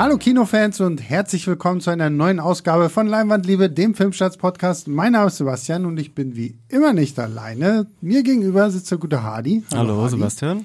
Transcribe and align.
Hallo 0.00 0.16
Kinofans 0.16 0.80
und 0.80 1.02
herzlich 1.02 1.46
willkommen 1.46 1.82
zu 1.82 1.90
einer 1.90 2.08
neuen 2.08 2.40
Ausgabe 2.40 2.88
von 2.88 3.06
Leinwandliebe, 3.06 3.68
dem 3.68 3.94
Filmstarts-Podcast. 3.94 4.88
Mein 4.88 5.12
Name 5.12 5.26
ist 5.26 5.36
Sebastian 5.36 5.84
und 5.84 6.00
ich 6.00 6.14
bin 6.14 6.36
wie 6.36 6.56
immer 6.68 6.94
nicht 6.94 7.18
alleine. 7.18 7.86
Mir 8.00 8.22
gegenüber 8.22 8.70
sitzt 8.70 8.90
der 8.90 8.96
gute 8.96 9.22
Hardy. 9.22 9.62
Hallo, 9.74 9.98
Hardy. 9.98 10.12
Sebastian. 10.12 10.64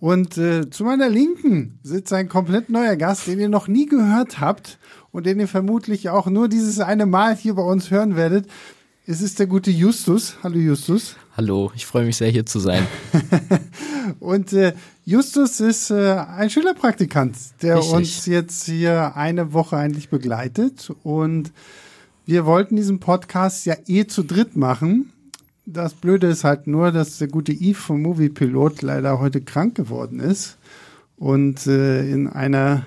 Und 0.00 0.36
äh, 0.36 0.68
zu 0.68 0.82
meiner 0.82 1.08
Linken 1.08 1.78
sitzt 1.84 2.12
ein 2.12 2.28
komplett 2.28 2.70
neuer 2.70 2.96
Gast, 2.96 3.28
den 3.28 3.38
ihr 3.38 3.48
noch 3.48 3.68
nie 3.68 3.86
gehört 3.86 4.40
habt 4.40 4.80
und 5.12 5.26
den 5.26 5.38
ihr 5.38 5.46
vermutlich 5.46 6.10
auch 6.10 6.26
nur 6.26 6.48
dieses 6.48 6.80
eine 6.80 7.06
Mal 7.06 7.36
hier 7.36 7.54
bei 7.54 7.62
uns 7.62 7.92
hören 7.92 8.16
werdet. 8.16 8.48
Es 9.06 9.22
ist 9.22 9.38
der 9.38 9.46
gute 9.46 9.70
Justus. 9.70 10.38
Hallo 10.42 10.58
Justus. 10.58 11.14
Hallo, 11.34 11.72
ich 11.74 11.86
freue 11.86 12.04
mich 12.04 12.18
sehr 12.18 12.28
hier 12.28 12.44
zu 12.44 12.58
sein. 12.58 12.86
und 14.20 14.52
äh, 14.52 14.74
Justus 15.06 15.60
ist 15.60 15.90
äh, 15.90 16.12
ein 16.12 16.50
Schülerpraktikant, 16.50 17.34
der 17.62 17.78
Richtig. 17.78 17.94
uns 17.94 18.26
jetzt 18.26 18.66
hier 18.66 19.16
eine 19.16 19.54
Woche 19.54 19.78
eigentlich 19.78 20.10
begleitet. 20.10 20.92
Und 21.02 21.50
wir 22.26 22.44
wollten 22.44 22.76
diesen 22.76 23.00
Podcast 23.00 23.64
ja 23.64 23.76
eh 23.86 24.06
zu 24.06 24.24
dritt 24.24 24.56
machen. 24.56 25.10
Das 25.64 25.94
Blöde 25.94 26.26
ist 26.26 26.44
halt 26.44 26.66
nur, 26.66 26.92
dass 26.92 27.16
der 27.16 27.28
gute 27.28 27.52
Yves 27.52 27.78
vom 27.78 28.02
Movie 28.02 28.28
Pilot 28.28 28.82
leider 28.82 29.18
heute 29.18 29.40
krank 29.40 29.74
geworden 29.74 30.20
ist. 30.20 30.58
Und 31.16 31.66
äh, 31.66 32.10
in 32.10 32.26
einer 32.28 32.84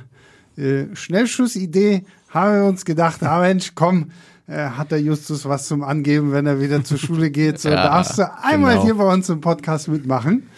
äh, 0.56 0.86
Schnellschussidee 0.94 2.06
haben 2.30 2.62
wir 2.62 2.66
uns 2.66 2.86
gedacht, 2.86 3.24
ah 3.24 3.40
Mensch, 3.40 3.72
komm, 3.74 4.12
äh, 4.48 4.70
hat 4.70 4.92
der 4.92 5.02
Justus 5.02 5.46
was 5.46 5.68
zum 5.68 5.84
Angeben, 5.84 6.32
wenn 6.32 6.46
er 6.46 6.60
wieder 6.60 6.84
zur 6.84 6.98
Schule 6.98 7.32
geht. 7.32 7.60
So 7.60 7.70
Ja, 7.70 7.84
darfst 7.84 8.18
du 8.18 8.32
einmal 8.44 8.74
genau. 8.74 8.86
hier 8.86 8.96
bei 8.96 9.14
uns 9.14 9.30
im 9.30 9.42
Podcast 9.42 9.88
mitmachen. 9.88 10.50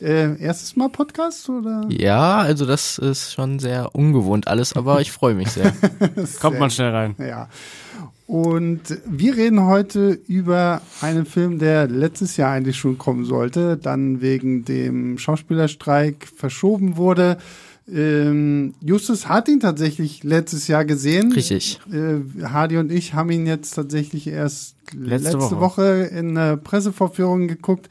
Äh, 0.00 0.38
erstes 0.42 0.76
Mal 0.76 0.90
Podcast 0.90 1.48
oder? 1.48 1.86
Ja, 1.88 2.38
also 2.38 2.66
das 2.66 2.98
ist 2.98 3.32
schon 3.32 3.58
sehr 3.58 3.94
ungewohnt 3.94 4.46
alles, 4.46 4.74
aber 4.74 5.00
ich 5.00 5.10
freue 5.10 5.34
mich 5.34 5.50
sehr. 5.50 5.72
Kommt 6.40 6.58
man 6.58 6.70
schnell 6.70 6.90
rein. 6.90 7.14
Ja. 7.18 7.48
Und 8.26 8.82
wir 9.06 9.36
reden 9.36 9.64
heute 9.64 10.18
über 10.26 10.82
einen 11.00 11.26
Film, 11.26 11.58
der 11.58 11.86
letztes 11.86 12.36
Jahr 12.36 12.52
eigentlich 12.52 12.76
schon 12.76 12.98
kommen 12.98 13.24
sollte, 13.24 13.76
dann 13.76 14.20
wegen 14.20 14.64
dem 14.64 15.16
Schauspielerstreik 15.16 16.26
verschoben 16.36 16.96
wurde. 16.96 17.38
Ähm, 17.92 18.74
Justus 18.80 19.28
hat 19.28 19.48
ihn 19.48 19.60
tatsächlich 19.60 20.24
letztes 20.24 20.66
Jahr 20.66 20.84
gesehen. 20.84 21.32
Richtig. 21.32 21.80
Äh, 21.92 22.44
Hardy 22.44 22.78
und 22.78 22.90
ich 22.90 23.14
haben 23.14 23.30
ihn 23.30 23.46
jetzt 23.46 23.74
tatsächlich 23.74 24.26
erst 24.26 24.76
letzte, 24.92 25.38
Letzte 25.38 25.60
Woche. 25.60 25.60
Woche. 25.60 26.10
in 26.12 26.36
äh, 26.36 26.56
Pressevorführungen 26.56 27.48
geguckt. 27.48 27.88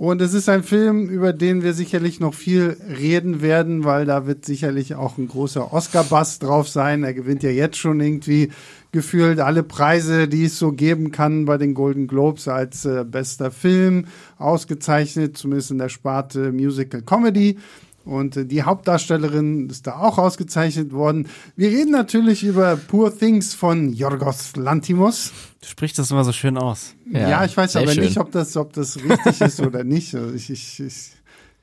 Und 0.00 0.22
es 0.22 0.32
ist 0.32 0.48
ein 0.48 0.62
Film, 0.62 1.10
über 1.10 1.34
den 1.34 1.62
wir 1.62 1.74
sicherlich 1.74 2.20
noch 2.20 2.32
viel 2.32 2.78
reden 2.88 3.42
werden, 3.42 3.84
weil 3.84 4.06
da 4.06 4.26
wird 4.26 4.46
sicherlich 4.46 4.94
auch 4.94 5.18
ein 5.18 5.28
großer 5.28 5.74
Oscar-Bass 5.74 6.38
drauf 6.38 6.70
sein. 6.70 7.04
Er 7.04 7.12
gewinnt 7.12 7.42
ja 7.42 7.50
jetzt 7.50 7.76
schon 7.76 8.00
irgendwie 8.00 8.50
gefühlt 8.92 9.40
alle 9.40 9.62
Preise, 9.62 10.26
die 10.26 10.46
es 10.46 10.58
so 10.58 10.72
geben 10.72 11.12
kann 11.12 11.44
bei 11.44 11.58
den 11.58 11.74
Golden 11.74 12.06
Globes 12.06 12.48
als 12.48 12.86
äh, 12.86 13.04
bester 13.04 13.50
Film 13.50 14.06
ausgezeichnet, 14.38 15.36
zumindest 15.36 15.70
in 15.70 15.76
der 15.78 15.90
Sparte 15.90 16.50
Musical 16.50 17.02
Comedy. 17.02 17.58
Und 18.04 18.36
äh, 18.36 18.44
die 18.46 18.62
Hauptdarstellerin 18.62 19.68
ist 19.68 19.86
da 19.86 19.96
auch 19.98 20.18
ausgezeichnet 20.18 20.92
worden. 20.92 21.28
Wir 21.56 21.68
reden 21.68 21.90
natürlich 21.92 22.42
über 22.42 22.76
Poor 22.76 23.16
Things 23.16 23.54
von 23.54 23.92
Yorgos 23.92 24.56
Lantimos. 24.56 25.32
Du 25.60 25.66
sprichst 25.66 25.98
das 25.98 26.10
immer 26.10 26.24
so 26.24 26.32
schön 26.32 26.56
aus. 26.56 26.94
Ja, 27.12 27.28
Ja, 27.28 27.44
ich 27.44 27.56
weiß 27.56 27.76
aber 27.76 27.92
schön. 27.92 28.04
nicht, 28.04 28.18
ob 28.18 28.32
das, 28.32 28.56
ob 28.56 28.72
das 28.72 28.96
richtig 28.96 29.40
ist 29.40 29.60
oder 29.66 29.84
nicht. 29.84 30.14
Also 30.14 30.34
ich, 30.34 30.50
ich, 30.50 30.80
ich 30.80 31.10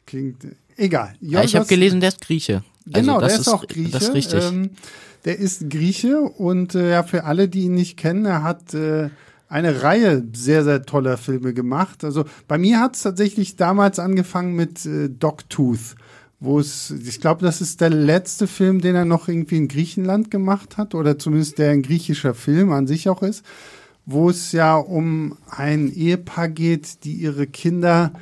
klingt 0.06 0.46
egal. 0.78 1.16
Ja, 1.22 1.44
ich 1.44 1.56
habe 1.56 1.66
gelesen, 1.66 2.00
der 2.00 2.10
ist 2.10 2.22
Grieche. 2.22 2.64
Also 2.86 3.02
Genau, 3.02 3.20
das 3.20 3.34
der 3.34 3.42
ist, 3.42 3.48
auch 3.50 3.68
Grieche. 3.68 3.92
Das 3.92 4.04
ist 4.04 4.14
richtig. 4.14 4.44
Ähm, 4.46 4.70
der 5.26 5.40
ist 5.40 5.70
Grieche 5.70 6.22
und 6.22 6.76
äh, 6.76 6.92
ja, 6.92 7.04
für 7.04 7.26
alle, 7.26 7.50
die 7.50 7.62
ihn 7.64 7.74
nicht 7.74 7.98
kennen, 7.98 8.26
er 8.26 8.44
hat 8.44 8.74
äh, 8.74 9.10
eine 9.50 9.82
Reihe 9.82 10.24
sehr, 10.34 10.64
sehr 10.64 10.84
toller 10.84 11.18
Filme 11.18 11.54
gemacht. 11.54 12.04
Also 12.04 12.26
bei 12.48 12.58
mir 12.58 12.80
hat 12.80 12.96
es 12.96 13.02
tatsächlich 13.04 13.56
damals 13.56 14.00
angefangen 14.00 14.56
mit 14.56 14.86
äh, 14.86 15.10
Dogtooth, 15.10 15.96
wo 16.40 16.60
es, 16.60 16.92
ich 16.92 17.20
glaube, 17.20 17.44
das 17.44 17.62
ist 17.62 17.82
der 17.82 17.90
letzte 17.90 18.48
Film, 18.48 18.82
den 18.82 18.96
er 18.96 19.06
noch 19.06 19.28
irgendwie 19.28 19.58
in 19.58 19.68
Griechenland 19.68 20.30
gemacht 20.30 20.78
hat, 20.78 20.94
oder 20.94 21.18
zumindest 21.18 21.58
der 21.58 21.72
ein 21.72 21.82
griechischer 21.82 22.34
Film 22.34 22.72
an 22.72 22.88
sich 22.88 23.10
auch 23.10 23.24
ist, 23.24 23.44
wo 24.06 24.30
es 24.30 24.52
ja 24.52 24.76
um 24.76 25.38
ein 25.50 25.92
Ehepaar 25.92 26.50
geht, 26.50 27.04
die 27.04 27.14
ihre 27.14 27.48
Kinder 27.48 28.14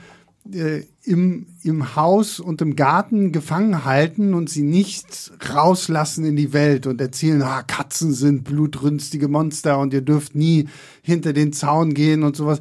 äh, 0.52 0.84
im, 1.04 1.48
im 1.64 1.96
Haus 1.96 2.40
und 2.40 2.62
im 2.62 2.76
Garten 2.76 3.32
gefangen 3.32 3.86
halten 3.86 4.34
und 4.34 4.50
sie 4.50 4.64
nicht 4.64 5.32
rauslassen 5.54 6.26
in 6.26 6.36
die 6.36 6.54
Welt 6.54 6.88
und 6.88 7.02
erzählen, 7.02 7.42
ah, 7.42 7.64
Katzen 7.64 8.14
sind 8.14 8.44
blutrünstige 8.44 9.28
Monster 9.28 9.80
und 9.80 9.94
ihr 9.94 10.02
dürft 10.02 10.36
nie 10.36 10.68
hinter 11.02 11.34
den 11.34 11.54
Zaun 11.54 11.94
gehen 11.94 12.24
und 12.24 12.36
sowas. 12.36 12.60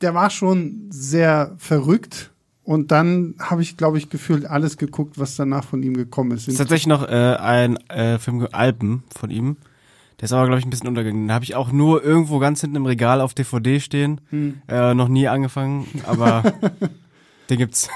Der 0.00 0.14
war 0.14 0.30
schon 0.30 0.86
sehr 0.90 1.54
verrückt. 1.58 2.33
Und 2.64 2.90
dann 2.90 3.34
habe 3.38 3.62
ich, 3.62 3.76
glaube 3.76 3.98
ich, 3.98 4.08
gefühlt 4.08 4.46
alles 4.46 4.78
geguckt, 4.78 5.18
was 5.18 5.36
danach 5.36 5.64
von 5.64 5.82
ihm 5.82 5.94
gekommen 5.94 6.32
ist. 6.32 6.46
Das 6.46 6.54
ist 6.54 6.58
tatsächlich 6.58 6.86
noch 6.86 7.06
äh, 7.06 7.36
ein 7.36 7.76
äh, 7.88 8.18
Film 8.18 8.48
Alpen 8.52 9.04
von 9.14 9.30
ihm. 9.30 9.56
Der 10.18 10.24
ist 10.24 10.32
aber, 10.32 10.46
glaube 10.46 10.60
ich, 10.60 10.66
ein 10.66 10.70
bisschen 10.70 10.88
untergegangen. 10.88 11.26
Den 11.26 11.34
habe 11.34 11.44
ich 11.44 11.54
auch 11.54 11.72
nur 11.72 12.02
irgendwo 12.02 12.38
ganz 12.38 12.62
hinten 12.62 12.76
im 12.76 12.86
Regal 12.86 13.20
auf 13.20 13.34
DVD 13.34 13.80
stehen. 13.80 14.20
Hm. 14.30 14.62
Äh, 14.68 14.94
noch 14.94 15.08
nie 15.08 15.28
angefangen, 15.28 15.86
aber 16.06 16.42
den 17.50 17.58
gibt's. 17.58 17.90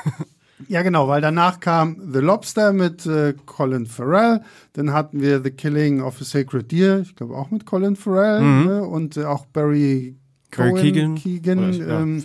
Ja, 0.67 0.83
genau, 0.83 1.09
weil 1.09 1.21
danach 1.21 1.61
kam 1.61 2.13
The 2.13 2.19
Lobster 2.19 2.73
mit 2.73 3.07
äh, 3.07 3.35
Colin 3.47 3.87
Farrell. 3.87 4.43
Dann 4.73 4.93
hatten 4.93 5.21
wir 5.21 5.43
The 5.43 5.51
Killing 5.51 6.03
of 6.03 6.21
a 6.21 6.25
Sacred 6.25 6.71
Deer, 6.73 7.01
ich 7.01 7.15
glaube 7.15 7.37
auch 7.37 7.51
mit 7.51 7.65
Colin 7.65 7.97
Farrell. 7.97 8.43
Ne? 8.43 8.83
Und 8.83 9.17
äh, 9.17 9.25
auch 9.25 9.47
Barry 9.47 10.17
Barry 10.57 10.71
Cohen, 10.71 10.83
Keegan. 10.83 11.15
Keegan 11.15 11.59
Oder- 11.69 11.87
ja, 11.87 12.01
ähm. 12.01 12.25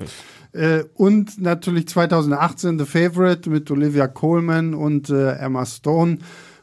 Äh, 0.54 0.84
und 0.96 1.42
natürlich 1.42 1.88
2018 1.88 2.80
The 2.80 2.86
Favorite 2.86 3.50
mit 3.50 3.70
Olivia 3.72 4.08
Colman 4.08 4.74
und 4.74 5.10
äh, 5.10 5.34
Emma 5.34 5.66
Stone, 5.66 6.20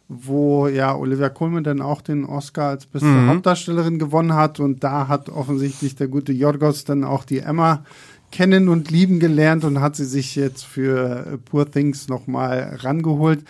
wo 0.09 0.69
ja 0.69 0.95
Olivia 0.95 1.28
Colman 1.28 1.65
dann 1.65 1.81
auch 1.83 2.01
den 2.01 2.25
Oscar 2.25 2.71
als 2.71 2.87
beste 2.87 3.06
Mhm. 3.09 3.28
Hauptdarstellerin 3.28 3.99
gewonnen 3.99 4.34
hat. 4.34 4.61
Und 4.61 4.83
da 4.83 5.09
hat 5.09 5.28
offensichtlich 5.28 5.97
der 5.97 6.09
gute 6.09 6.33
Yorgos 6.33 6.84
dann 6.84 7.05
auch 7.05 7.25
die 7.25 7.41
Emma 7.41 7.84
kennen 8.33 8.69
und 8.69 8.91
lieben 8.91 9.19
gelernt 9.19 9.65
und 9.65 9.81
hat 9.81 9.97
sie 9.97 10.05
sich 10.05 10.37
jetzt 10.37 10.65
für 10.65 11.27
äh, 11.27 11.37
Poor 11.39 11.69
Things 11.71 12.09
nochmal 12.09 12.78
rangeholt. 12.81 13.45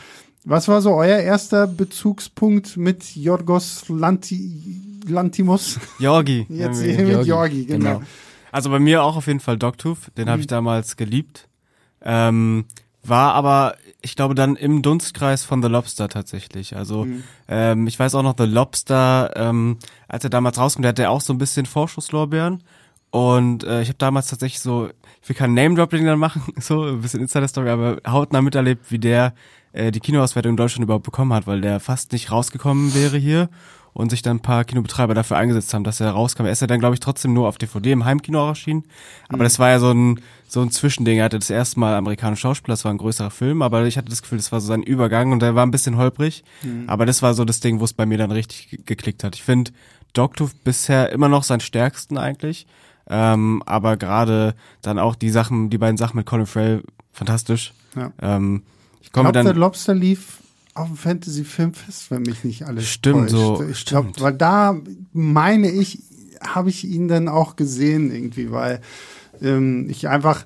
Was 0.45 0.69
war 0.69 0.81
so 0.81 0.95
euer 0.95 1.19
erster 1.19 1.67
Bezugspunkt 1.67 2.79
mit 2.79 3.15
Yorgos 3.15 3.85
Lanti 3.89 4.81
Lantimos? 5.07 5.79
Georgi. 5.99 6.47
Jetzt 6.49 6.83
mit 6.83 7.25
Georgi, 7.25 7.67
genau. 7.67 7.97
genau. 7.97 8.03
Also 8.53 8.71
bei 8.71 8.79
mir 8.79 9.03
auch 9.03 9.17
auf 9.17 9.27
jeden 9.27 9.41
Fall 9.41 9.57
Dogtooth. 9.59 10.17
Den 10.17 10.27
Mhm. 10.27 10.31
habe 10.31 10.41
ich 10.41 10.47
damals 10.47 10.97
geliebt. 10.97 11.49
Ähm, 12.03 12.65
war 13.03 13.35
aber, 13.35 13.77
ich 14.03 14.15
glaube, 14.17 14.35
dann 14.35 14.57
im 14.57 14.83
Dunstkreis 14.83 15.45
von 15.45 15.63
The 15.63 15.69
Lobster 15.69 16.09
tatsächlich. 16.09 16.77
Also 16.77 17.05
Mhm. 17.07 17.23
ähm, 17.49 17.87
ich 17.87 17.99
weiß 17.99 18.15
auch 18.15 18.23
noch, 18.23 18.35
The 18.37 18.45
Lobster, 18.45 19.33
ähm, 19.37 19.79
als 20.09 20.25
er 20.25 20.31
damals 20.31 20.59
rauskam, 20.59 20.83
der 20.83 20.91
hatte 20.91 21.09
auch 21.11 21.21
so 21.21 21.33
ein 21.33 21.39
bisschen 21.39 21.67
Vorschusslorbeeren. 21.67 22.63
Und 23.11 23.65
äh, 23.65 23.83
ich 23.83 23.89
habe 23.89 23.99
damals 23.99 24.29
tatsächlich 24.29 24.61
so, 24.61 24.89
ich 25.23 25.29
will 25.29 25.35
kein 25.37 25.55
Name-Dropping 25.55 26.05
dann 26.05 26.19
machen, 26.19 26.43
so 26.61 26.85
ein 26.85 27.01
bisschen 27.01 27.21
Insider-Story, 27.21 27.69
aber 27.71 27.99
hautnah 28.07 28.41
miterlebt, 28.43 28.91
wie 28.91 28.99
der 28.99 29.35
äh, 29.73 29.91
die 29.91 30.01
Kinoauswertung 30.01 30.51
in 30.51 30.57
Deutschland 30.57 30.85
überhaupt 30.85 31.05
bekommen 31.05 31.33
hat, 31.33 31.47
weil 31.47 31.61
der 31.61 31.81
fast 31.81 32.13
nicht 32.13 32.31
rausgekommen 32.31 32.95
wäre 32.95 33.17
hier 33.19 33.49
und 33.93 34.11
sich 34.11 34.23
dann 34.23 34.37
ein 34.37 34.41
paar 34.41 34.65
Kinobetreiber 34.65 35.15
dafür 35.15 35.37
eingesetzt 35.37 35.75
haben, 35.75 35.85
dass 35.85 36.01
er 36.01 36.11
rauskam. 36.13 36.45
Er 36.47 36.53
ist 36.53 36.61
ja 36.61 36.67
dann, 36.67 36.81
glaube 36.81 36.95
ich, 36.95 37.01
trotzdem 37.01 37.33
nur 37.33 37.49
auf 37.49 37.59
DVD 37.59 37.93
im 37.93 38.05
Heimkino 38.05 38.49
erschienen. 38.49 38.85
Aber 39.29 39.45
das 39.45 39.59
war 39.59 39.71
ja 39.71 39.79
so 39.79 39.91
ein, 39.91 40.21
so 40.49 40.61
ein 40.63 40.71
Zwischending. 40.71 41.19
Er 41.19 41.25
hatte 41.25 41.39
das 41.39 41.51
erste 41.51 41.81
Mal 41.81 41.95
amerikanische 41.95 42.43
Schauspieler, 42.43 42.73
das 42.75 42.85
war 42.85 42.93
ein 42.93 42.99
größerer 42.99 43.31
Film, 43.31 43.63
aber 43.63 43.85
ich 43.87 43.99
hatte 43.99 44.09
das 44.11 44.23
Gefühl, 44.23 44.39
das 44.39 44.53
war 44.53 44.61
so 44.61 44.69
sein 44.69 44.83
Übergang 44.83 45.33
und 45.33 45.41
der 45.43 45.55
war 45.55 45.67
ein 45.67 45.71
bisschen 45.73 45.97
holprig. 45.97 46.45
Aber 46.87 47.05
das 47.07 47.21
war 47.23 47.35
so 47.35 47.45
das 47.45 47.61
Ding, 47.61 47.81
wo 47.81 47.85
es 47.85 47.93
bei 47.93 48.07
mir 48.07 48.19
dann 48.19 48.31
richtig 48.31 48.71
ge- 48.71 48.81
geklickt 48.85 49.25
hat. 49.25 49.35
Ich 49.37 49.43
finde 49.43 49.73
Dogtooth 50.13 50.65
bisher 50.65 51.11
immer 51.13 51.29
noch 51.29 51.43
seinen 51.45 51.61
stärksten 51.61 52.17
eigentlich. 52.19 52.67
Ähm, 53.09 53.63
aber 53.67 53.97
gerade 53.97 54.55
dann 54.83 54.99
auch 55.01 55.17
die 55.17 55.31
Sachen, 55.31 55.69
die 55.69 55.79
beiden 55.79 55.97
Sachen 55.97 56.17
mit 56.17 56.27
Colin 56.27 56.47
Farrell, 56.47 56.85
fantastisch. 57.13 57.73
Ja. 57.97 58.13
Ähm, 58.23 58.63
ich 59.01 59.07
Ich 59.09 59.13
komme 59.13 59.33
glaube, 59.33 59.45
der 59.45 59.53
dann. 59.53 59.61
Lobster 59.61 59.95
lief 59.95 60.39
auf 60.75 60.87
dem 60.89 60.97
Fantasy 60.97 61.45
Filmfest, 61.45 62.11
wenn 62.11 62.23
mich 62.23 62.45
nicht 62.45 62.65
alles 62.65 62.89
Stimmt, 62.89 63.31
täuscht. 63.31 63.59
so, 63.59 63.65
Ich 63.69 63.85
glaube, 63.85 64.11
weil 64.19 64.35
da 64.35 64.77
meine 65.13 65.71
ich, 65.71 66.03
habe 66.41 66.71
ich 66.71 66.85
ihn 66.85 67.09
dann 67.09 67.29
auch 67.29 67.57
gesehen 67.57 68.15
irgendwie, 68.15 68.51
weil 68.51 68.81
ähm, 69.43 69.89
ich 69.91 70.09
einfach 70.09 70.45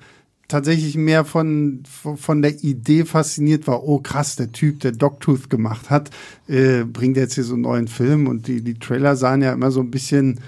tatsächlich 0.49 0.97
mehr 0.97 1.25
von, 1.25 1.83
von 1.91 2.17
von 2.17 2.43
der 2.43 2.63
Idee 2.63 3.05
fasziniert 3.05 3.67
war, 3.67 3.85
oh 3.85 3.99
krass, 3.99 4.37
der 4.37 4.53
Typ, 4.53 4.81
der 4.81 4.93
Dogtooth 4.93 5.49
gemacht 5.51 5.91
hat, 5.91 6.11
äh, 6.49 6.85
bringt 6.85 7.17
jetzt 7.17 7.35
hier 7.35 7.45
so 7.45 7.55
einen 7.55 7.63
neuen 7.63 7.89
Film 7.89 8.27
und 8.27 8.47
die, 8.47 8.63
die 8.63 8.75
Trailer 8.75 9.17
sahen 9.17 9.43
ja 9.43 9.53
immer 9.53 9.71
so 9.71 9.81
ein 9.81 9.91
bisschen 9.91 10.41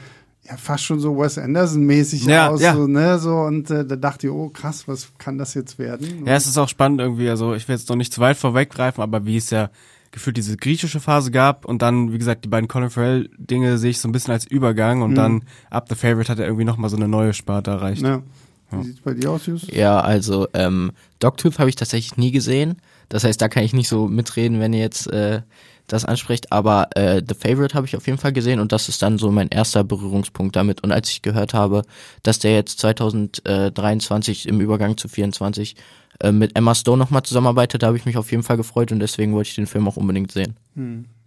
ja 0.48 0.56
fast 0.56 0.84
schon 0.84 1.00
so 1.00 1.16
Wes 1.18 1.38
Anderson-mäßig 1.38 2.24
Ja, 2.26 2.48
aus, 2.50 2.60
ja. 2.60 2.74
so, 2.74 2.86
ne, 2.86 3.18
so, 3.18 3.34
und 3.40 3.70
äh, 3.70 3.84
da 3.84 3.96
dachte 3.96 4.26
ich, 4.26 4.32
oh 4.32 4.48
krass, 4.48 4.86
was 4.88 5.08
kann 5.18 5.38
das 5.38 5.54
jetzt 5.54 5.78
werden? 5.78 6.24
Ja, 6.26 6.34
es 6.34 6.46
ist 6.46 6.58
auch 6.58 6.68
spannend 6.68 7.00
irgendwie. 7.00 7.28
Also 7.28 7.54
ich 7.54 7.66
will 7.68 7.76
jetzt 7.76 7.88
noch 7.88 7.96
nicht 7.96 8.12
zu 8.12 8.20
weit 8.20 8.36
vorweggreifen, 8.36 9.02
aber 9.02 9.26
wie 9.26 9.36
es 9.36 9.50
ja 9.50 9.70
gefühlt 10.12 10.36
diese 10.36 10.56
griechische 10.56 11.00
Phase 11.00 11.30
gab 11.30 11.64
und 11.66 11.82
dann, 11.82 12.12
wie 12.12 12.18
gesagt, 12.18 12.44
die 12.44 12.48
beiden 12.48 12.68
Colin 12.68 12.88
Farrell-Dinge 12.90 13.76
sehe 13.76 13.90
ich 13.90 13.98
so 13.98 14.08
ein 14.08 14.12
bisschen 14.12 14.32
als 14.32 14.46
Übergang 14.46 15.02
und 15.02 15.10
Mhm. 15.10 15.14
dann 15.16 15.42
ab 15.68 15.86
The 15.88 15.94
Favorite 15.94 16.30
hat 16.32 16.38
er 16.38 16.46
irgendwie 16.46 16.64
nochmal 16.64 16.88
so 16.90 16.96
eine 16.96 17.08
neue 17.08 17.34
Sparte 17.34 17.72
erreicht. 17.72 18.02
Ja. 18.02 18.22
Wie 18.70 18.82
sieht's 18.82 19.00
bei 19.00 19.14
dir 19.14 19.30
aus, 19.30 19.46
Justus? 19.46 19.70
Ja, 19.72 20.00
also 20.00 20.48
ähm, 20.54 20.90
Dogtooth 21.20 21.58
habe 21.58 21.68
ich 21.68 21.76
tatsächlich 21.76 22.16
nie 22.16 22.32
gesehen. 22.32 22.76
Das 23.08 23.22
heißt, 23.22 23.40
da 23.40 23.48
kann 23.48 23.62
ich 23.62 23.74
nicht 23.74 23.88
so 23.88 24.08
mitreden, 24.08 24.58
wenn 24.58 24.72
ihr 24.72 24.80
jetzt 24.80 25.06
äh, 25.12 25.42
das 25.86 26.04
anspricht. 26.04 26.52
Aber 26.52 26.88
äh, 26.96 27.22
The 27.26 27.34
Favorite 27.34 27.74
habe 27.74 27.86
ich 27.86 27.96
auf 27.96 28.06
jeden 28.06 28.18
Fall 28.18 28.32
gesehen 28.32 28.60
und 28.60 28.72
das 28.72 28.88
ist 28.88 29.02
dann 29.02 29.18
so 29.18 29.30
mein 29.30 29.48
erster 29.48 29.84
Berührungspunkt 29.84 30.56
damit. 30.56 30.82
Und 30.82 30.92
als 30.92 31.10
ich 31.10 31.22
gehört 31.22 31.54
habe, 31.54 31.82
dass 32.22 32.38
der 32.38 32.54
jetzt 32.54 32.78
2023 32.80 34.48
im 34.48 34.60
Übergang 34.60 34.96
zu 34.96 35.08
24 35.08 35.76
äh, 36.20 36.32
mit 36.32 36.56
Emma 36.56 36.74
Stone 36.74 36.98
nochmal 36.98 37.22
zusammenarbeitet, 37.22 37.82
da 37.82 37.88
habe 37.88 37.96
ich 37.96 38.06
mich 38.06 38.16
auf 38.16 38.30
jeden 38.30 38.42
Fall 38.42 38.56
gefreut 38.56 38.92
und 38.92 39.00
deswegen 39.00 39.32
wollte 39.32 39.48
ich 39.50 39.54
den 39.54 39.66
Film 39.66 39.86
auch 39.88 39.96
unbedingt 39.96 40.32
sehen. 40.32 40.56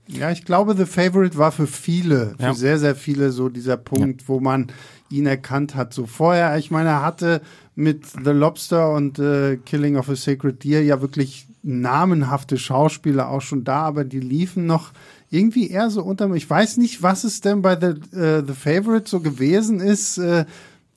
Ja, 0.07 0.31
ich 0.31 0.43
glaube, 0.43 0.75
The 0.75 0.85
Favorite 0.85 1.37
war 1.37 1.51
für 1.51 1.67
viele, 1.67 2.35
für 2.39 2.43
Ja. 2.43 2.53
sehr, 2.53 2.79
sehr 2.79 2.95
viele 2.95 3.31
so 3.31 3.49
dieser 3.49 3.77
Punkt, 3.77 4.27
wo 4.27 4.39
man 4.39 4.67
ihn 5.09 5.27
erkannt 5.27 5.75
hat. 5.75 5.93
So 5.93 6.05
vorher, 6.07 6.57
ich 6.57 6.71
meine, 6.71 6.89
er 6.89 7.01
hatte 7.03 7.41
mit 7.75 8.05
The 8.07 8.31
Lobster 8.31 8.91
und 8.93 9.19
äh, 9.19 9.57
Killing 9.57 9.97
of 9.97 10.09
a 10.09 10.15
Sacred 10.15 10.63
Deer 10.63 10.83
ja 10.83 11.01
wirklich 11.01 11.45
namenhafte 11.63 12.57
Schauspieler 12.57 13.29
auch 13.29 13.41
schon 13.41 13.63
da, 13.63 13.81
aber 13.81 14.03
die 14.03 14.19
liefen 14.19 14.65
noch 14.65 14.91
irgendwie 15.29 15.69
eher 15.69 15.89
so 15.89 16.03
unter. 16.03 16.31
Ich 16.33 16.49
weiß 16.49 16.77
nicht, 16.77 17.03
was 17.03 17.23
es 17.23 17.41
denn 17.41 17.61
bei 17.61 17.77
The, 17.79 18.17
äh, 18.17 18.43
The 18.45 18.53
Favorite 18.53 19.09
so 19.09 19.19
gewesen 19.19 19.79
ist, 19.79 20.17
äh, 20.17 20.45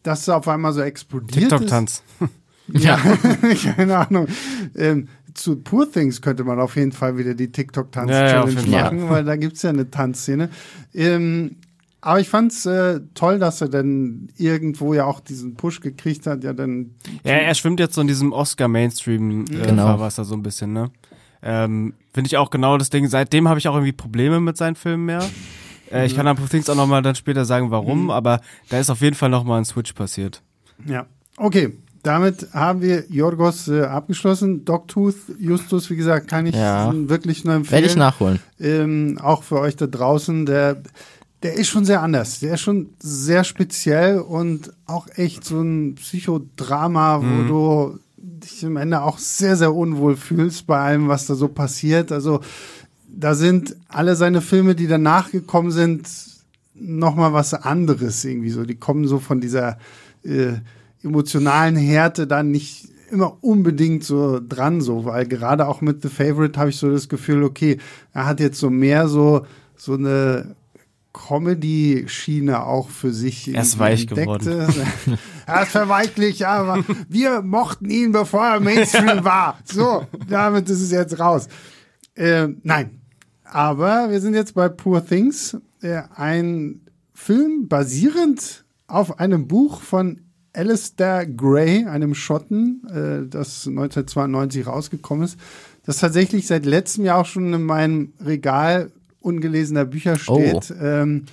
dass 0.03 0.29
er 0.29 0.37
auf 0.37 0.49
einmal 0.49 0.73
so 0.73 0.81
explodiert. 0.81 1.51
TikTok-Tanz. 1.51 2.03
Ja, 2.69 2.97
keine 3.77 3.99
Ahnung. 3.99 4.29
Ähm, 4.77 5.09
zu 5.35 5.57
Poor 5.57 5.91
Things 5.91 6.23
könnte 6.23 6.45
man 6.45 6.61
auf 6.61 6.77
jeden 6.77 6.93
Fall 6.93 7.19
wieder 7.19 7.35
die 7.35 7.45
Ja, 7.45 7.49
ja, 7.49 7.53
TikTok-Tanz-Challenge 7.53 8.51
jeden 8.61 8.73
Fall. 8.73 8.83
machen, 8.85 9.11
weil 9.11 9.25
da 9.25 9.37
gibt's 9.37 9.63
ja 9.63 9.71
eine 9.71 9.91
Tanzszene. 9.91 10.49
Ähm, 10.95 11.57
aber 12.03 12.21
ich 12.21 12.29
fand's 12.29 12.67
äh, 12.67 13.01
toll, 13.15 13.39
dass 13.39 13.61
er 13.63 13.69
dann 13.69 14.29
irgendwo 14.37 14.93
ja 14.93 15.07
auch 15.07 15.21
diesen 15.21 15.55
Push 15.55 15.81
gekriegt 15.81 16.27
hat, 16.27 16.45
ja 16.45 16.53
dann 16.53 16.91
Ja, 17.25 17.33
er 17.33 17.55
schwimmt 17.55 17.81
jetzt 17.81 17.95
so 17.95 18.01
in 18.03 18.09
diesem 18.09 18.33
Oscar-Mainstream 18.33 19.47
äh, 19.47 19.67
Genau. 19.67 19.85
Fahrwasser 19.87 20.25
so 20.25 20.35
ein 20.35 20.43
bisschen, 20.43 20.73
ne? 20.75 20.91
Ähm, 21.43 21.95
Finde 22.13 22.29
ich 22.29 22.37
auch 22.37 22.51
genau 22.51 22.77
das 22.79 22.91
Ding. 22.91 23.09
Seitdem 23.09 23.49
habe 23.49 23.59
ich 23.59 23.67
auch 23.69 23.75
irgendwie 23.75 23.93
Probleme 23.93 24.39
mit 24.41 24.57
seinen 24.57 24.77
Filmen 24.77 25.07
mehr. 25.07 25.29
Äh, 25.91 26.07
ich 26.07 26.15
kann 26.15 26.27
an 26.27 26.37
Poor 26.37 26.49
Things 26.49 26.69
auch 26.69 26.75
nochmal 26.77 27.03
dann 27.03 27.15
später 27.15 27.45
sagen, 27.45 27.71
warum, 27.71 28.11
aber 28.11 28.41
da 28.69 28.79
ist 28.79 28.91
auf 28.91 29.01
jeden 29.01 29.17
Fall 29.17 29.29
nochmal 29.31 29.59
ein 29.59 29.65
Switch 29.65 29.93
passiert. 29.93 30.43
Ja, 30.87 31.07
okay. 31.37 31.73
Damit 32.05 32.49
haben 32.53 32.83
wir 32.83 33.05
Jorgos 33.11 33.69
äh, 33.69 33.83
abgeschlossen. 33.83 34.65
Dogtooth, 34.65 35.15
Justus, 35.39 35.89
wie 35.89 35.95
gesagt, 35.97 36.27
kann 36.27 36.47
ich 36.47 36.55
Ja. 36.57 36.93
wirklich 36.93 37.45
nur 37.45 37.55
empfehlen. 37.55 37.83
Werde 37.83 37.87
ich 37.93 37.97
nachholen. 37.97 38.41
ähm, 38.59 39.19
auch 39.23 39.45
für 39.45 39.61
euch 39.61 39.77
da 39.77 39.87
draußen, 39.87 40.45
der, 40.47 40.83
der 41.43 41.55
ist 41.55 41.69
schon 41.69 41.85
sehr 41.85 42.03
anders. 42.03 42.41
Der 42.41 42.55
ist 42.55 42.61
schon 42.61 42.91
sehr 43.01 43.45
speziell 43.45 44.19
und 44.19 44.73
auch 44.87 45.09
echt 45.17 45.45
so 45.45 45.61
ein 45.61 45.97
Psychodrama, 45.97 47.23
wo 47.23 47.49
du 47.49 47.99
dich 48.17 48.65
am 48.65 48.77
Ende 48.77 49.03
auch 49.03 49.19
sehr, 49.19 49.57
sehr 49.57 49.75
unwohl 49.75 50.17
fühlst 50.17 50.67
bei 50.67 50.79
allem, 50.79 51.09
was 51.09 51.27
da 51.27 51.35
so 51.35 51.49
passiert. 51.49 52.13
Also 52.13 52.41
da 53.09 53.35
sind 53.35 53.77
alle 53.89 54.17
seine 54.17 54.41
Filme, 54.41 54.75
die 54.75 54.87
danach 54.87 55.31
gekommen 55.31 55.71
sind, 55.71 56.09
nochmal 56.75 57.33
was 57.33 57.55
anderes 57.55 58.25
irgendwie 58.25 58.51
so. 58.51 58.65
Die 58.65 58.77
kommen 58.77 59.07
so 59.07 59.19
von 59.19 59.41
dieser 59.41 59.79
äh, 60.25 60.55
emotionalen 61.03 61.77
Härte 61.77 62.27
dann 62.27 62.51
nicht 62.51 62.89
immer 63.11 63.37
unbedingt 63.43 64.05
so 64.05 64.41
dran, 64.41 64.81
so, 64.81 65.05
weil 65.05 65.27
gerade 65.27 65.69
auch 65.69 65.81
mit 65.83 66.03
The 66.03 66.09
Favorite 66.09 66.59
habe 66.59 66.71
ich 66.71 66.77
so 66.77 66.91
das 66.91 67.09
Gefühl, 67.09 67.43
okay, 67.43 67.79
er 68.15 68.27
hat 68.27 68.41
jetzt 68.41 68.59
so 68.59 68.71
mehr 68.71 69.09
so, 69.09 69.45
so 69.77 69.95
eine 69.95 70.57
Comedy-Schiene 71.13 72.65
auch 72.65 72.89
für 72.89 73.13
sich. 73.13 73.53
Er 73.53 73.63
ist 73.63 73.79
weich 73.79 74.03
entdeckte. 74.03 74.69
er 75.47 75.63
ist 75.63 75.73
verweichlich, 75.73 76.47
aber 76.47 76.85
wir 77.09 77.43
mochten 77.43 77.91
ihn, 77.91 78.13
bevor 78.13 78.47
er 78.47 78.61
Mainstream 78.61 79.25
war. 79.25 79.59
So, 79.65 80.07
damit 80.29 80.69
ist 80.71 80.81
es 80.81 80.91
jetzt 80.91 81.19
raus. 81.19 81.49
Äh, 82.15 82.49
nein, 82.63 83.01
aber 83.45 84.11
wir 84.11 84.21
sind 84.21 84.35
jetzt 84.35 84.55
bei 84.55 84.69
Poor 84.69 85.05
Things, 85.05 85.57
äh, 85.83 86.03
ein 86.15 86.81
Film 87.13 87.69
basierend 87.69 88.65
auf 88.87 89.21
einem 89.21 89.49
Buch 89.49 89.81
von 89.81 90.21
Alistair 90.55 91.27
Gray, 91.27 91.85
einem 91.87 92.15
Schotten, 92.15 92.83
äh, 92.89 93.29
das 93.29 93.67
1992 93.67 94.67
rausgekommen 94.67 95.25
ist, 95.25 95.39
das 95.85 95.99
tatsächlich 95.99 96.47
seit 96.47 96.67
letztem 96.67 97.05
Jahr 97.05 97.19
auch 97.19 97.27
schon 97.27 97.53
in 97.53 97.63
meinem 97.63 98.13
Regal 98.21 98.93
ungelesener 99.23 99.85
Bücher 99.85 100.19
steht, 100.19 100.75
ähm, 100.81 101.25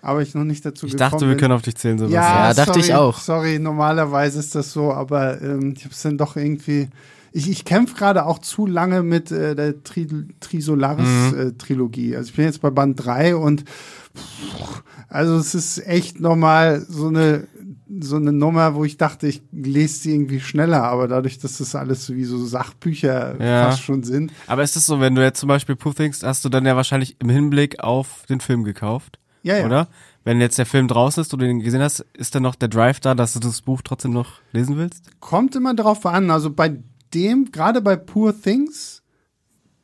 aber 0.00 0.22
ich 0.22 0.34
noch 0.34 0.44
nicht 0.44 0.64
dazu 0.64 0.86
Ich 0.86 0.92
gekommen 0.92 1.10
dachte, 1.10 1.24
wir 1.26 1.30
bin. 1.34 1.38
können 1.38 1.54
auf 1.54 1.62
dich 1.62 1.76
zählen, 1.76 1.98
Sebastian. 1.98 2.22
Ja, 2.22 2.54
dachte 2.54 2.72
sorry, 2.74 2.80
ich 2.80 2.94
auch. 2.94 3.18
Sorry, 3.18 3.58
normalerweise 3.58 4.38
ist 4.38 4.54
das 4.54 4.72
so, 4.72 4.92
aber 4.92 5.40
ähm, 5.42 5.74
ich 5.76 5.84
habe 5.84 5.92
es 5.94 6.02
dann 6.02 6.16
doch 6.18 6.36
irgendwie. 6.36 6.88
Ich, 7.32 7.50
ich 7.50 7.64
kämpfe 7.64 7.94
gerade 7.94 8.24
auch 8.24 8.38
zu 8.38 8.64
lange 8.66 9.02
mit 9.02 9.30
äh, 9.30 9.54
der 9.54 9.82
Tri 9.82 10.06
Mhm. 10.10 10.28
Trisolaris-Trilogie. 10.40 12.16
also 12.16 12.30
ich 12.30 12.36
bin 12.36 12.44
jetzt 12.46 12.60
bei 12.60 12.70
Band 12.70 13.04
3 13.04 13.36
und 13.36 13.64
pff, 14.16 14.82
also 15.08 15.36
es 15.36 15.54
ist 15.54 15.86
echt 15.86 16.20
nochmal 16.20 16.84
so 16.88 17.08
eine 17.08 17.46
so 18.00 18.16
eine 18.16 18.32
Nummer, 18.32 18.74
wo 18.74 18.84
ich 18.84 18.96
dachte, 18.98 19.26
ich 19.28 19.42
lese 19.52 20.02
die 20.02 20.14
irgendwie 20.14 20.40
schneller, 20.40 20.82
aber 20.84 21.08
dadurch, 21.08 21.38
dass 21.38 21.58
das 21.58 21.74
alles 21.74 22.04
so 22.06 22.14
wie 22.14 22.24
so 22.24 22.44
Sachbücher 22.44 23.40
Ja. 23.42 23.70
fast 23.70 23.82
schon 23.82 24.02
sind. 24.02 24.32
Aber 24.46 24.62
ist 24.62 24.76
es 24.76 24.86
so, 24.86 25.00
wenn 25.00 25.14
du 25.14 25.22
jetzt 25.22 25.40
zum 25.40 25.48
Beispiel 25.48 25.74
Poor 25.76 25.94
Things, 25.94 26.22
hast 26.22 26.44
du 26.44 26.48
dann 26.48 26.66
ja 26.66 26.76
wahrscheinlich 26.76 27.16
im 27.20 27.30
Hinblick 27.30 27.80
auf 27.80 28.24
den 28.28 28.40
Film 28.40 28.64
gekauft, 28.64 29.18
Ja, 29.42 29.58
ja. 29.58 29.66
oder? 29.66 29.88
Wenn 30.24 30.40
jetzt 30.42 30.58
der 30.58 30.66
Film 30.66 30.88
draußen 30.88 31.22
ist, 31.22 31.32
du 31.32 31.38
den 31.38 31.60
gesehen 31.60 31.80
hast, 31.80 32.00
ist 32.12 32.34
dann 32.34 32.42
noch 32.42 32.54
der 32.54 32.68
Drive 32.68 33.00
da, 33.00 33.14
dass 33.14 33.32
du 33.32 33.40
das 33.40 33.62
Buch 33.62 33.80
trotzdem 33.82 34.12
noch 34.12 34.40
lesen 34.52 34.76
willst? 34.76 35.04
Kommt 35.20 35.56
immer 35.56 35.72
drauf 35.74 36.04
an. 36.04 36.30
Also 36.30 36.50
bei 36.50 36.76
dem, 37.14 37.50
gerade 37.50 37.80
bei 37.80 37.96
Poor 37.96 38.38
Things, 38.38 39.02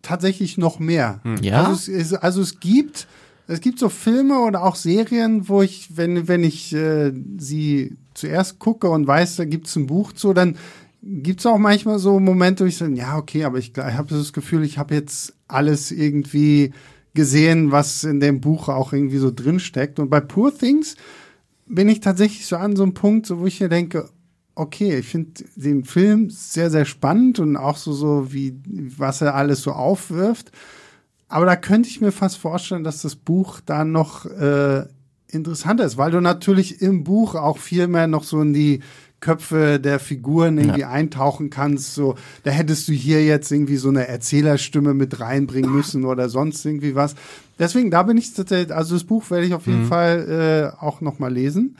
tatsächlich 0.02 0.58
noch 0.58 0.78
mehr. 0.78 1.20
Ja? 1.40 1.64
Also 1.64 1.90
es, 1.90 2.12
also 2.12 2.42
es 2.42 2.60
gibt, 2.60 3.06
es 3.46 3.60
gibt 3.60 3.78
so 3.78 3.88
Filme 3.88 4.40
oder 4.40 4.62
auch 4.62 4.76
Serien, 4.76 5.48
wo 5.48 5.62
ich, 5.62 5.96
wenn, 5.96 6.28
wenn 6.28 6.44
ich 6.44 6.74
äh, 6.74 7.12
sie 7.36 7.96
zuerst 8.14 8.58
gucke 8.58 8.88
und 8.88 9.06
weiß, 9.06 9.36
da 9.36 9.44
gibt's 9.44 9.76
ein 9.76 9.86
Buch 9.86 10.12
zu, 10.12 10.32
dann 10.32 10.56
gibt's 11.02 11.44
auch 11.44 11.58
manchmal 11.58 11.98
so 11.98 12.18
Momente, 12.18 12.64
wo 12.64 12.68
ich 12.68 12.78
sage, 12.78 12.94
ja, 12.94 13.18
okay, 13.18 13.44
aber 13.44 13.58
ich, 13.58 13.72
ich 13.76 13.78
habe 13.78 14.14
das 14.14 14.32
Gefühl, 14.32 14.64
ich 14.64 14.78
habe 14.78 14.94
jetzt 14.94 15.34
alles 15.48 15.90
irgendwie 15.90 16.72
gesehen, 17.12 17.70
was 17.70 18.04
in 18.04 18.20
dem 18.20 18.40
Buch 18.40 18.68
auch 18.68 18.92
irgendwie 18.92 19.18
so 19.18 19.30
drin 19.30 19.60
steckt. 19.60 19.98
Und 19.98 20.08
bei 20.08 20.20
Poor 20.20 20.56
Things 20.56 20.96
bin 21.66 21.88
ich 21.88 22.00
tatsächlich 22.00 22.46
so 22.46 22.56
an 22.56 22.76
so 22.76 22.82
einem 22.82 22.94
Punkt, 22.94 23.26
so 23.26 23.38
wo 23.40 23.46
ich 23.46 23.60
mir 23.60 23.68
denke, 23.68 24.08
okay, 24.54 24.98
ich 24.98 25.06
finde 25.06 25.44
den 25.56 25.84
Film 25.84 26.30
sehr, 26.30 26.70
sehr 26.70 26.84
spannend 26.84 27.38
und 27.38 27.56
auch 27.56 27.76
so, 27.76 27.92
so 27.92 28.32
wie, 28.32 28.56
was 28.96 29.20
er 29.20 29.34
alles 29.34 29.62
so 29.62 29.72
aufwirft. 29.72 30.52
Aber 31.28 31.46
da 31.46 31.56
könnte 31.56 31.88
ich 31.88 32.00
mir 32.00 32.12
fast 32.12 32.38
vorstellen, 32.38 32.84
dass 32.84 33.02
das 33.02 33.16
Buch 33.16 33.60
da 33.64 33.84
noch 33.84 34.26
äh, 34.26 34.84
interessanter 35.28 35.84
ist, 35.84 35.96
weil 35.96 36.10
du 36.10 36.20
natürlich 36.20 36.80
im 36.80 37.04
Buch 37.04 37.34
auch 37.34 37.58
viel 37.58 37.88
mehr 37.88 38.06
noch 38.06 38.24
so 38.24 38.40
in 38.40 38.52
die 38.52 38.80
Köpfe 39.24 39.80
der 39.80 40.00
Figuren 40.00 40.58
irgendwie 40.58 40.84
eintauchen 40.84 41.48
kannst. 41.48 41.94
So, 41.94 42.14
da 42.42 42.50
hättest 42.50 42.88
du 42.88 42.92
hier 42.92 43.24
jetzt 43.24 43.50
irgendwie 43.50 43.78
so 43.78 43.88
eine 43.88 44.06
Erzählerstimme 44.06 44.92
mit 44.92 45.18
reinbringen 45.18 45.72
müssen 45.72 46.04
oder 46.04 46.28
sonst 46.28 46.64
irgendwie 46.64 46.94
was. 46.94 47.14
Deswegen, 47.58 47.90
da 47.90 48.02
bin 48.02 48.18
ich 48.18 48.34
tatsächlich, 48.34 48.74
also 48.74 48.94
das 48.94 49.04
Buch 49.04 49.30
werde 49.30 49.46
ich 49.46 49.54
auf 49.54 49.66
jeden 49.66 49.86
Fall 49.86 50.72
äh, 50.78 50.84
auch 50.84 51.00
noch 51.00 51.18
mal 51.18 51.32
lesen. 51.32 51.76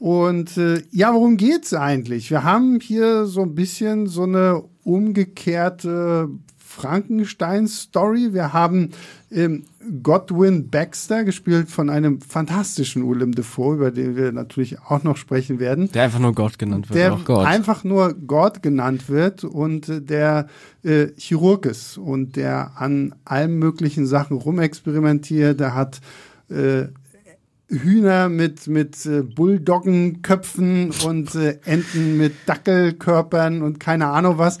Und 0.00 0.56
äh, 0.56 0.82
ja, 0.90 1.14
worum 1.14 1.36
geht's 1.36 1.72
eigentlich? 1.72 2.30
Wir 2.32 2.42
haben 2.42 2.80
hier 2.80 3.26
so 3.26 3.42
ein 3.42 3.54
bisschen 3.54 4.08
so 4.08 4.24
eine 4.24 4.64
umgekehrte 4.82 6.28
Frankenstein-Story. 6.72 8.32
Wir 8.32 8.52
haben 8.52 8.90
ähm, 9.30 9.64
Godwin 10.02 10.68
Baxter, 10.70 11.24
gespielt 11.24 11.70
von 11.70 11.90
einem 11.90 12.20
fantastischen 12.20 13.08
Willem 13.08 13.32
Dafoe, 13.34 13.74
über 13.74 13.90
den 13.90 14.16
wir 14.16 14.32
natürlich 14.32 14.80
auch 14.80 15.02
noch 15.02 15.16
sprechen 15.16 15.58
werden 15.58 15.90
Der 15.92 16.04
einfach 16.04 16.18
nur 16.18 16.34
Gott 16.34 16.58
genannt 16.58 16.88
wird. 16.88 16.98
der. 16.98 17.18
Gott. 17.24 17.46
einfach 17.46 17.84
nur 17.84 18.14
Gott 18.14 18.62
genannt 18.62 19.08
wird 19.08 19.44
und 19.44 19.88
äh, 19.88 20.00
der 20.00 20.48
äh, 20.82 21.08
Chirurg 21.16 21.66
ist 21.66 21.98
und 21.98 22.36
der 22.36 22.72
an 22.76 23.14
allen 23.24 23.58
möglichen 23.58 24.06
Sachen 24.06 24.36
rumexperimentiert. 24.36 25.60
Der 25.60 25.74
hat 25.74 26.00
äh, 26.48 26.86
Hühner 27.68 28.28
mit, 28.28 28.66
mit 28.66 29.04
äh, 29.06 29.22
Bulldoggenköpfen 29.22 30.92
und 31.06 31.34
äh, 31.34 31.58
Enten 31.64 32.16
mit 32.18 32.34
Dackelkörpern 32.46 33.62
und 33.62 33.80
keine 33.80 34.08
Ahnung 34.08 34.38
was. 34.38 34.58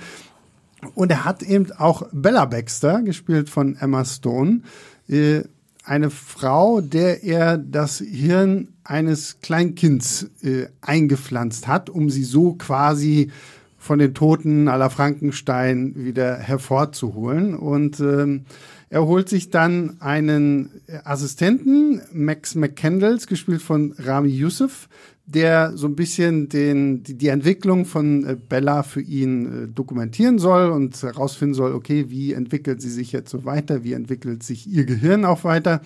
Und 0.94 1.10
er 1.10 1.24
hat 1.24 1.42
eben 1.42 1.70
auch 1.72 2.02
Bella 2.12 2.44
Baxter, 2.44 3.02
gespielt 3.02 3.48
von 3.48 3.76
Emma 3.76 4.04
Stone, 4.04 4.62
äh, 5.08 5.42
eine 5.84 6.10
Frau, 6.10 6.80
der 6.80 7.24
er 7.24 7.58
das 7.58 7.98
Hirn 7.98 8.68
eines 8.84 9.40
Kleinkinds 9.40 10.30
äh, 10.42 10.66
eingepflanzt 10.80 11.66
hat, 11.66 11.90
um 11.90 12.08
sie 12.10 12.24
so 12.24 12.54
quasi 12.54 13.30
von 13.78 13.98
den 13.98 14.14
Toten 14.14 14.68
aller 14.68 14.90
Frankenstein 14.90 15.94
wieder 15.96 16.36
hervorzuholen. 16.36 17.56
Und 17.56 17.98
ähm, 17.98 18.44
Er 18.92 19.06
holt 19.06 19.26
sich 19.26 19.48
dann 19.48 19.96
einen 20.00 20.68
Assistenten, 21.04 22.02
Max 22.12 22.54
McCandles, 22.54 23.26
gespielt 23.26 23.62
von 23.62 23.94
Rami 23.96 24.28
Youssef, 24.28 24.86
der 25.26 25.76
so 25.76 25.86
ein 25.86 25.94
bisschen 25.94 26.48
den, 26.48 27.02
die, 27.02 27.14
die 27.14 27.28
Entwicklung 27.28 27.84
von 27.84 28.24
äh, 28.24 28.36
Bella 28.36 28.82
für 28.82 29.00
ihn 29.00 29.64
äh, 29.64 29.68
dokumentieren 29.68 30.38
soll 30.38 30.70
und 30.70 31.00
herausfinden 31.02 31.54
soll, 31.54 31.74
okay, 31.74 32.06
wie 32.08 32.32
entwickelt 32.32 32.82
sie 32.82 32.90
sich 32.90 33.12
jetzt 33.12 33.30
so 33.30 33.44
weiter, 33.44 33.84
wie 33.84 33.92
entwickelt 33.92 34.42
sich 34.42 34.66
ihr 34.66 34.84
Gehirn 34.84 35.24
auch 35.24 35.44
weiter. 35.44 35.80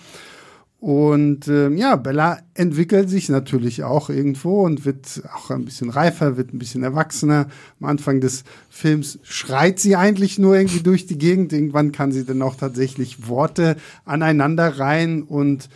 Und 0.79 1.47
ähm, 1.47 1.75
ja, 1.75 1.95
Bella 1.95 2.39
entwickelt 2.53 3.09
sich 3.09 3.29
natürlich 3.29 3.83
auch 3.83 4.11
irgendwo 4.11 4.63
und 4.63 4.85
wird 4.85 5.23
auch 5.35 5.49
ein 5.49 5.65
bisschen 5.65 5.89
reifer, 5.89 6.37
wird 6.37 6.53
ein 6.53 6.59
bisschen 6.59 6.83
erwachsener. 6.83 7.47
Am 7.79 7.87
Anfang 7.87 8.21
des 8.21 8.43
Films 8.69 9.17
schreit 9.23 9.79
sie 9.79 9.95
eigentlich 9.95 10.37
nur 10.37 10.55
irgendwie 10.55 10.83
durch 10.83 11.07
die 11.07 11.17
Gegend. 11.17 11.51
Irgendwann 11.51 11.91
kann 11.91 12.11
sie 12.11 12.25
dann 12.25 12.43
auch 12.43 12.55
tatsächlich 12.55 13.27
Worte 13.27 13.75
aneinander 14.05 14.77
rein 14.77 15.23
und 15.23 15.67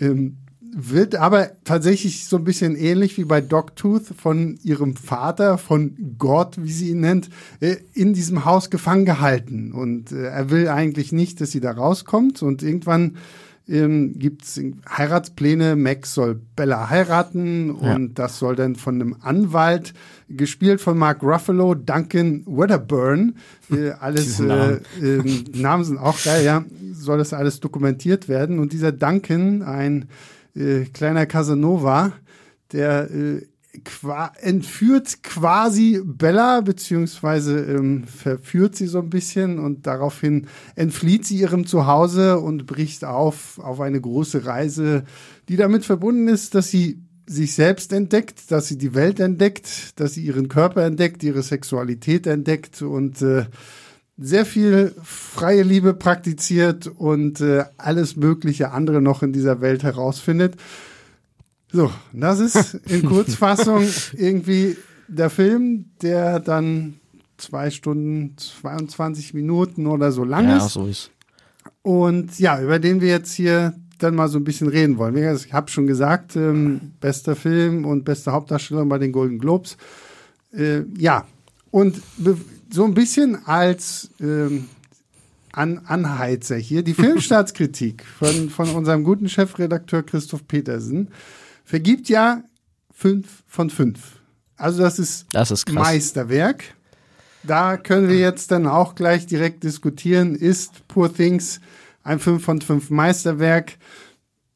ähm, 0.00 0.38
wird 0.78 1.14
aber 1.16 1.52
tatsächlich 1.64 2.26
so 2.26 2.36
ein 2.36 2.44
bisschen 2.44 2.76
ähnlich 2.76 3.16
wie 3.16 3.24
bei 3.24 3.40
Dogtooth 3.40 4.04
von 4.04 4.58
ihrem 4.62 4.94
Vater, 4.94 5.56
von 5.56 5.96
Gott, 6.18 6.62
wie 6.62 6.70
sie 6.70 6.90
ihn 6.90 7.00
nennt, 7.00 7.30
äh, 7.60 7.76
in 7.94 8.12
diesem 8.12 8.44
Haus 8.44 8.68
gefangen 8.68 9.06
gehalten. 9.06 9.72
Und 9.72 10.12
äh, 10.12 10.26
er 10.26 10.50
will 10.50 10.68
eigentlich 10.68 11.12
nicht, 11.12 11.40
dass 11.40 11.50
sie 11.50 11.60
da 11.60 11.72
rauskommt. 11.72 12.42
Und 12.42 12.62
irgendwann 12.62 13.16
ähm, 13.66 14.18
gibt 14.18 14.42
es 14.42 14.60
Heiratspläne. 14.86 15.76
Max 15.76 16.12
soll 16.12 16.38
Bella 16.54 16.90
heiraten 16.90 17.70
und 17.70 17.82
ja. 17.86 17.98
das 18.12 18.38
soll 18.38 18.54
dann 18.54 18.76
von 18.76 18.96
einem 18.96 19.16
Anwalt 19.22 19.94
gespielt 20.28 20.82
von 20.82 20.98
Mark 20.98 21.22
Ruffalo, 21.22 21.74
Duncan 21.74 22.44
Wedderburn. 22.46 23.36
Äh, 23.70 23.92
alles 23.92 24.38
Namen. 24.40 24.80
Äh, 25.00 25.06
äh, 25.06 25.44
Namen 25.54 25.84
sind 25.84 25.96
auch 25.96 26.22
geil, 26.22 26.44
ja. 26.44 26.66
Soll 26.92 27.16
das 27.16 27.32
alles 27.32 27.60
dokumentiert 27.60 28.28
werden. 28.28 28.58
Und 28.58 28.74
dieser 28.74 28.92
Duncan, 28.92 29.62
ein 29.62 30.06
äh, 30.56 30.84
kleiner 30.86 31.26
Casanova, 31.26 32.12
der 32.72 33.10
äh, 33.10 33.46
qua 33.84 34.32
entführt 34.40 35.22
quasi 35.22 36.00
Bella, 36.04 36.60
beziehungsweise 36.62 37.58
ähm, 37.60 38.04
verführt 38.04 38.74
sie 38.74 38.86
so 38.86 39.00
ein 39.00 39.10
bisschen 39.10 39.58
und 39.58 39.86
daraufhin 39.86 40.46
entflieht 40.74 41.26
sie 41.26 41.38
ihrem 41.38 41.66
Zuhause 41.66 42.38
und 42.38 42.66
bricht 42.66 43.04
auf 43.04 43.58
auf 43.58 43.80
eine 43.80 44.00
große 44.00 44.46
Reise, 44.46 45.04
die 45.48 45.56
damit 45.56 45.84
verbunden 45.84 46.28
ist, 46.28 46.54
dass 46.54 46.70
sie 46.70 47.02
sich 47.26 47.54
selbst 47.54 47.92
entdeckt, 47.92 48.50
dass 48.50 48.68
sie 48.68 48.78
die 48.78 48.94
Welt 48.94 49.18
entdeckt, 49.20 49.98
dass 50.00 50.14
sie 50.14 50.24
ihren 50.24 50.48
Körper 50.48 50.84
entdeckt, 50.84 51.22
ihre 51.24 51.42
Sexualität 51.42 52.26
entdeckt 52.26 52.82
und 52.82 53.20
äh, 53.20 53.46
sehr 54.18 54.46
viel 54.46 54.94
freie 55.02 55.62
Liebe 55.62 55.92
praktiziert 55.94 56.86
und 56.86 57.40
äh, 57.40 57.64
alles 57.76 58.16
mögliche 58.16 58.72
andere 58.72 59.02
noch 59.02 59.22
in 59.22 59.32
dieser 59.32 59.60
Welt 59.60 59.82
herausfindet. 59.82 60.56
So, 61.70 61.90
das 62.12 62.40
ist 62.40 62.74
in 62.88 63.02
Kurzfassung 63.06 63.86
irgendwie 64.14 64.76
der 65.08 65.30
Film, 65.30 65.90
der 66.02 66.40
dann 66.40 66.94
zwei 67.36 67.70
Stunden, 67.70 68.36
22 68.38 69.34
Minuten 69.34 69.86
oder 69.86 70.12
so 70.12 70.24
lang 70.24 70.48
ja, 70.48 70.58
ist. 70.58 70.72
so 70.72 70.86
ist. 70.86 71.10
Und 71.82 72.38
ja, 72.38 72.60
über 72.60 72.78
den 72.78 73.00
wir 73.00 73.08
jetzt 73.08 73.34
hier 73.34 73.74
dann 73.98 74.14
mal 74.14 74.28
so 74.28 74.38
ein 74.38 74.44
bisschen 74.44 74.68
reden 74.68 74.98
wollen. 74.98 75.16
Ich 75.36 75.52
habe 75.52 75.70
schon 75.70 75.86
gesagt, 75.86 76.36
ähm, 76.36 76.92
bester 77.00 77.36
Film 77.36 77.84
und 77.84 78.04
beste 78.04 78.32
Hauptdarstellerin 78.32 78.88
bei 78.88 78.98
den 78.98 79.12
Golden 79.12 79.38
Globes. 79.38 79.76
Äh, 80.52 80.82
ja, 80.98 81.26
und 81.70 82.00
so 82.70 82.84
ein 82.84 82.94
bisschen 82.94 83.46
als 83.46 84.10
ähm, 84.20 84.68
An 85.52 85.80
Anheizer 85.86 86.56
hier, 86.56 86.82
die 86.82 86.94
Filmstaatskritik 86.94 88.04
von, 88.18 88.50
von 88.50 88.70
unserem 88.70 89.04
guten 89.04 89.28
Chefredakteur 89.28 90.02
Christoph 90.02 90.46
Petersen 90.46 91.08
vergibt 91.64 92.08
ja 92.08 92.42
fünf 92.92 93.42
von 93.46 93.70
fünf. 93.70 94.20
Also 94.56 94.82
das 94.82 94.98
ist, 94.98 95.26
das 95.32 95.50
ist 95.50 95.70
Meisterwerk. 95.70 96.64
Da 97.42 97.76
können 97.76 98.08
wir 98.08 98.18
jetzt 98.18 98.50
dann 98.50 98.66
auch 98.66 98.94
gleich 98.94 99.26
direkt 99.26 99.62
diskutieren, 99.62 100.34
ist 100.34 100.86
Poor 100.88 101.12
Things 101.12 101.60
ein 102.06 102.20
5 102.20 102.44
von 102.44 102.60
5 102.60 102.90
Meisterwerk? 102.90 103.78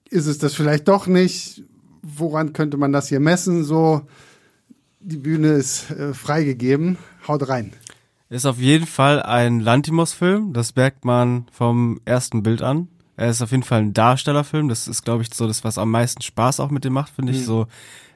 Ist 0.08 0.26
es 0.26 0.38
das 0.38 0.54
vielleicht 0.54 0.88
doch 0.88 1.06
nicht? 1.06 1.62
Woran 2.02 2.52
könnte 2.52 2.76
man 2.76 2.92
das 2.92 3.08
hier 3.08 3.20
messen? 3.20 3.64
So, 3.64 4.02
die 5.00 5.16
Bühne 5.16 5.54
ist 5.54 5.90
äh, 5.90 6.14
freigegeben. 6.14 6.96
Haut 7.26 7.48
rein. 7.48 7.72
Ist 8.30 8.46
auf 8.46 8.58
jeden 8.58 8.86
Fall 8.86 9.20
ein 9.20 9.58
Lantimos-Film. 9.58 10.52
Das 10.52 10.76
merkt 10.76 11.04
man 11.04 11.46
vom 11.50 12.00
ersten 12.04 12.44
Bild 12.44 12.62
an. 12.62 12.86
Er 13.16 13.28
ist 13.28 13.42
auf 13.42 13.50
jeden 13.50 13.64
Fall 13.64 13.80
ein 13.80 13.92
Darstellerfilm. 13.92 14.68
Das 14.68 14.86
ist, 14.86 15.04
glaube 15.04 15.22
ich, 15.22 15.34
so 15.34 15.48
das, 15.48 15.64
was 15.64 15.78
am 15.78 15.90
meisten 15.90 16.22
Spaß 16.22 16.60
auch 16.60 16.70
mit 16.70 16.84
dem 16.84 16.92
macht, 16.92 17.12
finde 17.12 17.32
ich. 17.32 17.40
Mhm. 17.40 17.44
So, 17.44 17.66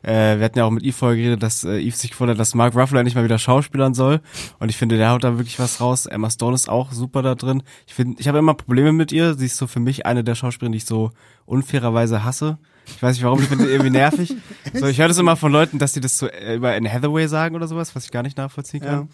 äh, 0.02 0.38
wir 0.38 0.44
hatten 0.44 0.58
ja 0.58 0.66
auch 0.66 0.70
mit 0.70 0.84
Eve 0.84 0.92
vorher 0.92 1.16
geredet, 1.16 1.42
dass 1.42 1.64
äh, 1.64 1.80
Eve 1.80 1.96
sich 1.96 2.12
gefordert, 2.12 2.38
dass 2.38 2.54
Mark 2.54 2.76
Ruffalo 2.76 3.02
nicht 3.02 3.16
mal 3.16 3.24
wieder 3.24 3.40
schauspielern 3.40 3.92
soll. 3.92 4.20
Und 4.60 4.68
ich 4.68 4.76
finde, 4.76 4.98
der 4.98 5.10
haut 5.10 5.24
da 5.24 5.36
wirklich 5.36 5.58
was 5.58 5.80
raus. 5.80 6.06
Emma 6.06 6.30
Stone 6.30 6.54
ist 6.54 6.70
auch 6.70 6.92
super 6.92 7.22
da 7.22 7.34
drin. 7.34 7.64
Ich 7.88 7.94
finde, 7.94 8.20
ich 8.20 8.28
habe 8.28 8.38
immer 8.38 8.54
Probleme 8.54 8.92
mit 8.92 9.10
ihr. 9.10 9.34
Sie 9.34 9.46
ist 9.46 9.56
so 9.56 9.66
für 9.66 9.80
mich 9.80 10.06
eine 10.06 10.22
der 10.22 10.36
Schauspielerinnen, 10.36 10.72
die 10.72 10.78
ich 10.78 10.86
so 10.86 11.10
unfairerweise 11.44 12.22
hasse. 12.22 12.58
Ich 12.86 13.02
weiß 13.02 13.16
nicht 13.16 13.24
warum, 13.24 13.40
ich 13.40 13.48
finde 13.48 13.66
irgendwie 13.66 13.90
nervig. 13.90 14.32
so, 14.74 14.86
ich 14.86 14.98
höre 14.98 15.08
das 15.08 15.18
immer 15.18 15.34
von 15.34 15.50
Leuten, 15.50 15.80
dass 15.80 15.92
sie 15.92 16.00
das 16.00 16.18
so 16.18 16.28
äh, 16.28 16.54
über 16.54 16.72
Anne 16.72 16.92
Hathaway 16.92 17.26
sagen 17.26 17.56
oder 17.56 17.66
sowas, 17.66 17.96
was 17.96 18.04
ich 18.04 18.12
gar 18.12 18.22
nicht 18.22 18.38
nachvollziehen 18.38 18.80
kann. 18.80 19.00
Ja. 19.00 19.08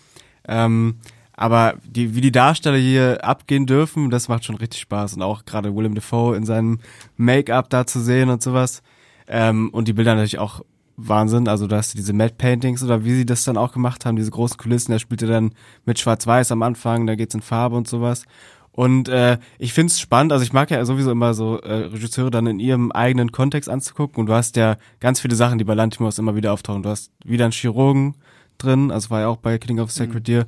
Ähm, 0.50 0.96
aber 1.32 1.76
die, 1.86 2.14
wie 2.14 2.20
die 2.20 2.32
Darsteller 2.32 2.76
hier 2.76 3.24
abgehen 3.24 3.64
dürfen, 3.64 4.10
das 4.10 4.28
macht 4.28 4.44
schon 4.44 4.56
richtig 4.56 4.80
Spaß. 4.80 5.14
Und 5.14 5.22
auch 5.22 5.46
gerade 5.46 5.74
Willem 5.74 5.94
Dafoe 5.94 6.36
in 6.36 6.44
seinem 6.44 6.80
Make-up 7.16 7.70
da 7.70 7.86
zu 7.86 8.00
sehen 8.00 8.28
und 8.28 8.42
sowas. 8.42 8.82
Ähm, 9.26 9.70
und 9.70 9.88
die 9.88 9.94
Bilder 9.94 10.14
natürlich 10.16 10.38
auch 10.38 10.60
Wahnsinn. 10.96 11.48
Also 11.48 11.66
da 11.66 11.76
hast 11.76 11.94
du 11.94 11.96
diese 11.96 12.12
Matte 12.12 12.34
Paintings 12.36 12.82
oder 12.82 13.04
wie 13.04 13.14
sie 13.14 13.24
das 13.24 13.44
dann 13.44 13.56
auch 13.56 13.72
gemacht 13.72 14.04
haben, 14.04 14.16
diese 14.16 14.30
großen 14.30 14.58
Kulissen. 14.58 14.92
Der 14.92 14.98
spielte 14.98 15.26
dann 15.26 15.52
mit 15.86 15.98
Schwarz-Weiß 15.98 16.52
am 16.52 16.62
Anfang, 16.62 17.06
da 17.06 17.14
geht's 17.14 17.34
in 17.34 17.40
Farbe 17.40 17.76
und 17.76 17.88
sowas. 17.88 18.24
Und 18.72 19.08
äh, 19.08 19.38
ich 19.58 19.72
find's 19.72 19.98
spannend, 19.98 20.32
also 20.32 20.44
ich 20.44 20.52
mag 20.52 20.70
ja 20.70 20.84
sowieso 20.84 21.10
immer 21.10 21.34
so 21.34 21.58
äh, 21.60 21.86
Regisseure 21.86 22.30
dann 22.30 22.46
in 22.46 22.60
ihrem 22.60 22.92
eigenen 22.92 23.32
Kontext 23.32 23.68
anzugucken. 23.68 24.20
Und 24.20 24.26
du 24.26 24.34
hast 24.34 24.56
ja 24.56 24.76
ganz 25.00 25.20
viele 25.20 25.36
Sachen, 25.36 25.58
die 25.58 25.64
bei 25.64 25.74
Lantimos 25.74 26.18
immer 26.18 26.36
wieder 26.36 26.52
auftauchen. 26.52 26.82
Du 26.82 26.88
hast 26.90 27.12
wieder 27.24 27.44
einen 27.44 27.52
Chirurgen, 27.52 28.16
drin, 28.62 28.90
also 28.90 29.10
war 29.10 29.20
ja 29.20 29.28
auch 29.28 29.36
bei 29.36 29.58
Killing 29.58 29.80
of 29.80 29.90
Sacred 29.90 30.22
mhm. 30.22 30.24
Deer. 30.24 30.46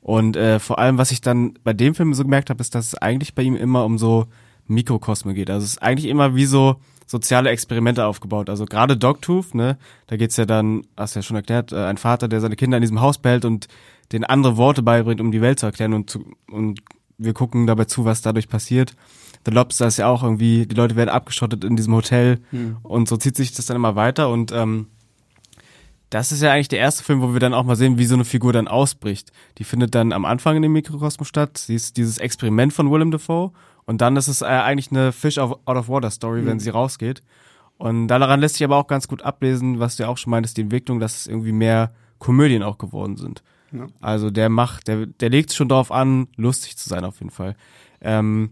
Und 0.00 0.36
äh, 0.36 0.58
vor 0.58 0.78
allem, 0.78 0.98
was 0.98 1.10
ich 1.10 1.22
dann 1.22 1.54
bei 1.64 1.72
dem 1.72 1.94
Film 1.94 2.12
so 2.12 2.24
gemerkt 2.24 2.50
habe, 2.50 2.60
ist, 2.60 2.74
dass 2.74 2.88
es 2.88 2.94
eigentlich 2.94 3.34
bei 3.34 3.42
ihm 3.42 3.56
immer 3.56 3.84
um 3.84 3.98
so 3.98 4.26
Mikrokosme 4.66 5.34
geht. 5.34 5.50
Also 5.50 5.64
es 5.64 5.72
ist 5.72 5.82
eigentlich 5.82 6.10
immer 6.10 6.34
wie 6.34 6.44
so 6.44 6.76
soziale 7.06 7.50
Experimente 7.50 8.04
aufgebaut. 8.06 8.50
Also 8.50 8.66
gerade 8.66 8.96
Dogtooth, 8.96 9.54
ne, 9.54 9.78
da 10.06 10.16
geht's 10.16 10.36
ja 10.36 10.46
dann, 10.46 10.82
hast 10.96 11.14
du 11.14 11.18
ja 11.18 11.22
schon 11.22 11.36
erklärt, 11.36 11.72
äh, 11.72 11.84
ein 11.84 11.96
Vater, 11.98 12.28
der 12.28 12.40
seine 12.40 12.56
Kinder 12.56 12.76
in 12.76 12.82
diesem 12.82 13.00
Haus 13.00 13.18
behält 13.18 13.44
und 13.44 13.68
den 14.12 14.24
andere 14.24 14.56
Worte 14.56 14.82
beibringt, 14.82 15.20
um 15.20 15.32
die 15.32 15.40
Welt 15.40 15.58
zu 15.58 15.66
erklären 15.66 15.92
und, 15.92 16.10
zu, 16.10 16.24
und 16.50 16.80
wir 17.18 17.32
gucken 17.32 17.66
dabei 17.66 17.84
zu, 17.84 18.04
was 18.04 18.22
dadurch 18.22 18.48
passiert. 18.48 18.94
The 19.46 19.52
Lobster 19.52 19.86
ist 19.86 19.98
ja 19.98 20.08
auch 20.08 20.22
irgendwie, 20.22 20.66
die 20.66 20.74
Leute 20.74 20.96
werden 20.96 21.10
abgeschottet 21.10 21.64
in 21.64 21.76
diesem 21.76 21.94
Hotel 21.94 22.40
mhm. 22.50 22.78
und 22.82 23.08
so 23.08 23.16
zieht 23.16 23.36
sich 23.36 23.52
das 23.52 23.66
dann 23.66 23.76
immer 23.76 23.94
weiter 23.94 24.30
und 24.30 24.52
ähm, 24.52 24.88
das 26.14 26.30
ist 26.30 26.42
ja 26.42 26.52
eigentlich 26.52 26.68
der 26.68 26.78
erste 26.78 27.02
Film, 27.02 27.22
wo 27.22 27.32
wir 27.32 27.40
dann 27.40 27.52
auch 27.52 27.64
mal 27.64 27.74
sehen, 27.74 27.98
wie 27.98 28.04
so 28.04 28.14
eine 28.14 28.24
Figur 28.24 28.52
dann 28.52 28.68
ausbricht. 28.68 29.32
Die 29.58 29.64
findet 29.64 29.96
dann 29.96 30.12
am 30.12 30.24
Anfang 30.24 30.54
in 30.54 30.62
dem 30.62 30.72
Mikrokosmos 30.72 31.26
statt. 31.26 31.58
Sie 31.58 31.74
ist 31.74 31.96
dieses 31.96 32.18
Experiment 32.18 32.72
von 32.72 32.88
Willem 32.88 33.10
Dafoe. 33.10 33.50
Und 33.84 34.00
dann 34.00 34.16
ist 34.16 34.28
es 34.28 34.40
äh, 34.40 34.44
eigentlich 34.44 34.92
eine 34.92 35.10
Fish 35.10 35.38
out 35.38 35.58
of 35.66 35.88
Water 35.88 36.12
Story, 36.12 36.42
mhm. 36.42 36.46
wenn 36.46 36.60
sie 36.60 36.70
rausgeht. 36.70 37.20
Und 37.78 38.06
daran 38.06 38.38
lässt 38.38 38.54
sich 38.54 38.64
aber 38.64 38.76
auch 38.76 38.86
ganz 38.86 39.08
gut 39.08 39.22
ablesen, 39.22 39.80
was 39.80 39.96
du 39.96 40.04
ja 40.04 40.08
auch 40.08 40.16
schon 40.16 40.30
meintest, 40.30 40.56
die 40.56 40.60
Entwicklung, 40.60 41.00
dass 41.00 41.16
es 41.16 41.26
irgendwie 41.26 41.50
mehr 41.50 41.92
Komödien 42.20 42.62
auch 42.62 42.78
geworden 42.78 43.16
sind. 43.16 43.42
Ja. 43.72 43.88
Also 44.00 44.30
der 44.30 44.50
macht, 44.50 44.86
der, 44.86 45.06
der 45.06 45.30
legt 45.30 45.52
schon 45.52 45.68
darauf 45.68 45.90
an, 45.90 46.28
lustig 46.36 46.76
zu 46.76 46.88
sein 46.88 47.04
auf 47.04 47.18
jeden 47.18 47.32
Fall. 47.32 47.56
Ähm, 48.00 48.50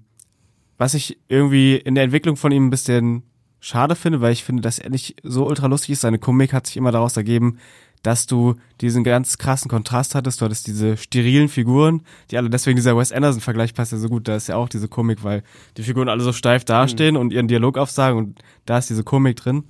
was 0.78 0.94
ich 0.94 1.16
irgendwie 1.28 1.76
in 1.76 1.94
der 1.94 2.02
Entwicklung 2.02 2.34
von 2.34 2.50
ihm 2.50 2.66
ein 2.66 2.70
bisschen 2.70 3.22
schade 3.62 3.94
finde, 3.94 4.20
weil 4.20 4.32
ich 4.32 4.44
finde, 4.44 4.60
dass 4.60 4.78
er 4.78 4.90
nicht 4.90 5.16
so 5.22 5.46
ultra 5.46 5.68
lustig 5.68 5.90
ist. 5.90 6.00
Seine 6.00 6.18
Komik 6.18 6.52
hat 6.52 6.66
sich 6.66 6.76
immer 6.76 6.90
daraus 6.90 7.16
ergeben, 7.16 7.58
dass 8.02 8.26
du 8.26 8.56
diesen 8.80 9.04
ganz 9.04 9.38
krassen 9.38 9.70
Kontrast 9.70 10.16
hattest. 10.16 10.40
Du 10.40 10.44
hattest 10.44 10.66
diese 10.66 10.96
sterilen 10.96 11.48
Figuren, 11.48 12.02
die 12.30 12.36
alle, 12.36 12.50
deswegen 12.50 12.74
dieser 12.74 12.96
Wes 12.96 13.12
Anderson-Vergleich 13.12 13.72
passt 13.72 13.92
ja 13.92 13.98
so 13.98 14.08
gut. 14.08 14.26
Da 14.26 14.34
ist 14.34 14.48
ja 14.48 14.56
auch 14.56 14.68
diese 14.68 14.88
Komik, 14.88 15.22
weil 15.22 15.44
die 15.76 15.84
Figuren 15.84 16.08
alle 16.08 16.24
so 16.24 16.32
steif 16.32 16.64
dastehen 16.64 17.14
mhm. 17.14 17.20
und 17.20 17.32
ihren 17.32 17.46
Dialog 17.46 17.78
aufsagen 17.78 18.18
und 18.18 18.42
da 18.66 18.78
ist 18.78 18.90
diese 18.90 19.04
Komik 19.04 19.36
drin. 19.36 19.62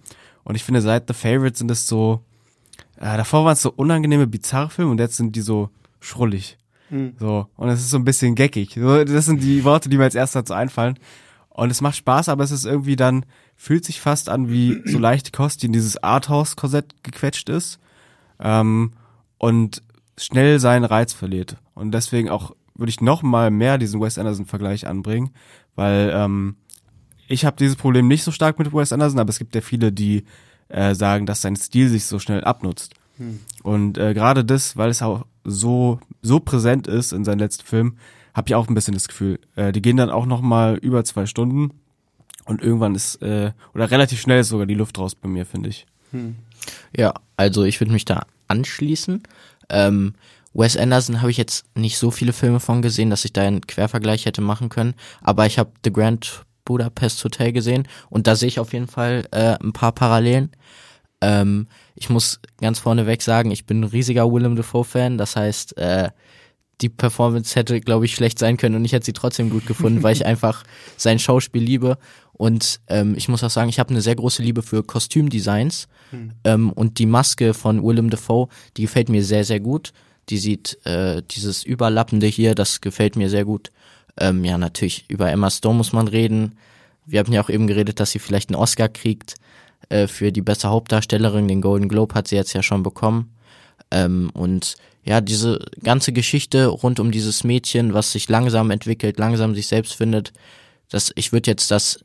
Und 0.43 0.55
ich 0.55 0.65
finde, 0.65 0.81
seit 0.81 1.07
The 1.07 1.15
Favorite 1.15 1.59
sind 1.59 1.71
es 1.71 1.87
so, 1.87 2.23
äh, 2.97 3.19
davor 3.19 3.45
waren 3.45 3.53
es 3.53 3.63
so 3.63 3.71
unangenehme, 3.71 4.27
bizarre 4.27 4.71
Filme 4.71 4.91
und 4.91 4.99
jetzt 4.99 5.19
sind 5.19 5.37
die 5.37 5.43
so 5.43 5.69
schrullig. 6.01 6.57
Mhm. 6.89 7.13
So. 7.21 7.47
Und 7.57 7.69
es 7.69 7.81
ist 7.81 7.91
so 7.91 7.99
ein 7.99 8.05
bisschen 8.05 8.35
geckig. 8.37 8.73
So, 8.75 9.05
das 9.05 9.27
sind 9.27 9.43
die 9.43 9.65
Worte, 9.65 9.91
die 9.91 9.99
mir 9.99 10.05
als 10.05 10.15
erstes 10.15 10.41
dazu 10.41 10.55
einfallen. 10.55 10.99
Und 11.51 11.71
es 11.71 11.83
macht 11.83 11.97
Spaß, 11.97 12.31
aber 12.31 12.45
es 12.45 12.51
ist 12.51 12.65
irgendwie 12.65 12.97
dann, 12.97 13.27
fühlt 13.57 13.85
sich 13.85 14.01
fast 14.01 14.29
an 14.29 14.49
wie 14.49 14.83
so 14.85 14.99
leichte 14.99 15.31
Kost, 15.31 15.63
die 15.63 15.67
in 15.67 15.73
dieses 15.73 16.03
Arthouse-Korsett 16.03 17.03
gequetscht 17.03 17.49
ist 17.49 17.79
ähm, 18.41 18.93
und 19.39 19.83
schnell 20.19 20.59
seinen 20.59 20.85
Reiz 20.85 21.13
verliert. 21.13 21.57
Und 21.75 21.93
deswegen 21.93 22.29
auch 22.29 22.55
würde 22.75 22.91
ich 22.91 23.01
noch 23.01 23.23
mal 23.23 23.51
mehr 23.51 23.79
diesen 23.79 24.01
Wes 24.01 24.19
Anderson-Vergleich 24.19 24.87
anbringen, 24.87 25.31
weil 25.75 26.11
ähm, 26.15 26.57
ich 27.29 27.45
habe 27.45 27.57
dieses 27.57 27.77
Problem 27.77 28.09
nicht 28.09 28.25
so 28.25 28.31
stark 28.31 28.59
mit 28.59 28.73
Wes 28.73 28.93
Anderson, 28.93 29.21
aber 29.21 29.31
es 29.31 29.39
gibt 29.39 29.55
ja 29.55 29.61
viele, 29.61 29.93
die 29.93 30.25
äh, 30.69 30.95
sagen, 30.95 31.27
dass 31.27 31.43
sein 31.43 31.57
Stil 31.57 31.89
sich 31.89 32.07
so 32.07 32.19
schnell 32.19 32.45
abnutzt. 32.45 32.95
Hm. 33.19 33.41
Und 33.63 33.99
äh, 33.99 34.15
gerade 34.15 34.45
das, 34.45 34.77
weil 34.77 34.91
es 34.91 35.03
auch 35.03 35.27
so 35.45 36.01
so 36.23 36.41
präsent 36.41 36.87
ist 36.87 37.13
in 37.13 37.25
seinem 37.25 37.41
letzten 37.41 37.67
Film, 37.67 37.97
habe 38.35 38.49
ich 38.49 38.55
auch 38.55 38.69
ein 38.69 38.75
bisschen 38.75 38.95
das 38.95 39.09
Gefühl. 39.09 39.39
Äh, 39.57 39.73
die 39.73 39.83
gehen 39.83 39.97
dann 39.97 40.11
auch 40.11 40.27
noch 40.27 40.41
mal 40.41 40.77
über 40.77 41.05
zwei 41.05 41.27
Stunden 41.27 41.71
und 42.45 42.63
irgendwann 42.63 42.95
ist 42.95 43.23
äh, 43.23 43.53
oder 43.75 43.91
relativ 43.91 44.21
schnell 44.21 44.41
ist 44.41 44.49
sogar 44.49 44.67
die 44.67 44.75
Luft 44.75 44.99
raus 44.99 45.15
bei 45.15 45.29
mir, 45.29 45.47
finde 45.47 45.69
ich. 45.69 45.87
Hm. 46.11 46.37
Ja, 46.97 47.15
also 47.37 47.65
ich 47.65 47.81
würde 47.81 47.93
mich 47.93 48.05
da 48.05 48.27
anschließen. 48.49 49.23
Ähm, 49.69 50.15
Wes 50.55 50.77
Anderson 50.77 51.21
habe 51.21 51.31
ich 51.31 51.39
jetzt 51.39 51.65
nicht 51.75 51.97
so 51.97 52.11
viele 52.11 52.33
Filme 52.33 52.61
von 52.61 52.83
gesehen, 52.83 53.11
dass 53.11 53.25
ich 53.25 53.33
da 53.33 53.43
einen 53.43 53.67
Quervergleich 53.67 54.27
hätte 54.27 54.43
machen 54.43 54.69
können. 54.69 54.95
Aber 55.23 55.47
ich 55.47 55.59
habe 55.59 55.73
The 55.85 55.93
Grand 55.93 56.45
Budapest 56.65 57.25
Hotel 57.25 57.53
gesehen 57.53 57.89
und 58.11 58.27
da 58.27 58.37
sehe 58.37 58.49
ich 58.49 58.61
auf 58.61 58.73
jeden 58.73 58.87
Fall 58.87 59.27
äh, 59.33 59.57
ein 59.63 59.73
paar 59.73 59.93
Parallelen. 59.93 60.53
Ähm, 61.21 61.69
ich 61.95 62.11
muss 62.11 62.41
ganz 62.61 62.79
vorneweg 62.79 63.23
sagen, 63.23 63.51
ich 63.51 63.67
bin 63.67 63.81
ein 63.81 63.85
riesiger 63.85 64.31
Willem 64.31 64.57
Dafoe-Fan. 64.57 65.19
Das 65.19 65.37
heißt, 65.37 65.77
äh, 65.79 66.11
die 66.81 66.89
Performance 66.89 67.55
hätte, 67.55 67.81
glaube 67.81 68.05
ich, 68.05 68.15
schlecht 68.15 68.39
sein 68.39 68.57
können 68.57 68.75
und 68.75 68.85
ich 68.85 68.93
hätte 68.93 69.07
sie 69.07 69.13
trotzdem 69.13 69.51
gut 69.51 69.67
gefunden, 69.67 70.03
weil 70.03 70.15
ich 70.15 70.27
einfach 70.27 70.65
sein 70.97 71.19
Schauspiel 71.19 71.63
liebe. 71.63 71.97
Und 72.33 72.81
ähm, 72.89 73.15
ich 73.17 73.29
muss 73.29 73.45
auch 73.45 73.51
sagen, 73.51 73.69
ich 73.69 73.79
habe 73.79 73.91
eine 73.91 74.01
sehr 74.01 74.17
große 74.17 74.43
Liebe 74.43 74.63
für 74.63 74.83
Kostümdesigns. 74.83 75.89
Hm. 76.11 76.33
Ähm, 76.45 76.73
und 76.73 76.99
die 76.99 77.07
Maske 77.07 77.55
von 77.55 77.83
Willem 77.85 78.11
Dafoe, 78.11 78.49
die 78.77 78.83
gefällt 78.83 79.09
mir 79.09 79.23
sehr, 79.23 79.45
sehr 79.45 79.61
gut. 79.61 79.93
Die 80.29 80.39
sieht, 80.39 80.79
äh, 80.85 81.23
dieses 81.31 81.65
Überlappende 81.65 82.27
hier, 82.27 82.55
das 82.55 82.81
gefällt 82.81 83.17
mir 83.17 83.29
sehr 83.29 83.45
gut. 83.45 83.71
Ähm, 84.17 84.45
ja, 84.45 84.59
natürlich, 84.59 85.05
über 85.09 85.31
Emma 85.31 85.51
Stone 85.51 85.77
muss 85.77 85.93
man 85.93 86.09
reden. 86.09 86.57
Wir 87.07 87.21
haben 87.21 87.33
ja 87.33 87.43
auch 87.43 87.51
eben 87.51 87.67
geredet, 87.67 88.01
dass 88.01 88.13
sie 88.13 88.19
vielleicht 88.19 88.51
einen 88.51 88.61
Oscar 88.61 88.89
kriegt 88.89 89.35
äh, 89.89 90.07
für 90.07 90.33
die 90.33 90.43
beste 90.43 90.69
Hauptdarstellerin. 90.69 91.49
Den 91.49 91.61
Golden 91.61 91.89
Globe 91.89 92.15
hat 92.15 92.29
sie 92.29 92.37
jetzt 92.37 92.53
ja 92.53 92.63
schon 92.63 92.83
bekommen. 92.83 93.35
Ähm, 93.91 94.31
und 94.35 94.77
ja, 95.05 95.21
diese 95.21 95.59
ganze 95.83 96.13
Geschichte 96.13 96.67
rund 96.67 97.01
um 97.01 97.11
dieses 97.11 97.43
Mädchen, 97.43 97.93
was 97.93 98.13
sich 98.13 98.29
langsam 98.29 98.71
entwickelt, 98.71 99.19
langsam 99.19 99.55
sich 99.55 99.67
selbst 99.67 99.95
findet, 99.95 100.33
das, 100.89 101.11
ich 101.17 101.33
würde 101.33 101.51
jetzt 101.51 101.71
das 101.71 102.05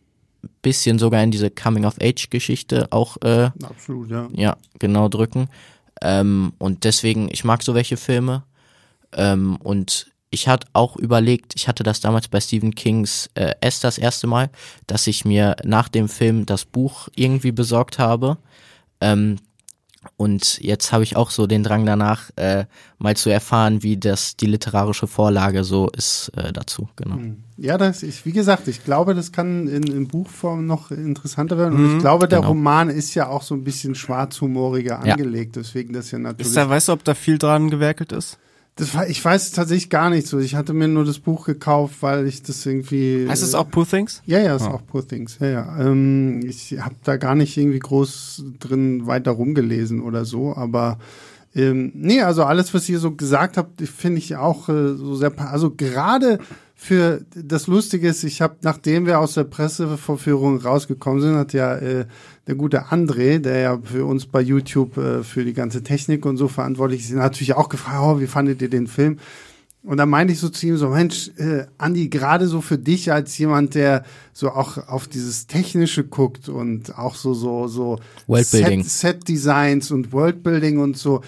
bisschen 0.67 0.99
sogar 0.99 1.23
in 1.23 1.31
diese 1.31 1.49
Coming-of-Age-Geschichte 1.49 2.87
auch 2.91 3.15
äh, 3.21 3.51
Absolut, 3.63 4.11
ja. 4.11 4.27
ja 4.33 4.57
genau 4.79 5.07
drücken. 5.07 5.47
Ähm, 6.01 6.51
und 6.57 6.83
deswegen, 6.83 7.29
ich 7.31 7.45
mag 7.45 7.63
so 7.63 7.73
welche 7.73 7.95
Filme. 7.95 8.43
Ähm, 9.13 9.55
und 9.63 10.11
ich 10.29 10.49
hatte 10.49 10.67
auch 10.73 10.97
überlegt, 10.97 11.53
ich 11.55 11.69
hatte 11.69 11.83
das 11.83 12.01
damals 12.01 12.27
bei 12.27 12.41
Stephen 12.41 12.75
Kings 12.75 13.29
äh, 13.35 13.53
S 13.61 13.79
das 13.79 13.97
erste 13.97 14.27
Mal, 14.27 14.49
dass 14.87 15.07
ich 15.07 15.23
mir 15.23 15.55
nach 15.63 15.87
dem 15.87 16.09
Film 16.09 16.45
das 16.45 16.65
Buch 16.65 17.07
irgendwie 17.15 17.53
besorgt 17.53 17.97
habe. 17.97 18.37
Ähm, 18.99 19.37
und 20.15 20.59
jetzt 20.61 20.91
habe 20.91 21.03
ich 21.03 21.15
auch 21.15 21.29
so 21.29 21.47
den 21.47 21.63
Drang 21.63 21.85
danach, 21.85 22.29
äh, 22.35 22.65
mal 22.97 23.15
zu 23.15 23.29
erfahren, 23.29 23.83
wie 23.83 23.97
das 23.97 24.35
die 24.35 24.45
literarische 24.45 25.07
Vorlage 25.07 25.63
so 25.63 25.89
ist 25.89 26.31
äh, 26.35 26.53
dazu. 26.53 26.87
Genau. 26.95 27.17
Hm. 27.17 27.43
Ja, 27.57 27.77
das 27.77 28.03
ist, 28.03 28.25
wie 28.25 28.31
gesagt, 28.31 28.67
ich 28.67 28.83
glaube, 28.83 29.15
das 29.15 29.31
kann 29.31 29.67
in, 29.67 29.83
in 29.83 30.07
Buchform 30.07 30.65
noch 30.65 30.91
interessanter 30.91 31.57
werden. 31.57 31.73
Und 31.75 31.87
mhm, 31.87 31.95
ich 31.95 32.01
glaube, 32.01 32.27
der 32.27 32.39
genau. 32.39 32.49
Roman 32.49 32.89
ist 32.89 33.15
ja 33.15 33.27
auch 33.27 33.41
so 33.41 33.55
ein 33.55 33.63
bisschen 33.63 33.95
schwarzhumoriger 33.95 34.99
angelegt, 34.99 35.55
ja. 35.55 35.63
deswegen 35.63 35.93
das 35.93 36.11
ja 36.11 36.19
natürlich. 36.19 36.47
Ist 36.47 36.57
da, 36.57 36.69
weißt 36.69 36.89
du, 36.89 36.93
ob 36.93 37.03
da 37.03 37.15
viel 37.15 37.37
dran 37.37 37.69
gewerkelt 37.69 38.11
ist? 38.11 38.37
Das 38.77 38.93
war, 38.93 39.09
ich 39.09 39.23
weiß 39.23 39.51
tatsächlich 39.51 39.89
gar 39.89 40.11
nicht 40.11 40.27
so. 40.27 40.37
Ich 40.37 40.55
hatte 40.55 40.73
mir 40.73 40.87
nur 40.87 41.03
das 41.03 41.17
Buch 41.17 41.45
gekauft, 41.45 41.97
weil 42.01 42.27
ich 42.27 42.43
das 42.43 42.63
irgendwie. 42.65 43.27
Heißt 43.27 43.41
es 43.41 43.55
auch 43.55 43.69
Poor 43.69 43.87
Things? 43.87 44.21
Ja, 44.25 44.39
ja, 44.39 44.55
ist 44.55 44.67
oh. 44.67 44.71
auch 44.71 44.85
Poor 44.85 45.05
Things. 45.05 45.37
Ja, 45.39 45.47
ja. 45.47 45.79
Ähm, 45.79 46.41
ich 46.45 46.77
habe 46.79 46.95
da 47.03 47.17
gar 47.17 47.33
nicht 47.35 47.57
irgendwie 47.57 47.79
groß 47.79 48.45
drin 48.59 49.07
weiter 49.07 49.31
rumgelesen 49.31 50.01
oder 50.01 50.25
so, 50.25 50.55
aber 50.55 50.99
ähm, 51.55 51.91
nee, 51.95 52.21
also 52.21 52.43
alles, 52.43 52.71
was 52.75 52.87
ihr 52.87 52.99
so 52.99 53.11
gesagt 53.11 53.57
habt, 53.57 53.81
finde 53.81 54.19
ich 54.19 54.35
auch 54.35 54.69
äh, 54.69 54.93
so 54.95 55.15
sehr. 55.15 55.33
Also 55.51 55.71
gerade 55.71 56.37
für 56.75 57.21
das 57.33 57.65
Lustige 57.65 58.07
ist, 58.07 58.23
ich 58.23 58.41
habe, 58.41 58.57
nachdem 58.61 59.07
wir 59.07 59.19
aus 59.19 59.33
der 59.33 59.45
Presseverführung 59.45 60.61
rausgekommen 60.61 61.21
sind, 61.21 61.35
hat 61.35 61.53
ja 61.53 61.75
äh, 61.75 62.05
der 62.47 62.55
gute 62.55 62.85
André, 62.85 63.39
der 63.39 63.59
ja 63.59 63.79
für 63.83 64.05
uns 64.05 64.25
bei 64.25 64.41
YouTube 64.41 64.97
äh, 64.97 65.23
für 65.23 65.43
die 65.43 65.53
ganze 65.53 65.83
Technik 65.83 66.25
und 66.25 66.37
so 66.37 66.47
verantwortlich 66.47 67.01
ist, 67.01 67.11
natürlich 67.11 67.53
auch 67.55 67.69
gefragt, 67.69 67.99
oh, 68.01 68.19
wie 68.19 68.27
fandet 68.27 68.61
ihr 68.61 68.69
den 68.69 68.87
Film? 68.87 69.19
Und 69.83 69.97
dann 69.97 70.09
meinte 70.09 70.33
ich 70.33 70.39
so 70.39 70.49
zu 70.49 70.67
ihm 70.67 70.77
so, 70.77 70.89
Mensch, 70.89 71.31
äh, 71.37 71.65
Andi, 71.77 72.09
gerade 72.09 72.47
so 72.47 72.61
für 72.61 72.77
dich 72.77 73.11
als 73.11 73.37
jemand, 73.37 73.75
der 73.75 74.03
so 74.33 74.49
auch 74.51 74.89
auf 74.89 75.07
dieses 75.07 75.47
Technische 75.47 76.03
guckt 76.03 76.49
und 76.49 76.97
auch 76.97 77.15
so, 77.15 77.33
so, 77.33 77.67
so. 77.67 77.99
Set, 78.83 78.85
Set 78.85 79.27
Designs 79.27 79.91
und 79.91 80.11
Worldbuilding 80.11 80.79
und 80.79 80.97
so, 80.97 81.21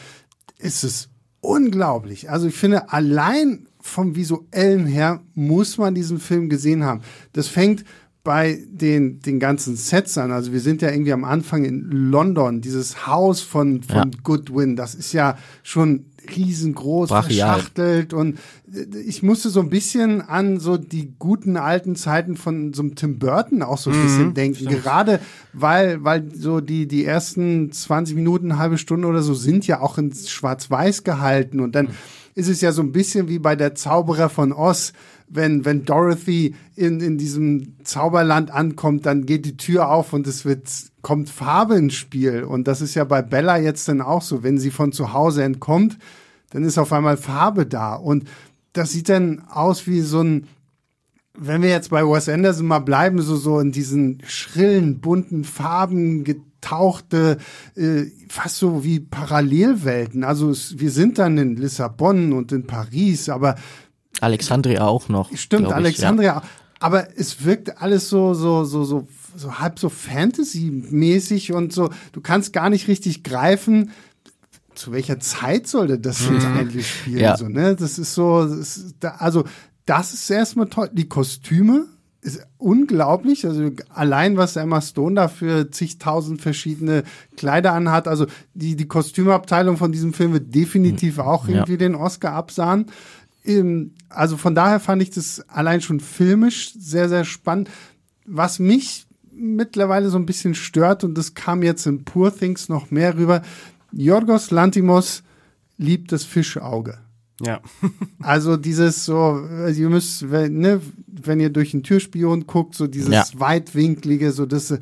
ist 0.58 0.84
es 0.84 1.10
unglaublich. 1.41 2.29
Also 2.29 2.47
ich 2.47 2.55
finde, 2.55 2.91
allein 2.91 3.67
vom 3.79 4.15
visuellen 4.15 4.86
her 4.86 5.21
muss 5.36 5.77
man 5.77 5.95
diesen 5.95 6.19
Film 6.19 6.49
gesehen 6.49 6.84
haben. 6.84 7.01
Das 7.32 7.47
fängt 7.47 7.86
bei 8.30 8.60
den, 8.70 9.22
den 9.22 9.39
ganzen 9.39 9.76
Sets 9.76 10.15
an. 10.20 10.32
Also 10.32 10.54
wir 10.54 10.60
sind 10.60 10.84
ja 10.84 10.92
irgendwie 10.92 11.13
am 11.13 11.24
Anfang 11.24 11.65
in 11.65 11.89
London, 11.89 12.62
dieses 12.62 13.08
Haus 13.08 13.42
von, 13.42 13.82
von 13.82 14.12
ja. 14.12 14.20
Goodwin, 14.22 14.76
das 14.76 14.94
ist 14.94 15.13
ja 15.13 15.36
schon 15.63 16.06
riesengroß, 16.38 17.10
Brachial. 17.10 17.56
verschachtelt 17.56 18.13
und 18.13 18.38
ich 19.04 19.24
musste 19.24 19.50
so 19.50 19.62
ein 19.62 19.72
bisschen 19.72 20.22
an 20.22 20.60
so 20.60 20.78
die 20.78 21.15
guten 21.18 21.58
alten 21.58 21.96
Zeiten 21.96 22.38
von 22.38 22.72
so 22.72 22.84
einem 22.84 22.94
Tim 22.94 23.18
Burton 23.18 23.63
auch 23.63 23.80
so 23.80 23.89
ein 23.89 23.98
mhm, 23.98 24.04
bisschen 24.04 24.34
denken. 24.36 24.65
Stimmt. 24.68 24.84
Gerade 24.84 25.20
weil, 25.52 26.04
weil 26.04 26.30
so 26.36 26.62
die, 26.62 26.88
die 26.88 27.06
ersten 27.06 27.72
20 27.72 28.15
Minuten, 28.15 28.60
halbe 28.60 28.78
Stunde 28.78 29.08
oder 29.08 29.24
so 29.24 29.34
sind 29.34 29.65
ja 29.65 29.82
auch 29.82 29.98
in 29.98 30.13
schwarz-weiß 30.13 31.04
gehalten 31.04 31.62
und 31.62 31.74
dann 31.74 31.88
mhm 31.88 31.92
ist 32.39 32.47
es 32.47 32.62
ja 32.62 32.71
so 32.71 32.82
ein 32.82 32.91
bisschen 32.91 33.28
wie 33.28 33.39
bei 33.39 33.56
der 33.56 33.75
Zauberer 33.75 34.30
von 34.30 34.54
Oz. 34.54 34.93
Wenn, 35.28 35.63
wenn 35.63 35.86
Dorothy 35.86 36.56
in, 36.75 37.02
in 37.02 37.19
diesem 37.19 37.75
Zauberland 37.84 38.49
ankommt, 38.49 39.06
dann 39.06 39.28
geht 39.28 39.45
die 39.45 39.58
Tür 39.58 39.89
auf 39.89 40.13
und 40.13 40.25
es 40.25 40.43
wird, 40.43 40.67
kommt 41.04 41.30
Farbe 41.30 41.75
ins 41.75 41.93
Spiel. 41.93 42.43
Und 42.43 42.67
das 42.67 42.82
ist 42.82 42.95
ja 42.95 43.04
bei 43.04 43.21
Bella 43.21 43.58
jetzt 43.58 43.88
dann 43.88 44.02
auch 44.02 44.23
so. 44.23 44.41
Wenn 44.41 44.58
sie 44.58 44.71
von 44.71 44.91
zu 44.91 45.13
Hause 45.13 45.43
entkommt, 45.43 45.99
dann 46.49 46.63
ist 46.63 46.80
auf 46.80 46.91
einmal 46.93 47.17
Farbe 47.17 47.67
da. 47.67 47.93
Und 47.93 48.28
das 48.73 48.91
sieht 48.91 49.10
dann 49.10 49.43
aus 49.49 49.86
wie 49.86 50.02
so 50.02 50.21
ein, 50.21 50.47
wenn 51.38 51.62
wir 51.62 51.69
jetzt 51.69 51.91
bei 51.91 52.04
Wes 52.04 52.28
Anderson 52.28 52.65
mal 52.65 52.80
bleiben, 52.80 53.21
so, 53.21 53.36
so 53.36 53.60
in 53.60 53.71
diesen 53.71 54.21
schrillen, 54.25 54.99
bunten 54.99 55.43
Farben 55.43 56.23
tauchte 56.62 57.38
äh, 57.76 58.06
fast 58.30 58.58
so 58.58 58.84
wie 58.84 59.00
Parallelwelten. 59.00 60.24
Also 60.24 60.50
es, 60.50 60.80
wir 60.80 60.91
sind 60.91 61.17
dann 61.17 61.38
in 61.38 61.56
Lissabon 61.56 62.34
und 62.34 62.52
in 62.52 62.67
Paris, 62.67 63.30
aber 63.30 63.56
Alexandria 64.22 64.86
auch 64.86 65.10
noch. 65.10 65.36
Stimmt, 65.36 65.67
ich, 65.67 65.74
Alexandria. 65.74 66.34
Ja. 66.36 66.43
Aber 66.80 67.17
es 67.17 67.43
wirkt 67.43 67.82
alles 67.82 68.10
so 68.10 68.34
so 68.34 68.63
so 68.63 68.84
so 68.84 69.08
so 69.36 69.60
halb 69.60 69.80
so 69.80 69.89
Fantasy-mäßig 69.89 71.54
und 71.54 71.74
so. 71.74 71.89
Du 72.13 72.22
kannst 72.22 72.54
gar 72.54 72.69
nicht 72.69 72.88
richtig 72.88 73.24
greifen. 73.24 73.91
Zu 74.76 74.93
welcher 74.93 75.19
Zeit 75.19 75.67
sollte 75.67 76.00
das 76.00 76.22
jetzt 76.22 76.48
mhm. 76.48 76.58
eigentlich 76.58 76.89
spielen? 76.89 77.19
Ja. 77.19 77.36
So, 77.38 77.50
ne? 77.50 77.76
Das 77.76 78.00
ist 78.00 78.13
so, 78.13 78.45
das 78.45 78.78
ist 78.78 78.95
da, 79.02 79.15
also 79.19 79.43
das 79.86 80.13
ist 80.13 80.30
erstmal 80.30 80.67
toll. 80.67 80.89
Die 80.93 81.10
Kostüme 81.10 81.88
ist 82.21 82.45
unglaublich. 82.58 83.45
Also 83.45 83.71
allein 83.89 84.38
was 84.38 84.55
Emma 84.55 84.82
Stone 84.82 85.15
da 85.15 85.27
für 85.27 85.71
zigtausend 85.71 86.41
verschiedene 86.41 87.03
Kleider 87.38 87.73
anhat. 87.73 88.08
Also 88.08 88.27
die, 88.53 88.75
die 88.75 88.88
Kostümabteilung 88.88 89.77
von 89.77 89.91
diesem 89.91 90.13
Film 90.13 90.34
wird 90.34 90.53
definitiv 90.53 91.17
hm. 91.17 91.23
auch 91.23 91.47
irgendwie 91.47 91.73
ja. 91.73 91.77
den 91.77 91.95
Oscar 91.95 92.34
absahen. 92.34 92.88
Ähm, 93.45 93.93
also 94.10 94.38
von 94.38 94.55
daher 94.55 94.79
fand 94.79 95.01
ich 95.01 95.12
das 95.12 95.47
allein 95.49 95.82
schon 95.82 95.99
filmisch 95.99 96.73
sehr, 96.77 97.10
sehr 97.10 97.23
spannend. 97.23 97.69
Was 98.25 98.60
mich 98.60 99.08
mittlerweile 99.32 100.10
so 100.10 100.17
ein 100.17 100.25
bisschen 100.25 100.55
stört, 100.55 101.03
und 101.03 101.17
das 101.17 101.34
kam 101.34 101.63
jetzt 101.63 101.86
in 101.88 102.03
Poor 102.03 102.36
Things 102.36 102.67
noch 102.69 102.91
mehr 102.91 103.17
rüber, 103.17 103.41
Jorgos 103.91 104.51
Lantimos 104.51 105.23
liebt 105.77 106.12
das 106.12 106.25
Fischauge. 106.25 106.99
Ja. 107.41 107.62
also 108.21 108.58
dieses 108.58 109.06
so, 109.06 109.41
ihr 109.73 109.89
müsst, 109.89 110.32
wenn, 110.32 110.60
ne, 110.60 110.82
wenn 111.08 111.39
ihr 111.39 111.49
durch 111.49 111.71
den 111.71 111.84
Türspion 111.84 112.47
guckt, 112.47 112.75
so 112.75 112.88
dieses 112.88 113.13
ja. 113.13 113.25
weitwinklige, 113.34 114.32
so 114.32 114.45
das 114.45 114.78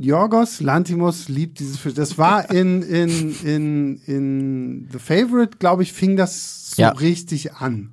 Jorgos 0.00 0.60
Lantimos 0.60 1.28
liebt 1.28 1.58
dieses 1.58 1.78
Fisch. 1.78 1.94
Das 1.94 2.18
war 2.18 2.50
in, 2.52 2.82
in, 2.82 3.34
in, 3.44 4.00
in 4.06 4.88
The 4.92 4.98
Favorite, 4.98 5.58
glaube 5.58 5.82
ich, 5.82 5.92
fing 5.92 6.16
das 6.16 6.70
so 6.76 6.82
ja. 6.82 6.90
richtig 6.90 7.54
an. 7.54 7.90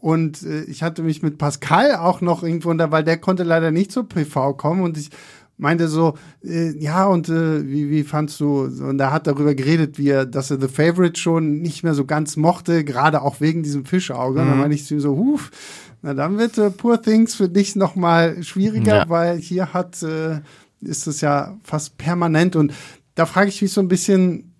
Und 0.00 0.42
äh, 0.42 0.62
ich 0.64 0.82
hatte 0.82 1.02
mich 1.02 1.22
mit 1.22 1.38
Pascal 1.38 1.96
auch 1.96 2.20
noch 2.20 2.42
irgendwo 2.42 2.70
unter, 2.70 2.92
weil 2.92 3.04
der 3.04 3.18
konnte 3.18 3.42
leider 3.42 3.72
nicht 3.72 3.90
zur 3.92 4.08
PV 4.08 4.54
kommen 4.54 4.82
und 4.82 4.96
ich 4.96 5.10
meinte 5.62 5.88
so, 5.88 6.18
äh, 6.44 6.76
ja, 6.76 7.06
und 7.06 7.28
äh, 7.28 7.66
wie, 7.66 7.88
wie 7.88 8.02
fandst 8.02 8.40
du, 8.40 8.64
und 8.64 9.00
er 9.00 9.12
hat 9.12 9.26
darüber 9.26 9.54
geredet, 9.54 9.96
wie 9.96 10.08
er, 10.08 10.26
dass 10.26 10.50
er 10.50 10.60
The 10.60 10.68
Favorite 10.68 11.18
schon 11.18 11.62
nicht 11.62 11.84
mehr 11.84 11.94
so 11.94 12.04
ganz 12.04 12.36
mochte, 12.36 12.84
gerade 12.84 13.22
auch 13.22 13.40
wegen 13.40 13.62
diesem 13.62 13.86
Fischauge. 13.86 14.40
Mhm. 14.40 14.44
Und 14.44 14.50
dann 14.50 14.58
meinte 14.58 14.74
ich 14.74 14.84
zu 14.84 14.94
ihm 14.94 15.00
so, 15.00 15.16
huf, 15.16 15.50
na 16.02 16.14
dann 16.14 16.36
wird 16.36 16.58
äh, 16.58 16.70
Poor 16.70 17.00
Things 17.00 17.36
für 17.36 17.48
dich 17.48 17.76
nochmal 17.76 18.42
schwieriger, 18.42 18.96
ja. 18.96 19.08
weil 19.08 19.38
hier 19.38 19.72
hat, 19.72 20.02
äh, 20.02 20.40
ist 20.80 21.06
es 21.06 21.20
ja 21.20 21.56
fast 21.62 21.96
permanent 21.96 22.56
und 22.56 22.74
da 23.14 23.24
frage 23.24 23.48
ich 23.48 23.62
mich 23.62 23.72
so 23.72 23.80
ein 23.80 23.88
bisschen, 23.88 24.52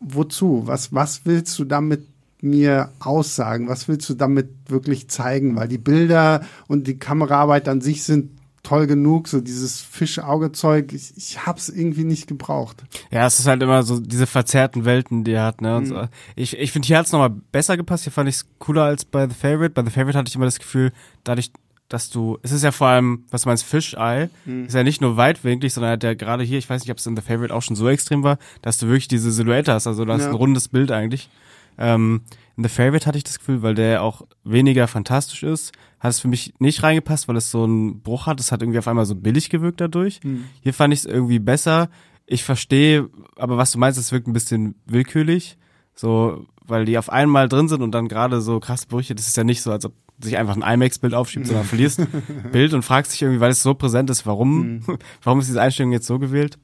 wozu? 0.00 0.62
Was, 0.66 0.92
was 0.92 1.22
willst 1.24 1.58
du 1.58 1.64
damit 1.64 2.06
mir 2.42 2.90
aussagen? 2.98 3.68
Was 3.68 3.88
willst 3.88 4.10
du 4.10 4.14
damit 4.14 4.48
wirklich 4.68 5.08
zeigen? 5.08 5.56
Weil 5.56 5.68
die 5.68 5.78
Bilder 5.78 6.44
und 6.66 6.86
die 6.86 6.98
Kameraarbeit 6.98 7.68
an 7.68 7.80
sich 7.80 8.02
sind 8.02 8.32
toll 8.66 8.88
genug, 8.88 9.28
so 9.28 9.40
dieses 9.40 9.80
Fischaugezeug, 9.80 10.92
ich, 10.92 11.16
ich 11.16 11.46
hab's 11.46 11.68
irgendwie 11.68 12.02
nicht 12.02 12.26
gebraucht. 12.26 12.82
Ja, 13.12 13.24
es 13.24 13.38
ist 13.38 13.46
halt 13.46 13.62
immer 13.62 13.84
so 13.84 14.00
diese 14.00 14.26
verzerrten 14.26 14.84
Welten, 14.84 15.22
die 15.22 15.32
er 15.32 15.44
hat, 15.44 15.60
ne? 15.60 15.80
Mhm. 15.80 15.86
So. 15.86 16.08
Ich, 16.34 16.58
ich 16.58 16.72
finde, 16.72 16.86
hier 16.86 16.98
hat's 16.98 17.12
nochmal 17.12 17.30
besser 17.30 17.76
gepasst, 17.76 18.04
hier 18.04 18.12
fand 18.12 18.28
ich's 18.28 18.44
cooler 18.58 18.82
als 18.82 19.04
bei 19.04 19.28
The 19.28 19.34
Favorite. 19.34 19.70
Bei 19.70 19.84
The 19.84 19.90
Favorite 19.90 20.18
hatte 20.18 20.28
ich 20.28 20.34
immer 20.34 20.46
das 20.46 20.58
Gefühl, 20.58 20.92
dadurch, 21.22 21.52
dass 21.88 22.10
du, 22.10 22.38
es 22.42 22.50
ist 22.50 22.64
ja 22.64 22.72
vor 22.72 22.88
allem, 22.88 23.24
was 23.30 23.42
du 23.42 23.48
meinst, 23.48 23.62
Fischei, 23.62 24.30
mhm. 24.44 24.66
ist 24.66 24.74
ja 24.74 24.82
nicht 24.82 25.00
nur 25.00 25.16
weitwinklig, 25.16 25.72
sondern 25.72 25.92
hat 25.92 26.02
ja 26.02 26.14
gerade 26.14 26.42
hier, 26.42 26.58
ich 26.58 26.68
weiß 26.68 26.82
nicht, 26.82 26.90
ob 26.90 26.98
es 26.98 27.06
in 27.06 27.14
The 27.14 27.22
Favorite 27.22 27.54
auch 27.54 27.62
schon 27.62 27.76
so 27.76 27.88
extrem 27.88 28.24
war, 28.24 28.38
dass 28.62 28.78
du 28.78 28.88
wirklich 28.88 29.06
diese 29.06 29.30
Silhouette 29.30 29.72
hast, 29.72 29.86
also 29.86 30.04
du 30.04 30.12
hast 30.12 30.22
ja. 30.22 30.28
ein 30.28 30.34
rundes 30.34 30.66
Bild 30.66 30.90
eigentlich. 30.90 31.30
Ähm, 31.78 32.22
in 32.56 32.64
The 32.64 32.70
Favorite 32.70 33.06
hatte 33.06 33.18
ich 33.18 33.24
das 33.24 33.38
Gefühl, 33.38 33.62
weil 33.62 33.76
der 33.76 34.02
auch 34.02 34.22
weniger 34.42 34.88
fantastisch 34.88 35.44
ist, 35.44 35.72
hat 36.06 36.14
es 36.14 36.20
für 36.20 36.28
mich 36.28 36.54
nicht 36.58 36.82
reingepasst, 36.82 37.28
weil 37.28 37.36
es 37.36 37.50
so 37.50 37.64
einen 37.64 38.00
Bruch 38.00 38.26
hat. 38.26 38.40
Es 38.40 38.52
hat 38.52 38.62
irgendwie 38.62 38.78
auf 38.78 38.88
einmal 38.88 39.06
so 39.06 39.14
billig 39.14 39.50
gewirkt 39.50 39.80
dadurch. 39.80 40.20
Mhm. 40.24 40.44
Hier 40.62 40.74
fand 40.74 40.94
ich 40.94 41.00
es 41.00 41.06
irgendwie 41.06 41.38
besser. 41.38 41.88
Ich 42.26 42.44
verstehe, 42.44 43.08
aber 43.36 43.56
was 43.56 43.72
du 43.72 43.78
meinst, 43.78 43.98
es 43.98 44.12
wirkt 44.12 44.26
ein 44.26 44.32
bisschen 44.32 44.74
willkürlich. 44.86 45.58
So, 45.94 46.46
weil 46.64 46.84
die 46.84 46.98
auf 46.98 47.10
einmal 47.10 47.48
drin 47.48 47.68
sind 47.68 47.82
und 47.82 47.92
dann 47.92 48.08
gerade 48.08 48.40
so 48.40 48.60
krasse 48.60 48.86
Brüche, 48.86 49.14
das 49.14 49.28
ist 49.28 49.36
ja 49.36 49.44
nicht 49.44 49.62
so, 49.62 49.72
als 49.72 49.84
ob 49.84 49.94
sich 50.18 50.36
einfach 50.36 50.56
ein 50.56 50.62
IMAX-Bild 50.62 51.14
aufschiebt, 51.14 51.46
sondern 51.46 51.64
verlierst 51.64 52.00
Bild 52.52 52.72
und 52.74 52.82
fragst 52.82 53.12
dich 53.12 53.22
irgendwie, 53.22 53.40
weil 53.40 53.50
es 53.50 53.62
so 53.62 53.74
präsent 53.74 54.10
ist, 54.10 54.26
warum, 54.26 54.58
mhm. 54.58 54.98
warum 55.22 55.40
ist 55.40 55.48
diese 55.48 55.60
Einstellung 55.60 55.92
jetzt 55.92 56.06
so 56.06 56.18
gewählt? 56.18 56.58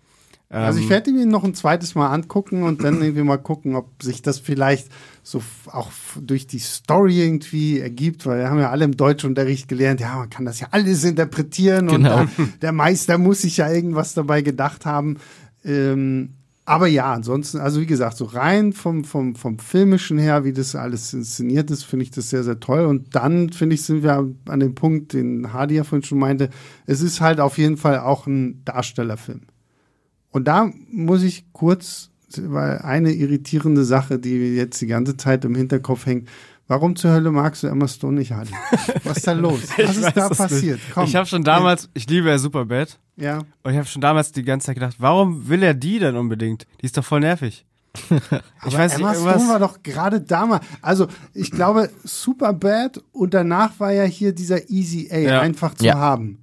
Also 0.52 0.80
ich 0.80 0.84
ähm, 0.84 0.90
werde 0.90 1.10
ihn 1.10 1.30
noch 1.30 1.44
ein 1.44 1.54
zweites 1.54 1.94
Mal 1.94 2.10
angucken 2.10 2.62
und 2.62 2.84
dann 2.84 3.00
irgendwie 3.00 3.22
mal 3.22 3.38
gucken, 3.38 3.74
ob 3.74 4.02
sich 4.02 4.20
das 4.20 4.38
vielleicht 4.38 4.88
so 5.22 5.42
auch 5.66 5.90
durch 6.20 6.46
die 6.46 6.58
Story 6.58 7.22
irgendwie 7.22 7.80
ergibt, 7.80 8.26
weil 8.26 8.40
wir 8.40 8.50
haben 8.50 8.58
ja 8.58 8.70
alle 8.70 8.84
im 8.84 8.96
Deutschunterricht 8.96 9.66
gelernt, 9.66 10.00
ja, 10.00 10.16
man 10.16 10.28
kann 10.28 10.44
das 10.44 10.60
ja 10.60 10.68
alles 10.70 11.04
interpretieren 11.04 11.86
genau. 11.86 12.20
und 12.20 12.30
der 12.62 12.72
Meister 12.72 13.16
muss 13.16 13.40
sich 13.40 13.56
ja 13.56 13.70
irgendwas 13.70 14.12
dabei 14.12 14.42
gedacht 14.42 14.84
haben. 14.84 15.16
Ähm, 15.64 16.34
aber 16.64 16.86
ja, 16.86 17.12
ansonsten, 17.12 17.58
also 17.58 17.80
wie 17.80 17.86
gesagt, 17.86 18.18
so 18.18 18.26
rein 18.26 18.74
vom, 18.74 19.04
vom, 19.04 19.34
vom 19.34 19.58
Filmischen 19.58 20.18
her, 20.18 20.44
wie 20.44 20.52
das 20.52 20.76
alles 20.76 21.12
inszeniert 21.14 21.70
ist, 21.70 21.82
finde 21.82 22.04
ich 22.04 22.10
das 22.10 22.30
sehr, 22.30 22.44
sehr 22.44 22.60
toll. 22.60 22.84
Und 22.84 23.14
dann, 23.14 23.50
finde 23.50 23.74
ich, 23.74 23.82
sind 23.82 24.02
wir 24.02 24.30
an 24.46 24.60
dem 24.60 24.74
Punkt, 24.74 25.14
den 25.14 25.52
Hardy 25.52 25.76
ja 25.76 25.84
vorhin 25.84 26.04
schon 26.04 26.18
meinte, 26.18 26.50
es 26.86 27.00
ist 27.00 27.20
halt 27.20 27.40
auf 27.40 27.58
jeden 27.58 27.78
Fall 27.78 27.98
auch 27.98 28.26
ein 28.26 28.62
Darstellerfilm. 28.64 29.42
Und 30.32 30.48
da 30.48 30.70
muss 30.90 31.22
ich 31.22 31.44
kurz, 31.52 32.10
weil 32.36 32.78
eine 32.78 33.12
irritierende 33.12 33.84
Sache, 33.84 34.18
die 34.18 34.56
jetzt 34.56 34.80
die 34.80 34.86
ganze 34.86 35.16
Zeit 35.16 35.44
im 35.44 35.54
Hinterkopf 35.54 36.06
hängt, 36.06 36.28
Warum 36.68 36.96
zur 36.96 37.10
Hölle 37.10 37.30
magst 37.30 37.62
du 37.62 37.66
Emma 37.66 37.86
Stone 37.86 38.18
nicht, 38.18 38.32
Hardy? 38.32 38.52
Was 39.04 39.18
ist 39.18 39.26
da 39.26 39.32
los? 39.32 39.60
Was 39.76 39.96
ist 39.96 40.16
da 40.16 40.28
passiert? 40.30 40.80
Komm. 40.94 41.04
Ich 41.04 41.16
habe 41.16 41.26
schon 41.26 41.44
damals, 41.44 41.90
ich 41.92 42.08
liebe 42.08 42.30
ja 42.30 42.38
Superbad. 42.38 42.98
Ja. 43.16 43.40
Und 43.62 43.72
ich 43.72 43.76
habe 43.76 43.86
schon 43.86 44.00
damals 44.00 44.32
die 44.32 44.42
ganze 44.42 44.68
Zeit 44.68 44.76
gedacht, 44.76 44.96
warum 44.98 45.48
will 45.48 45.62
er 45.62 45.74
die 45.74 45.98
denn 45.98 46.16
unbedingt? 46.16 46.66
Die 46.80 46.86
ist 46.86 46.96
doch 46.96 47.04
voll 47.04 47.20
nervig. 47.20 47.66
ich 48.66 48.78
weiß 48.78 48.94
Emma 48.94 49.10
nicht, 49.10 49.20
Stone 49.20 49.48
war 49.48 49.58
doch 49.58 49.82
gerade 49.82 50.22
damals. 50.22 50.64
Also 50.80 51.08
ich 51.34 51.50
glaube, 51.50 51.90
Superbad 52.04 53.02
und 53.12 53.34
danach 53.34 53.78
war 53.78 53.92
ja 53.92 54.04
hier 54.04 54.32
dieser 54.32 54.70
Easy 54.70 55.10
A 55.12 55.18
ja. 55.18 55.40
einfach 55.40 55.74
zu 55.74 55.84
ja. 55.84 55.96
haben. 55.96 56.38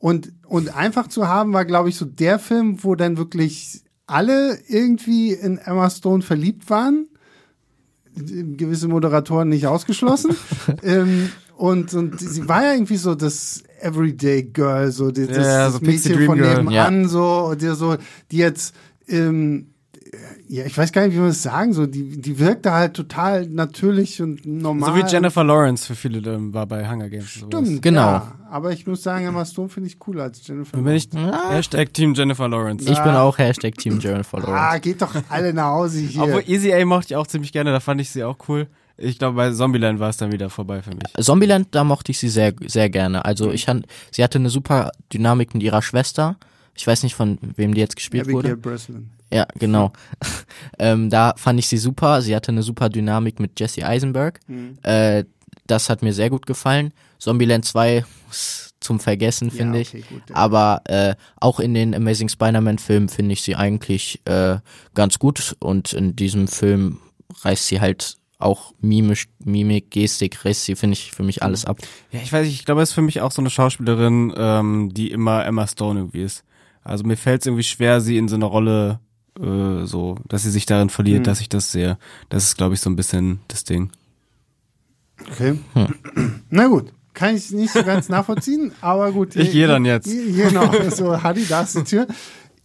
Und, 0.00 0.32
und 0.46 0.74
einfach 0.74 1.08
zu 1.08 1.28
haben 1.28 1.52
war, 1.52 1.66
glaube 1.66 1.90
ich, 1.90 1.96
so 1.96 2.06
der 2.06 2.38
Film, 2.38 2.82
wo 2.82 2.94
dann 2.94 3.18
wirklich 3.18 3.82
alle 4.06 4.58
irgendwie 4.66 5.32
in 5.32 5.58
Emma 5.58 5.88
Stone 5.90 6.22
verliebt 6.22 6.70
waren. 6.70 7.06
Gewisse 8.14 8.88
Moderatoren 8.88 9.50
nicht 9.50 9.66
ausgeschlossen. 9.66 10.34
ähm, 10.82 11.30
und, 11.56 11.92
und 11.92 12.18
sie 12.18 12.48
war 12.48 12.64
ja 12.64 12.72
irgendwie 12.72 12.96
so 12.96 13.14
das 13.14 13.62
Everyday 13.80 14.42
Girl, 14.42 14.90
so 14.90 15.10
das, 15.10 15.28
ja, 15.28 15.66
das 15.66 15.74
so 15.74 15.80
Mädchen 15.80 16.24
von 16.24 16.40
nebenan, 16.40 17.02
ja. 17.02 17.08
so, 17.08 17.54
die, 17.54 17.74
so, 17.74 17.96
die 18.30 18.38
jetzt 18.38 18.74
ähm, 19.06 19.66
ja, 20.48 20.64
ich 20.64 20.76
weiß 20.76 20.92
gar 20.92 21.06
nicht, 21.06 21.14
wie 21.14 21.20
man 21.20 21.28
das 21.28 21.42
sagen 21.42 21.72
soll. 21.72 21.88
Die, 21.88 22.20
die 22.20 22.38
wirkte 22.38 22.72
halt 22.72 22.94
total 22.94 23.46
natürlich 23.46 24.20
und 24.20 24.44
normal. 24.44 24.90
So 24.90 24.96
wie 24.96 25.10
Jennifer 25.10 25.44
Lawrence 25.44 25.86
für 25.86 25.94
viele 25.94 26.18
ähm, 26.32 26.52
war 26.52 26.66
bei 26.66 26.88
Hunger 26.88 27.08
Games. 27.08 27.28
Stimmt, 27.28 27.52
sowas. 27.52 27.80
genau. 27.80 28.00
Ja, 28.00 28.32
aber 28.50 28.72
ich 28.72 28.86
muss 28.86 29.02
sagen, 29.02 29.26
Emma 29.26 29.44
Stone 29.44 29.68
finde 29.68 29.88
ich 29.88 29.98
cooler 29.98 30.24
als 30.24 30.44
Jennifer 30.46 30.76
Lawrence. 30.76 31.08
Bin 31.08 31.20
ich 31.20 31.32
ah. 31.32 31.50
Hashtag 31.50 31.94
Team 31.94 32.14
Jennifer 32.14 32.48
Lawrence. 32.48 32.90
Ich 32.90 32.98
bin 32.98 33.12
auch 33.12 33.38
Hashtag 33.38 33.76
Team 33.76 34.00
Jennifer 34.00 34.38
Lawrence. 34.38 34.60
Ah, 34.60 34.78
geht 34.78 35.00
doch 35.00 35.14
alle 35.28 35.54
nach 35.54 35.70
Hause 35.70 36.00
hier. 36.00 36.22
Obwohl 36.22 36.42
Easy 36.46 36.72
A 36.72 36.84
mochte 36.84 37.14
ich 37.14 37.16
auch 37.16 37.26
ziemlich 37.26 37.52
gerne, 37.52 37.70
da 37.70 37.80
fand 37.80 38.00
ich 38.00 38.10
sie 38.10 38.24
auch 38.24 38.36
cool. 38.48 38.66
Ich 38.96 39.18
glaube, 39.18 39.36
bei 39.36 39.50
Zombieland 39.52 39.98
war 39.98 40.10
es 40.10 40.18
dann 40.18 40.32
wieder 40.32 40.50
vorbei 40.50 40.82
für 40.82 40.90
mich. 40.90 41.04
Zombieland, 41.24 41.68
da 41.70 41.84
mochte 41.84 42.12
ich 42.12 42.18
sie 42.18 42.28
sehr, 42.28 42.52
sehr 42.66 42.90
gerne. 42.90 43.24
Also 43.24 43.50
ich 43.50 43.66
han, 43.68 43.84
sie 44.10 44.22
hatte 44.22 44.38
eine 44.38 44.50
super 44.50 44.90
Dynamik 45.12 45.54
mit 45.54 45.62
ihrer 45.62 45.80
Schwester. 45.80 46.36
Ich 46.74 46.86
weiß 46.86 47.02
nicht, 47.02 47.14
von 47.14 47.38
wem 47.56 47.74
die 47.74 47.80
jetzt 47.80 47.96
gespielt 47.96 48.24
Abigail 48.24 48.34
wurde. 48.36 48.56
Breslin. 48.56 49.10
Ja, 49.32 49.46
genau. 49.58 49.92
ähm, 50.78 51.10
da 51.10 51.34
fand 51.36 51.58
ich 51.58 51.68
sie 51.68 51.78
super. 51.78 52.22
Sie 52.22 52.34
hatte 52.34 52.50
eine 52.50 52.62
super 52.62 52.88
Dynamik 52.88 53.38
mit 53.40 53.58
Jesse 53.58 53.86
Eisenberg. 53.86 54.40
Mhm. 54.48 54.78
Äh, 54.82 55.24
das 55.66 55.88
hat 55.88 56.02
mir 56.02 56.12
sehr 56.12 56.30
gut 56.30 56.46
gefallen. 56.46 56.92
Zombieland 57.18 57.64
2 57.64 58.04
zum 58.80 58.98
Vergessen, 58.98 59.50
finde 59.50 59.80
ja, 59.80 59.86
okay, 59.86 59.98
ich. 59.98 60.08
Gut, 60.08 60.22
ja. 60.30 60.36
Aber 60.36 60.82
äh, 60.86 61.14
auch 61.36 61.60
in 61.60 61.74
den 61.74 61.94
Amazing 61.94 62.28
Spider-Man-Filmen 62.28 63.08
finde 63.08 63.34
ich 63.34 63.42
sie 63.42 63.54
eigentlich 63.54 64.20
äh, 64.24 64.56
ganz 64.94 65.18
gut. 65.18 65.56
Und 65.60 65.92
in 65.92 66.16
diesem 66.16 66.48
Film 66.48 66.98
reißt 67.42 67.66
sie 67.66 67.80
halt 67.80 68.16
auch 68.38 68.72
Mimisch, 68.80 69.28
Mimik, 69.44 69.90
Gestik, 69.90 70.44
reißt 70.44 70.64
sie, 70.64 70.74
finde 70.74 70.94
ich, 70.94 71.12
für 71.12 71.22
mich 71.22 71.42
alles 71.42 71.66
ab. 71.66 71.78
Ja, 72.10 72.20
ich 72.22 72.32
weiß 72.32 72.46
nicht, 72.46 72.54
ich 72.54 72.64
glaube, 72.64 72.80
es 72.80 72.88
ist 72.88 72.94
für 72.94 73.02
mich 73.02 73.20
auch 73.20 73.32
so 73.32 73.42
eine 73.42 73.50
Schauspielerin, 73.50 74.32
ähm, 74.34 74.94
die 74.94 75.10
immer 75.10 75.44
Emma 75.44 75.66
Stone 75.66 76.00
irgendwie 76.00 76.22
ist. 76.22 76.42
Also 76.82 77.04
mir 77.04 77.16
fällt 77.16 77.42
es 77.42 77.46
irgendwie 77.46 77.64
schwer, 77.64 78.00
sie 78.00 78.16
in 78.16 78.28
so 78.28 78.36
einer 78.36 78.46
Rolle 78.46 79.00
äh, 79.38 79.84
so, 79.84 80.16
dass 80.28 80.42
sie 80.42 80.50
sich 80.50 80.66
darin 80.66 80.90
verliert, 80.90 81.20
mhm. 81.20 81.24
dass 81.24 81.40
ich 81.40 81.48
das 81.48 81.72
sehe. 81.72 81.98
Das 82.28 82.44
ist, 82.44 82.56
glaube 82.56 82.74
ich, 82.74 82.80
so 82.80 82.90
ein 82.90 82.96
bisschen 82.96 83.40
das 83.48 83.64
Ding. 83.64 83.90
Okay. 85.30 85.58
Hm. 85.74 86.42
Na 86.50 86.66
gut. 86.66 86.92
Kann 87.12 87.36
ich 87.36 87.50
nicht 87.50 87.72
so 87.72 87.82
ganz 87.82 88.08
nachvollziehen, 88.08 88.72
aber 88.80 89.12
gut. 89.12 89.34
Ich 89.36 89.52
gehe 89.52 89.66
dann 89.66 89.84
jetzt. 89.84 90.08
Genau, 90.08 90.72
so 90.90 91.22
Hadi, 91.22 91.44
da 91.44 91.62
ist 91.62 91.76
die 91.76 91.84
Tür. 91.84 92.06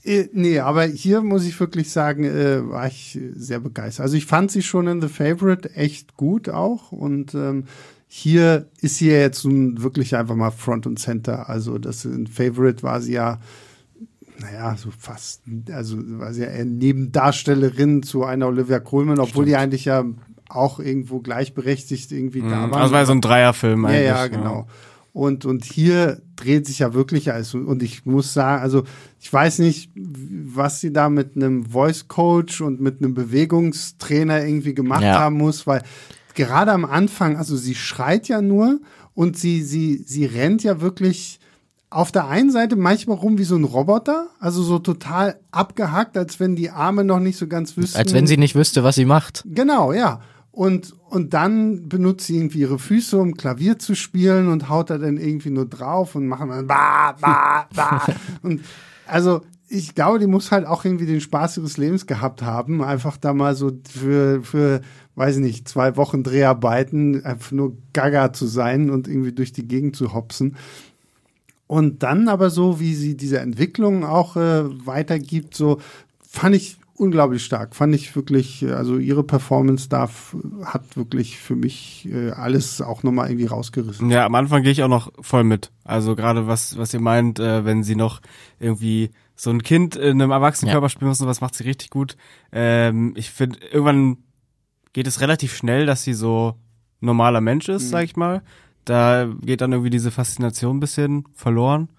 Äh, 0.04 0.30
nee, 0.34 0.60
aber 0.60 0.86
hier 0.86 1.21
muss 1.21 1.45
ich 1.45 1.60
wirklich 1.60 1.89
sagen, 1.89 2.23
äh, 2.23 2.69
war 2.69 2.88
ich 2.88 3.19
sehr 3.34 3.60
begeistert. 3.60 4.04
Also 4.04 4.15
ich 4.15 4.28
fand 4.28 4.51
sie 4.51 4.62
schon 4.62 4.88
in 4.88 5.01
The 5.01 5.08
Favorite 5.08 5.73
echt 5.73 6.15
gut 6.15 6.47
auch 6.47 6.91
und 6.91 7.34
ähm, 7.34 7.65
hier 8.08 8.67
ist 8.82 8.97
sie 8.97 9.10
ja 9.10 9.17
jetzt 9.17 9.43
nun 9.45 9.82
wirklich 9.82 10.15
einfach 10.15 10.36
mal 10.36 10.51
Front 10.51 10.86
und 10.86 10.99
Center. 10.99 11.49
Also 11.49 11.80
das 11.80 12.06
in 12.06 12.28
Favorite 12.28 12.84
war 12.84 13.01
sie 13.01 13.13
ja 13.13 13.39
naja, 14.39 14.75
so 14.77 14.89
fast, 14.97 15.43
also 15.71 15.97
war 16.19 16.33
sie 16.33 16.41
ja 16.41 16.47
eher 16.47 16.65
Nebendarstellerin 16.65 18.03
zu 18.03 18.23
einer 18.23 18.47
Olivia 18.47 18.79
Colman, 18.79 19.19
obwohl 19.19 19.45
Stimmt. 19.45 19.47
die 19.47 19.55
eigentlich 19.55 19.85
ja 19.85 20.03
auch 20.49 20.79
irgendwo 20.79 21.19
gleichberechtigt 21.19 22.11
irgendwie 22.11 22.41
mhm. 22.41 22.49
da 22.49 22.71
war. 22.71 22.81
Also 22.81 22.93
war 22.93 23.05
so 23.05 23.13
ein 23.13 23.21
Dreierfilm 23.21 23.85
eigentlich. 23.85 24.05
Ja, 24.05 24.15
ja, 24.23 24.27
genau. 24.27 24.59
Ja. 24.59 24.67
Und, 25.13 25.45
und 25.45 25.63
hier 25.63 26.21
dreht 26.35 26.67
sich 26.67 26.79
ja 26.79 26.93
wirklich 26.93 27.31
alles. 27.31 27.53
Und 27.53 27.81
ich 27.81 28.05
muss 28.05 28.33
sagen, 28.33 28.61
also 28.61 28.83
ich 29.21 29.31
weiß 29.31 29.59
nicht, 29.59 29.89
was 29.95 30.81
sie 30.81 30.91
da 30.91 31.09
mit 31.09 31.37
einem 31.37 31.65
Voice 31.67 32.09
Coach 32.09 32.59
und 32.59 32.81
mit 32.81 33.01
einem 33.01 33.13
Bewegungstrainer 33.13 34.45
irgendwie 34.45 34.73
gemacht 34.73 35.03
ja. 35.03 35.17
haben 35.17 35.37
muss, 35.37 35.65
weil 35.67 35.83
gerade 36.33 36.73
am 36.73 36.83
Anfang, 36.83 37.37
also 37.37 37.55
sie 37.55 37.75
schreit 37.75 38.27
ja 38.27 38.41
nur 38.41 38.81
und 39.13 39.37
sie, 39.37 39.61
sie, 39.63 40.03
sie 40.05 40.25
rennt 40.25 40.63
ja 40.63 40.81
wirklich 40.81 41.39
auf 41.89 42.11
der 42.11 42.27
einen 42.27 42.51
Seite 42.51 42.75
manchmal 42.75 43.17
rum 43.17 43.37
wie 43.37 43.43
so 43.43 43.55
ein 43.55 43.63
Roboter, 43.63 44.27
also 44.39 44.63
so 44.63 44.79
total 44.79 45.39
abgehackt, 45.51 46.17
als 46.17 46.39
wenn 46.39 46.55
die 46.55 46.69
Arme 46.69 47.03
noch 47.03 47.19
nicht 47.19 47.37
so 47.37 47.47
ganz 47.47 47.77
wüssten. 47.77 47.97
Als 47.97 48.13
wenn 48.13 48.27
sie 48.27 48.37
nicht 48.37 48.55
wüsste, 48.55 48.83
was 48.83 48.95
sie 48.95 49.05
macht. 49.05 49.43
Genau, 49.45 49.93
ja. 49.93 50.21
Und, 50.51 50.95
und 51.09 51.33
dann 51.33 51.89
benutzt 51.89 52.27
sie 52.27 52.37
irgendwie 52.37 52.59
ihre 52.59 52.79
Füße, 52.79 53.17
um 53.17 53.35
Klavier 53.35 53.77
zu 53.77 53.93
spielen 53.93 54.47
und 54.47 54.69
haut 54.69 54.89
da 54.89 54.97
dann 54.97 55.17
irgendwie 55.17 55.49
nur 55.49 55.65
drauf 55.65 56.15
und 56.15 56.27
machen 56.27 56.49
dann 56.49 56.67
ba, 56.67 57.11
ba, 57.19 57.67
ba. 57.73 58.05
und 58.41 58.61
also 59.05 59.41
ich 59.67 59.95
glaube, 59.95 60.19
die 60.19 60.27
muss 60.27 60.51
halt 60.51 60.65
auch 60.65 60.85
irgendwie 60.85 61.05
den 61.05 61.21
Spaß 61.21 61.57
ihres 61.57 61.77
Lebens 61.77 62.05
gehabt 62.05 62.41
haben, 62.41 62.83
einfach 62.83 63.17
da 63.17 63.33
mal 63.33 63.55
so 63.55 63.71
für, 63.89 64.43
für, 64.43 64.81
weiß 65.15 65.37
ich 65.37 65.41
nicht, 65.41 65.67
zwei 65.67 65.97
Wochen 65.97 66.23
Dreharbeiten 66.23 67.25
einfach 67.25 67.51
nur 67.51 67.75
gaga 67.93 68.31
zu 68.31 68.45
sein 68.45 68.89
und 68.89 69.07
irgendwie 69.07 69.33
durch 69.33 69.51
die 69.51 69.67
Gegend 69.67 69.95
zu 69.95 70.13
hopsen. 70.13 70.55
Und 71.67 72.04
dann 72.04 72.28
aber 72.28 72.49
so, 72.49 72.80
wie 72.80 72.93
sie 72.93 73.17
diese 73.17 73.39
Entwicklung 73.39 74.06
auch 74.06 74.36
äh, 74.36 74.63
weitergibt, 74.86 75.56
so 75.56 75.80
fand 76.21 76.56
ich 76.56 76.78
unglaublich 76.97 77.43
stark. 77.43 77.75
Fand 77.75 77.93
ich 77.93 78.15
wirklich, 78.15 78.63
äh, 78.63 78.71
also 78.71 78.97
ihre 78.97 79.23
Performance 79.23 79.89
da 79.89 80.10
hat 80.63 80.95
wirklich 80.95 81.38
für 81.38 81.56
mich 81.56 82.08
äh, 82.12 82.32
alles 82.32 82.82
auch 82.82 83.04
nochmal 83.04 83.30
irgendwie 83.30 83.47
rausgerissen. 83.47 84.10
Ja, 84.10 84.25
am 84.25 84.36
Anfang 84.36 84.63
gehe 84.63 84.71
ich 84.71 84.84
auch 84.84 84.89
noch 84.89 85.12
voll 85.21 85.43
mit. 85.43 85.71
Also 85.84 86.15
gerade 86.15 86.47
was, 86.47 86.78
was 86.78 86.93
ihr 86.93 87.01
meint, 87.01 87.39
äh, 87.39 87.65
wenn 87.65 87.84
sie 87.84 87.95
noch 87.95 88.21
irgendwie 88.60 89.12
so 89.36 89.49
ein 89.49 89.63
Kind 89.63 89.95
in 89.95 90.21
einem 90.21 90.32
Erwachsenenkörper 90.32 90.86
ja. 90.86 90.89
spielen 90.89 91.10
muss 91.10 91.21
und 91.21 91.28
was 91.28 91.41
macht 91.41 91.56
sie 91.56 91.63
richtig 91.63 91.89
gut. 91.89 92.15
Ähm, 92.51 93.13
ich 93.17 93.32
finde, 93.32 93.60
irgendwann 93.71 94.17
geht 94.93 95.08
es 95.08 95.19
relativ 95.19 95.56
schnell, 95.56 95.86
dass 95.86 96.04
sie 96.04 96.13
so 96.13 96.56
normaler 97.01 97.41
Mensch 97.41 97.67
ist, 97.67 97.84
mhm. 97.84 97.89
sag 97.89 98.04
ich 98.06 98.15
mal. 98.15 98.41
Da 98.85 99.27
geht 99.41 99.61
dann 99.61 99.71
irgendwie 99.71 99.89
diese 99.89 100.11
Faszination 100.11 100.77
ein 100.77 100.79
bisschen 100.79 101.25
verloren. 101.33 101.89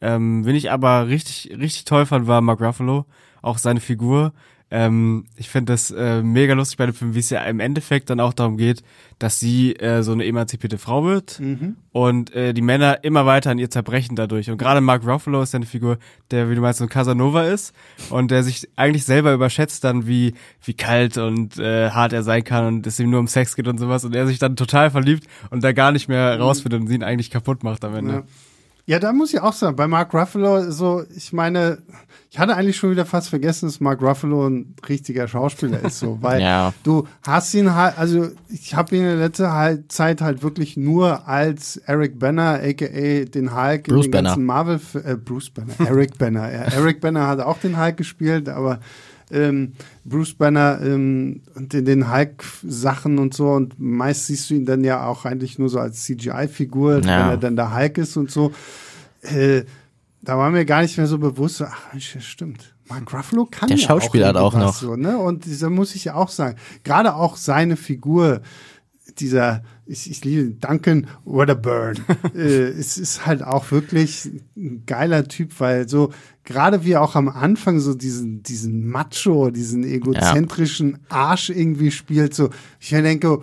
Ähm, 0.00 0.44
wen 0.44 0.54
ich 0.54 0.70
aber 0.70 1.08
richtig, 1.08 1.50
richtig 1.58 1.84
toll 1.84 2.06
fand, 2.06 2.26
war 2.26 2.40
Mark 2.40 2.60
Ruffalo 2.60 3.06
auch 3.42 3.58
seine 3.58 3.80
Figur. 3.80 4.32
Ähm, 4.76 5.26
ich 5.36 5.50
finde 5.50 5.72
das 5.72 5.92
äh, 5.92 6.20
mega 6.20 6.52
lustig 6.52 6.78
bei 6.78 6.86
dem 6.86 6.96
Film, 6.96 7.14
wie 7.14 7.20
es 7.20 7.30
ja 7.30 7.44
im 7.44 7.60
Endeffekt 7.60 8.10
dann 8.10 8.18
auch 8.18 8.32
darum 8.32 8.56
geht, 8.56 8.82
dass 9.20 9.38
sie 9.38 9.76
äh, 9.76 10.02
so 10.02 10.10
eine 10.10 10.24
emanzipierte 10.24 10.78
Frau 10.78 11.04
wird 11.04 11.38
mhm. 11.38 11.76
und 11.92 12.34
äh, 12.34 12.52
die 12.52 12.60
Männer 12.60 13.04
immer 13.04 13.24
weiter 13.24 13.52
an 13.52 13.58
ihr 13.60 13.70
zerbrechen 13.70 14.16
dadurch. 14.16 14.50
Und 14.50 14.58
gerade 14.58 14.80
Mark 14.80 15.06
Ruffalo 15.06 15.42
ist 15.42 15.52
ja 15.52 15.58
eine 15.58 15.66
Figur, 15.66 15.98
der, 16.32 16.50
wie 16.50 16.56
du 16.56 16.60
meinst, 16.60 16.80
so 16.80 16.86
ein 16.86 16.88
Casanova 16.88 17.44
ist 17.44 17.72
und 18.10 18.32
der 18.32 18.42
sich 18.42 18.68
eigentlich 18.74 19.04
selber 19.04 19.32
überschätzt 19.32 19.84
dann, 19.84 20.08
wie, 20.08 20.34
wie 20.64 20.74
kalt 20.74 21.18
und 21.18 21.56
äh, 21.56 21.90
hart 21.90 22.12
er 22.12 22.24
sein 22.24 22.42
kann 22.42 22.66
und 22.66 22.86
es 22.88 22.98
ihm 22.98 23.10
nur 23.10 23.20
um 23.20 23.28
Sex 23.28 23.54
geht 23.54 23.68
und 23.68 23.78
sowas 23.78 24.04
und 24.04 24.16
er 24.16 24.26
sich 24.26 24.40
dann 24.40 24.56
total 24.56 24.90
verliebt 24.90 25.28
und 25.50 25.62
da 25.62 25.70
gar 25.70 25.92
nicht 25.92 26.08
mehr 26.08 26.34
mhm. 26.34 26.42
rausfindet 26.42 26.80
und 26.80 26.88
sie 26.88 26.96
ihn 26.96 27.04
eigentlich 27.04 27.30
kaputt 27.30 27.62
macht 27.62 27.84
am 27.84 27.94
Ende. 27.94 28.12
Ja. 28.12 28.22
Ja, 28.86 28.98
da 28.98 29.14
muss 29.14 29.32
ich 29.32 29.40
auch 29.40 29.54
sagen, 29.54 29.76
bei 29.76 29.88
Mark 29.88 30.12
Ruffalo, 30.12 30.70
so, 30.70 31.04
ich 31.16 31.32
meine, 31.32 31.78
ich 32.30 32.38
hatte 32.38 32.54
eigentlich 32.54 32.76
schon 32.76 32.90
wieder 32.90 33.06
fast 33.06 33.30
vergessen, 33.30 33.66
dass 33.66 33.80
Mark 33.80 34.02
Ruffalo 34.02 34.46
ein 34.46 34.74
richtiger 34.86 35.26
Schauspieler 35.26 35.82
ist, 35.82 36.00
so, 36.00 36.18
weil 36.20 36.42
ja. 36.42 36.74
du 36.82 37.08
hast 37.22 37.54
ihn 37.54 37.74
halt, 37.74 37.98
also 37.98 38.28
ich 38.50 38.74
habe 38.74 38.94
ihn 38.94 39.02
in 39.02 39.08
der 39.08 39.16
letzten 39.16 39.50
halt, 39.50 39.90
Zeit 39.90 40.20
halt 40.20 40.42
wirklich 40.42 40.76
nur 40.76 41.26
als 41.26 41.78
Eric 41.78 42.18
Banner, 42.18 42.60
aka 42.62 43.24
den 43.24 43.56
Hulk 43.56 43.84
Bruce 43.84 43.96
in 43.96 44.02
den 44.02 44.10
Banner. 44.10 44.28
ganzen 44.28 44.44
Marvel, 44.44 44.80
äh, 45.02 45.16
Bruce 45.16 45.48
Banner, 45.48 45.72
Eric 45.78 46.18
Banner, 46.18 46.52
ja, 46.52 46.62
Eric 46.64 47.00
Banner 47.00 47.26
hat 47.26 47.40
auch 47.40 47.58
den 47.58 47.80
Hulk 47.80 47.96
gespielt, 47.96 48.50
aber 48.50 48.80
ähm, 49.30 49.72
Bruce 50.04 50.34
Banner 50.34 50.80
ähm, 50.82 51.42
und 51.54 51.72
in 51.74 51.84
den 51.84 52.12
Hulk-Sachen 52.12 53.18
und 53.18 53.34
so. 53.34 53.50
Und 53.50 53.78
meist 53.78 54.26
siehst 54.26 54.50
du 54.50 54.54
ihn 54.54 54.66
dann 54.66 54.84
ja 54.84 55.06
auch 55.06 55.24
eigentlich 55.24 55.58
nur 55.58 55.68
so 55.68 55.78
als 55.78 56.04
CGI-Figur, 56.04 56.96
ja. 56.96 57.00
wenn 57.00 57.06
er 57.06 57.36
dann 57.36 57.56
der 57.56 57.76
Hulk 57.76 57.98
ist 57.98 58.16
und 58.16 58.30
so. 58.30 58.52
Äh, 59.22 59.64
da 60.22 60.38
war 60.38 60.50
mir 60.50 60.64
gar 60.64 60.82
nicht 60.82 60.96
mehr 60.96 61.06
so 61.06 61.18
bewusst, 61.18 61.56
so, 61.56 61.66
ach, 61.66 61.98
stimmt. 61.98 62.74
Mark 62.88 63.12
Ruffalo 63.12 63.46
kann 63.50 63.68
der 63.68 63.78
ja 63.78 63.86
Schauspieler 63.86 64.30
auch 64.30 64.34
hat 64.34 64.36
auch 64.36 64.54
noch. 64.54 64.74
So, 64.74 64.96
ne? 64.96 65.16
Und 65.18 65.44
da 65.62 65.70
muss 65.70 65.94
ich 65.94 66.04
ja 66.04 66.14
auch 66.14 66.28
sagen, 66.28 66.56
gerade 66.82 67.14
auch 67.14 67.36
seine 67.36 67.76
Figur, 67.76 68.42
dieser, 69.20 69.62
ich, 69.86 70.10
ich 70.10 70.24
liebe 70.24 70.50
Duncan 70.54 71.06
Wedderburn, 71.24 71.96
äh, 72.34 72.38
es 72.38 72.98
ist 72.98 73.26
halt 73.26 73.42
auch 73.42 73.70
wirklich 73.70 74.30
ein 74.56 74.84
geiler 74.86 75.24
Typ, 75.24 75.60
weil 75.60 75.88
so, 75.88 76.12
gerade 76.44 76.84
wie 76.84 76.96
auch 76.96 77.14
am 77.16 77.28
Anfang 77.28 77.80
so 77.80 77.94
diesen, 77.94 78.42
diesen 78.42 78.88
Macho, 78.88 79.50
diesen 79.50 79.84
egozentrischen 79.84 80.92
ja. 80.92 80.98
Arsch 81.16 81.50
irgendwie 81.50 81.90
spielt, 81.90 82.34
so, 82.34 82.50
ich 82.80 82.90
denke, 82.90 83.40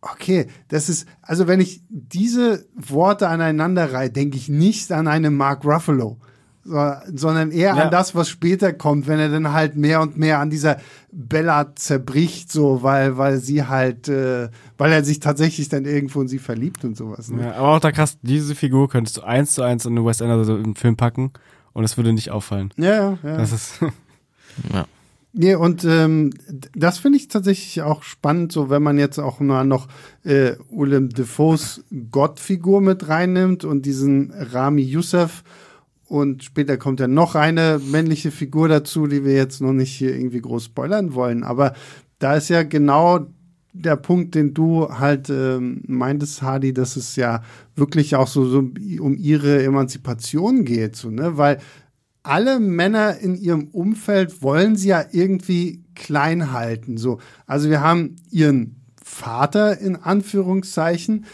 okay, 0.00 0.46
das 0.68 0.88
ist, 0.88 1.06
also 1.22 1.46
wenn 1.46 1.60
ich 1.60 1.82
diese 1.88 2.66
Worte 2.74 3.28
aneinander 3.28 3.92
reihe, 3.92 4.10
denke 4.10 4.36
ich 4.36 4.48
nicht 4.48 4.92
an 4.92 5.08
einen 5.08 5.34
Mark 5.34 5.64
Ruffalo 5.64 6.18
sondern 6.62 7.50
eher 7.50 7.74
ja. 7.74 7.84
an 7.84 7.90
das, 7.90 8.14
was 8.14 8.28
später 8.28 8.72
kommt, 8.72 9.06
wenn 9.06 9.18
er 9.18 9.30
dann 9.30 9.52
halt 9.52 9.76
mehr 9.76 10.00
und 10.00 10.18
mehr 10.18 10.40
an 10.40 10.50
dieser 10.50 10.78
Bella 11.10 11.74
zerbricht, 11.74 12.52
so, 12.52 12.82
weil, 12.82 13.16
weil 13.16 13.38
sie 13.38 13.64
halt, 13.64 14.08
äh, 14.08 14.48
weil 14.76 14.92
er 14.92 15.02
sich 15.02 15.20
tatsächlich 15.20 15.68
dann 15.68 15.86
irgendwo 15.86 16.20
in 16.20 16.28
sie 16.28 16.38
verliebt 16.38 16.84
und 16.84 16.96
sowas. 16.96 17.30
Ne? 17.30 17.44
Ja, 17.44 17.52
aber 17.54 17.68
auch 17.68 17.80
da 17.80 17.92
krass, 17.92 18.18
diese 18.22 18.54
Figur 18.54 18.88
könntest 18.88 19.16
du 19.16 19.22
eins 19.22 19.52
zu 19.52 19.62
eins 19.62 19.86
in 19.86 19.96
den 19.96 20.04
West 20.04 20.20
Anderson 20.22 20.74
Film 20.74 20.96
packen 20.96 21.32
und 21.72 21.84
es 21.84 21.96
würde 21.96 22.12
nicht 22.12 22.30
auffallen. 22.30 22.70
Ja, 22.76 22.94
ja. 22.94 23.18
ja. 23.22 23.36
Das 23.38 23.52
ist. 23.52 23.80
ja. 24.72 24.86
Nee, 25.32 25.54
und 25.54 25.84
ähm, 25.84 26.32
das 26.74 26.98
finde 26.98 27.18
ich 27.18 27.28
tatsächlich 27.28 27.82
auch 27.82 28.02
spannend, 28.02 28.50
so 28.50 28.68
wenn 28.68 28.82
man 28.82 28.98
jetzt 28.98 29.18
auch 29.18 29.38
mal 29.38 29.64
noch 29.64 29.86
äh, 30.24 30.54
Willem 30.70 31.10
Defoes 31.10 31.84
Gottfigur 32.10 32.80
mit 32.80 33.08
reinnimmt 33.08 33.64
und 33.64 33.86
diesen 33.86 34.32
Rami 34.32 34.82
Youssef 34.82 35.44
und 36.10 36.42
später 36.42 36.76
kommt 36.76 36.98
ja 36.98 37.06
noch 37.06 37.36
eine 37.36 37.80
männliche 37.92 38.32
Figur 38.32 38.66
dazu, 38.66 39.06
die 39.06 39.24
wir 39.24 39.34
jetzt 39.34 39.60
noch 39.60 39.72
nicht 39.72 39.92
hier 39.92 40.12
irgendwie 40.12 40.40
groß 40.40 40.64
spoilern 40.64 41.14
wollen. 41.14 41.44
Aber 41.44 41.72
da 42.18 42.34
ist 42.34 42.48
ja 42.48 42.64
genau 42.64 43.28
der 43.72 43.94
Punkt, 43.94 44.34
den 44.34 44.52
du 44.52 44.88
halt 44.88 45.30
ähm, 45.30 45.84
meintest, 45.86 46.42
Hardy, 46.42 46.74
dass 46.74 46.96
es 46.96 47.14
ja 47.14 47.44
wirklich 47.76 48.16
auch 48.16 48.26
so, 48.26 48.44
so 48.44 48.58
um 48.58 49.16
ihre 49.16 49.62
Emanzipation 49.62 50.64
geht, 50.64 50.96
so, 50.96 51.10
ne? 51.10 51.36
Weil 51.36 51.58
alle 52.24 52.58
Männer 52.58 53.18
in 53.18 53.36
ihrem 53.36 53.68
Umfeld 53.68 54.42
wollen 54.42 54.74
sie 54.74 54.88
ja 54.88 55.04
irgendwie 55.12 55.84
klein 55.94 56.50
halten. 56.50 56.98
So. 56.98 57.20
Also 57.46 57.70
wir 57.70 57.82
haben 57.82 58.16
ihren 58.32 58.82
Vater 59.00 59.78
in 59.78 59.94
Anführungszeichen, 59.94 61.24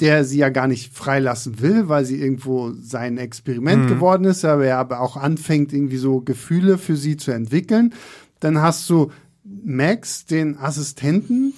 der 0.00 0.24
sie 0.24 0.38
ja 0.38 0.48
gar 0.48 0.66
nicht 0.66 0.92
freilassen 0.92 1.60
will, 1.60 1.88
weil 1.88 2.04
sie 2.04 2.20
irgendwo 2.20 2.72
sein 2.72 3.16
Experiment 3.16 3.84
mhm. 3.84 3.88
geworden 3.88 4.24
ist, 4.24 4.44
aber 4.44 4.66
er 4.66 4.78
aber 4.78 5.00
auch 5.00 5.16
anfängt, 5.16 5.72
irgendwie 5.72 5.98
so 5.98 6.20
Gefühle 6.20 6.78
für 6.78 6.96
sie 6.96 7.16
zu 7.16 7.30
entwickeln. 7.30 7.94
Dann 8.40 8.60
hast 8.60 8.88
du 8.90 9.10
Max, 9.44 10.26
den 10.26 10.58
Assistenten, 10.58 11.54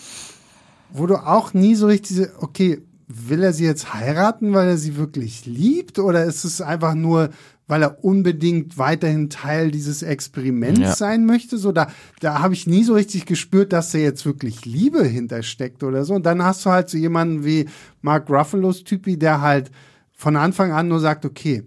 wo 0.90 1.06
du 1.06 1.16
auch 1.16 1.54
nie 1.54 1.74
so 1.74 1.86
richtig, 1.86 2.28
okay, 2.40 2.82
will 3.08 3.42
er 3.42 3.52
sie 3.52 3.64
jetzt 3.64 3.94
heiraten, 3.94 4.52
weil 4.52 4.68
er 4.68 4.76
sie 4.76 4.96
wirklich 4.96 5.46
liebt? 5.46 5.98
Oder 5.98 6.24
ist 6.24 6.44
es 6.44 6.60
einfach 6.60 6.94
nur, 6.94 7.30
weil 7.66 7.82
er 7.82 8.04
unbedingt 8.04 8.78
weiterhin 8.78 9.28
Teil 9.28 9.70
dieses 9.70 10.02
Experiments 10.02 10.80
ja. 10.80 10.94
sein 10.94 11.26
möchte. 11.26 11.58
So, 11.58 11.72
da, 11.72 11.88
da 12.20 12.40
habe 12.40 12.54
ich 12.54 12.66
nie 12.66 12.84
so 12.84 12.94
richtig 12.94 13.26
gespürt, 13.26 13.72
dass 13.72 13.90
da 13.90 13.98
jetzt 13.98 14.24
wirklich 14.24 14.64
Liebe 14.64 15.04
hintersteckt 15.04 15.82
oder 15.82 16.04
so. 16.04 16.14
Und 16.14 16.26
dann 16.26 16.42
hast 16.42 16.64
du 16.64 16.70
halt 16.70 16.88
so 16.88 16.96
jemanden 16.96 17.44
wie 17.44 17.66
Mark 18.02 18.30
Ruffalos 18.30 18.84
Typi, 18.84 19.18
der 19.18 19.40
halt 19.40 19.70
von 20.12 20.36
Anfang 20.36 20.72
an 20.72 20.88
nur 20.88 21.00
sagt, 21.00 21.24
okay, 21.24 21.64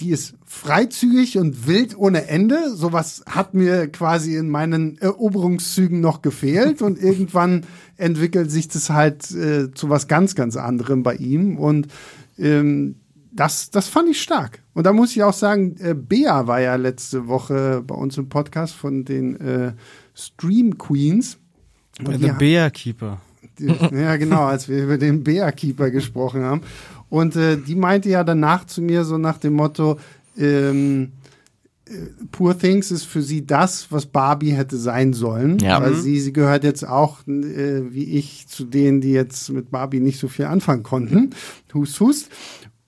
die 0.00 0.10
ist 0.10 0.34
freizügig 0.44 1.38
und 1.38 1.66
wild 1.66 1.96
ohne 1.96 2.28
Ende. 2.28 2.74
Sowas 2.74 3.22
hat 3.26 3.54
mir 3.54 3.88
quasi 3.88 4.36
in 4.36 4.50
meinen 4.50 4.98
Eroberungszügen 4.98 6.00
noch 6.00 6.22
gefehlt 6.22 6.82
und 6.82 6.98
irgendwann 7.02 7.64
entwickelt 7.96 8.50
sich 8.50 8.68
das 8.68 8.90
halt 8.90 9.30
äh, 9.30 9.72
zu 9.72 9.88
was 9.88 10.06
ganz, 10.08 10.34
ganz 10.34 10.56
anderem 10.56 11.02
bei 11.02 11.14
ihm 11.14 11.56
und 11.56 11.88
ähm, 12.38 12.96
das, 13.36 13.70
das 13.70 13.88
fand 13.88 14.08
ich 14.08 14.20
stark. 14.20 14.62
Und 14.74 14.84
da 14.84 14.92
muss 14.92 15.14
ich 15.14 15.22
auch 15.22 15.32
sagen, 15.32 15.76
äh, 15.78 15.94
Bea 15.94 16.46
war 16.46 16.60
ja 16.60 16.74
letzte 16.76 17.28
Woche 17.28 17.82
bei 17.86 17.94
uns 17.94 18.18
im 18.18 18.28
Podcast 18.28 18.74
von 18.74 19.04
den 19.04 19.40
äh, 19.40 19.72
Stream 20.14 20.76
Queens. 20.78 21.38
Bei 22.02 22.16
The 22.18 22.32
Bea 22.38 22.70
Keeper. 22.70 23.20
Die, 23.58 23.66
ja, 23.66 24.16
genau, 24.16 24.44
als 24.44 24.68
wir 24.68 24.82
über 24.84 24.98
den 24.98 25.22
Bea 25.22 25.50
Keeper 25.52 25.90
gesprochen 25.90 26.42
haben. 26.42 26.62
Und 27.08 27.36
äh, 27.36 27.56
die 27.56 27.74
meinte 27.74 28.08
ja 28.08 28.24
danach 28.24 28.66
zu 28.66 28.82
mir 28.82 29.04
so 29.04 29.18
nach 29.18 29.38
dem 29.38 29.54
Motto, 29.54 29.98
ähm, 30.36 31.12
äh, 31.86 31.92
Poor 32.32 32.58
Things 32.58 32.90
ist 32.90 33.04
für 33.04 33.22
sie 33.22 33.46
das, 33.46 33.90
was 33.90 34.06
Barbie 34.06 34.52
hätte 34.52 34.76
sein 34.76 35.12
sollen. 35.12 35.58
Ja. 35.58 35.80
Weil 35.80 35.94
sie, 35.94 36.20
sie 36.20 36.32
gehört 36.32 36.64
jetzt 36.64 36.86
auch, 36.86 37.26
äh, 37.26 37.92
wie 37.92 38.16
ich, 38.16 38.48
zu 38.48 38.64
denen, 38.64 39.00
die 39.00 39.12
jetzt 39.12 39.50
mit 39.50 39.70
Barbie 39.70 40.00
nicht 40.00 40.18
so 40.18 40.28
viel 40.28 40.46
anfangen 40.46 40.82
konnten. 40.82 41.30
Hust, 41.72 42.00
hust. 42.00 42.30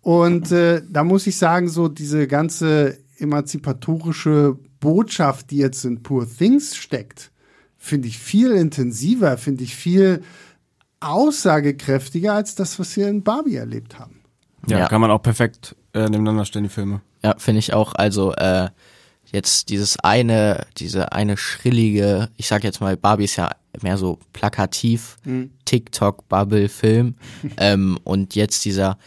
Und 0.00 0.52
äh, 0.52 0.82
da 0.88 1.04
muss 1.04 1.26
ich 1.26 1.36
sagen, 1.36 1.68
so 1.68 1.88
diese 1.88 2.26
ganze 2.26 2.98
emanzipatorische 3.18 4.56
Botschaft, 4.80 5.50
die 5.50 5.58
jetzt 5.58 5.84
in 5.84 6.02
Poor 6.02 6.26
Things 6.26 6.76
steckt, 6.76 7.30
finde 7.76 8.08
ich 8.08 8.18
viel 8.18 8.52
intensiver, 8.52 9.36
finde 9.38 9.64
ich 9.64 9.74
viel 9.74 10.22
aussagekräftiger 11.00 12.34
als 12.34 12.54
das, 12.54 12.78
was 12.78 12.96
wir 12.96 13.08
in 13.08 13.22
Barbie 13.22 13.56
erlebt 13.56 13.98
haben. 13.98 14.20
Ja, 14.66 14.80
ja. 14.80 14.88
kann 14.88 15.00
man 15.00 15.10
auch 15.10 15.22
perfekt 15.22 15.76
äh, 15.94 16.02
nebeneinander 16.02 16.44
stellen, 16.44 16.64
die 16.64 16.70
Filme. 16.70 17.00
Ja, 17.22 17.34
finde 17.38 17.60
ich 17.60 17.72
auch. 17.72 17.94
Also 17.94 18.34
äh, 18.34 18.68
jetzt 19.32 19.68
dieses 19.68 19.98
eine, 20.00 20.66
diese 20.76 21.12
eine 21.12 21.36
schrillige, 21.36 22.28
ich 22.36 22.48
sag 22.48 22.64
jetzt 22.64 22.80
mal, 22.80 22.96
Barbie 22.96 23.24
ist 23.24 23.36
ja 23.36 23.50
mehr 23.82 23.96
so 23.96 24.18
plakativ, 24.32 25.16
mhm. 25.24 25.52
TikTok-Bubble-Film. 25.64 27.14
ähm, 27.56 27.98
und 28.04 28.34
jetzt 28.34 28.64
dieser 28.64 28.98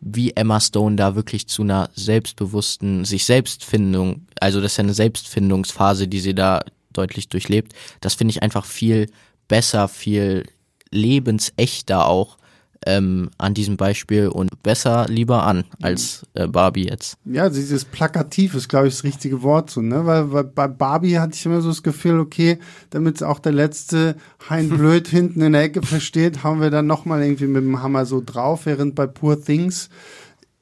wie 0.00 0.32
Emma 0.32 0.60
Stone 0.60 0.96
da 0.96 1.14
wirklich 1.14 1.46
zu 1.46 1.62
einer 1.62 1.90
selbstbewussten, 1.94 3.04
sich 3.04 3.24
Selbstfindung, 3.24 4.26
also 4.40 4.60
das 4.60 4.72
ist 4.72 4.76
ja 4.78 4.84
eine 4.84 4.94
Selbstfindungsphase, 4.94 6.08
die 6.08 6.20
sie 6.20 6.34
da 6.34 6.62
deutlich 6.92 7.28
durchlebt. 7.28 7.72
Das 8.00 8.14
finde 8.14 8.32
ich 8.32 8.42
einfach 8.42 8.64
viel 8.64 9.10
besser, 9.48 9.88
viel 9.88 10.44
lebensechter 10.90 12.06
auch 12.06 12.38
ähm, 12.86 13.30
an 13.36 13.54
diesem 13.54 13.76
Beispiel 13.76 14.28
und 14.28 14.62
besser 14.62 15.06
lieber 15.08 15.44
an 15.44 15.64
als 15.82 16.26
äh, 16.34 16.46
Barbie 16.46 16.88
jetzt. 16.88 17.18
Ja, 17.24 17.48
dieses 17.50 17.84
Plakativ 17.84 18.54
ist, 18.54 18.68
glaube 18.68 18.88
ich, 18.88 18.94
das 18.94 19.04
richtige 19.04 19.42
Wort 19.42 19.70
so, 19.70 19.82
ne? 19.82 20.06
Weil, 20.06 20.32
weil 20.32 20.44
bei 20.44 20.66
Barbie 20.66 21.18
hatte 21.18 21.34
ich 21.34 21.44
immer 21.44 21.60
so 21.60 21.68
das 21.68 21.82
Gefühl, 21.82 22.18
okay, 22.18 22.58
damit 22.90 23.22
auch 23.22 23.38
der 23.38 23.52
letzte 23.52 24.16
Hein 24.48 24.68
Blöd 24.76 25.08
hinten 25.08 25.42
in 25.42 25.52
der 25.52 25.62
Ecke 25.62 25.82
versteht, 25.82 26.42
haben 26.42 26.60
wir 26.60 26.70
dann 26.70 26.86
nochmal 26.86 27.22
irgendwie 27.22 27.46
mit 27.46 27.62
dem 27.62 27.82
Hammer 27.82 28.06
so 28.06 28.22
drauf, 28.24 28.66
während 28.66 28.94
bei 28.94 29.06
Poor 29.06 29.42
Things 29.42 29.90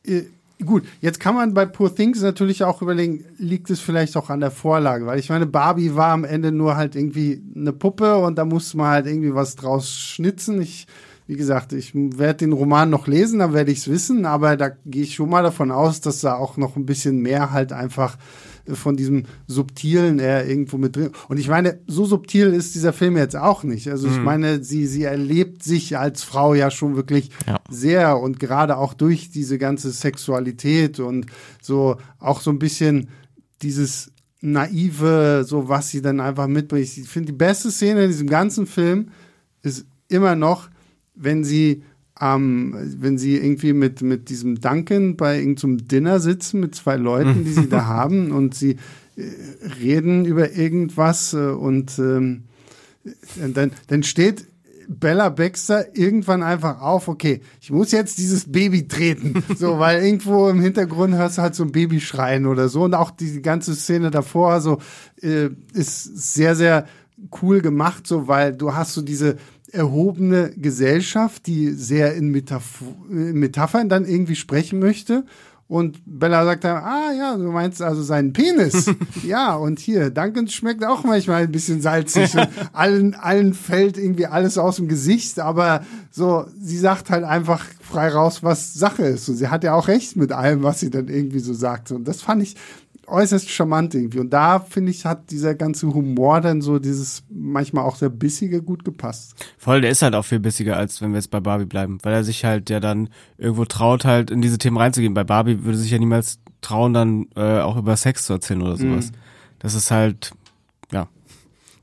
äh, 0.04 0.22
Gut, 0.64 0.82
jetzt 1.00 1.20
kann 1.20 1.36
man 1.36 1.54
bei 1.54 1.66
Poor 1.66 1.94
Things 1.94 2.20
natürlich 2.20 2.64
auch 2.64 2.82
überlegen, 2.82 3.24
liegt 3.38 3.70
es 3.70 3.78
vielleicht 3.78 4.16
auch 4.16 4.28
an 4.28 4.40
der 4.40 4.50
Vorlage, 4.50 5.06
weil 5.06 5.20
ich 5.20 5.28
meine, 5.28 5.46
Barbie 5.46 5.94
war 5.94 6.08
am 6.08 6.24
Ende 6.24 6.50
nur 6.50 6.76
halt 6.76 6.96
irgendwie 6.96 7.40
eine 7.54 7.72
Puppe 7.72 8.16
und 8.16 8.36
da 8.36 8.44
musste 8.44 8.76
man 8.76 8.88
halt 8.88 9.06
irgendwie 9.06 9.36
was 9.36 9.54
draus 9.54 9.88
schnitzen. 9.88 10.60
Ich, 10.60 10.88
wie 11.28 11.36
gesagt, 11.36 11.74
ich 11.74 11.92
werde 11.94 12.38
den 12.38 12.52
Roman 12.54 12.88
noch 12.88 13.06
lesen, 13.06 13.38
dann 13.40 13.52
werde 13.52 13.70
ich 13.70 13.78
es 13.80 13.88
wissen, 13.88 14.24
aber 14.24 14.56
da 14.56 14.70
gehe 14.86 15.02
ich 15.02 15.14
schon 15.14 15.28
mal 15.28 15.42
davon 15.42 15.70
aus, 15.70 16.00
dass 16.00 16.22
da 16.22 16.34
auch 16.34 16.56
noch 16.56 16.74
ein 16.74 16.86
bisschen 16.86 17.20
mehr 17.20 17.50
halt 17.50 17.70
einfach 17.70 18.16
von 18.66 18.96
diesem 18.96 19.24
Subtilen 19.46 20.18
er 20.20 20.46
irgendwo 20.46 20.78
mit 20.78 20.96
drin. 20.96 21.10
Und 21.28 21.38
ich 21.38 21.48
meine, 21.48 21.80
so 21.86 22.06
subtil 22.06 22.48
ist 22.54 22.74
dieser 22.74 22.94
Film 22.94 23.16
jetzt 23.18 23.36
auch 23.36 23.62
nicht. 23.62 23.88
Also 23.90 24.08
ich 24.08 24.18
meine, 24.18 24.64
sie, 24.64 24.86
sie 24.86 25.04
erlebt 25.04 25.62
sich 25.62 25.98
als 25.98 26.22
Frau 26.22 26.54
ja 26.54 26.70
schon 26.70 26.96
wirklich 26.96 27.30
Ja. 27.46 27.60
sehr 27.70 28.18
und 28.18 28.40
gerade 28.40 28.78
auch 28.78 28.94
durch 28.94 29.30
diese 29.30 29.58
ganze 29.58 29.90
Sexualität 29.90 30.98
und 30.98 31.26
so 31.62 31.96
auch 32.18 32.40
so 32.40 32.50
ein 32.50 32.58
bisschen 32.58 33.08
dieses 33.60 34.12
naive, 34.40 35.44
so 35.46 35.68
was 35.68 35.90
sie 35.90 36.00
dann 36.00 36.20
einfach 36.20 36.46
mitbringt. 36.46 36.84
Ich 36.84 37.08
finde, 37.08 37.32
die 37.32 37.38
beste 37.38 37.70
Szene 37.70 38.04
in 38.04 38.10
diesem 38.10 38.28
ganzen 38.28 38.66
Film 38.66 39.08
ist 39.62 39.84
immer 40.08 40.34
noch, 40.34 40.68
wenn 41.18 41.44
sie 41.44 41.82
ähm, 42.20 42.74
wenn 42.98 43.16
sie 43.16 43.36
irgendwie 43.36 43.72
mit, 43.72 44.02
mit 44.02 44.28
diesem 44.28 44.60
Duncan 44.60 45.16
bei 45.16 45.38
irgendeinem 45.38 45.86
Dinner 45.86 46.18
sitzen 46.18 46.60
mit 46.60 46.74
zwei 46.74 46.96
Leuten, 46.96 47.44
die 47.44 47.52
sie 47.52 47.68
da 47.68 47.84
haben 47.86 48.32
und 48.32 48.54
sie 48.54 48.76
äh, 49.16 49.22
reden 49.80 50.24
über 50.24 50.52
irgendwas 50.52 51.32
äh, 51.32 51.50
und 51.50 51.98
ähm, 51.98 52.44
dann, 53.54 53.72
dann 53.86 54.02
steht 54.02 54.46
Bella 54.88 55.28
Baxter 55.28 55.96
irgendwann 55.96 56.42
einfach 56.42 56.80
auf, 56.80 57.08
okay, 57.08 57.42
ich 57.60 57.70
muss 57.70 57.92
jetzt 57.92 58.18
dieses 58.18 58.50
Baby 58.50 58.88
treten. 58.88 59.44
So, 59.56 59.78
weil 59.78 60.02
irgendwo 60.02 60.48
im 60.48 60.60
Hintergrund 60.60 61.14
hörst 61.14 61.38
du 61.38 61.42
halt 61.42 61.54
so 61.54 61.62
ein 61.62 61.72
Baby 61.72 62.00
schreien 62.00 62.46
oder 62.46 62.70
so. 62.70 62.84
Und 62.84 62.94
auch 62.94 63.10
die 63.10 63.42
ganze 63.42 63.74
Szene 63.74 64.10
davor, 64.10 64.62
so, 64.62 64.78
äh, 65.20 65.50
ist 65.74 66.32
sehr, 66.32 66.56
sehr 66.56 66.86
cool 67.42 67.60
gemacht, 67.60 68.06
so, 68.06 68.28
weil 68.28 68.54
du 68.54 68.74
hast 68.74 68.94
so 68.94 69.02
diese 69.02 69.36
erhobene 69.72 70.52
Gesellschaft, 70.56 71.46
die 71.46 71.70
sehr 71.70 72.14
in, 72.14 72.28
Metaph 72.30 72.82
Metaphern 73.08 73.88
dann 73.88 74.04
irgendwie 74.04 74.36
sprechen 74.36 74.78
möchte. 74.78 75.24
Und 75.68 76.00
Bella 76.06 76.46
sagt 76.46 76.64
dann, 76.64 76.82
ah 76.82 77.12
ja, 77.12 77.36
du 77.36 77.52
meinst 77.52 77.82
also 77.82 78.02
seinen 78.02 78.32
Penis. 78.32 78.90
ja, 79.22 79.54
und 79.54 79.78
hier, 79.78 80.08
Duncan 80.08 80.48
schmeckt 80.48 80.82
auch 80.82 81.04
manchmal 81.04 81.42
ein 81.42 81.52
bisschen 81.52 81.82
salzig. 81.82 82.34
und 82.34 82.48
allen, 82.72 83.14
allen 83.14 83.52
fällt 83.52 83.98
irgendwie 83.98 84.24
alles 84.24 84.56
aus 84.56 84.76
dem 84.76 84.88
Gesicht, 84.88 85.38
aber 85.38 85.84
so, 86.10 86.46
sie 86.58 86.78
sagt 86.78 87.10
halt 87.10 87.24
einfach 87.24 87.66
frei 87.82 88.08
raus, 88.08 88.42
was 88.42 88.72
Sache 88.72 89.02
ist. 89.04 89.28
Und 89.28 89.36
sie 89.36 89.48
hat 89.48 89.62
ja 89.62 89.74
auch 89.74 89.88
recht 89.88 90.16
mit 90.16 90.32
allem, 90.32 90.62
was 90.62 90.80
sie 90.80 90.88
dann 90.88 91.08
irgendwie 91.08 91.40
so 91.40 91.52
sagt. 91.52 91.92
Und 91.92 92.08
das 92.08 92.22
fand 92.22 92.42
ich 92.42 92.56
äußerst 93.08 93.50
charmant 93.50 93.94
irgendwie. 93.94 94.18
Und 94.18 94.30
da, 94.30 94.60
finde 94.60 94.90
ich, 94.90 95.04
hat 95.04 95.30
dieser 95.30 95.54
ganze 95.54 95.92
Humor 95.92 96.40
dann 96.40 96.60
so 96.60 96.78
dieses 96.78 97.24
manchmal 97.28 97.84
auch 97.84 97.96
sehr 97.96 98.10
bissige 98.10 98.62
gut 98.62 98.84
gepasst. 98.84 99.34
Voll, 99.56 99.80
der 99.80 99.90
ist 99.90 100.02
halt 100.02 100.14
auch 100.14 100.24
viel 100.24 100.40
bissiger, 100.40 100.76
als 100.76 101.00
wenn 101.00 101.10
wir 101.10 101.16
jetzt 101.16 101.30
bei 101.30 101.40
Barbie 101.40 101.64
bleiben, 101.64 101.98
weil 102.02 102.14
er 102.14 102.24
sich 102.24 102.44
halt 102.44 102.70
ja 102.70 102.80
dann 102.80 103.08
irgendwo 103.36 103.64
traut, 103.64 104.04
halt 104.04 104.30
in 104.30 104.42
diese 104.42 104.58
Themen 104.58 104.76
reinzugehen. 104.76 105.14
Bei 105.14 105.24
Barbie 105.24 105.64
würde 105.64 105.78
sich 105.78 105.90
ja 105.90 105.98
niemals 105.98 106.38
trauen, 106.60 106.94
dann 106.94 107.26
äh, 107.36 107.60
auch 107.60 107.76
über 107.76 107.96
Sex 107.96 108.24
zu 108.24 108.34
erzählen 108.34 108.62
oder 108.62 108.76
sowas. 108.76 109.12
Das 109.58 109.74
ist 109.74 109.90
halt, 109.90 110.32
ja, 110.92 111.08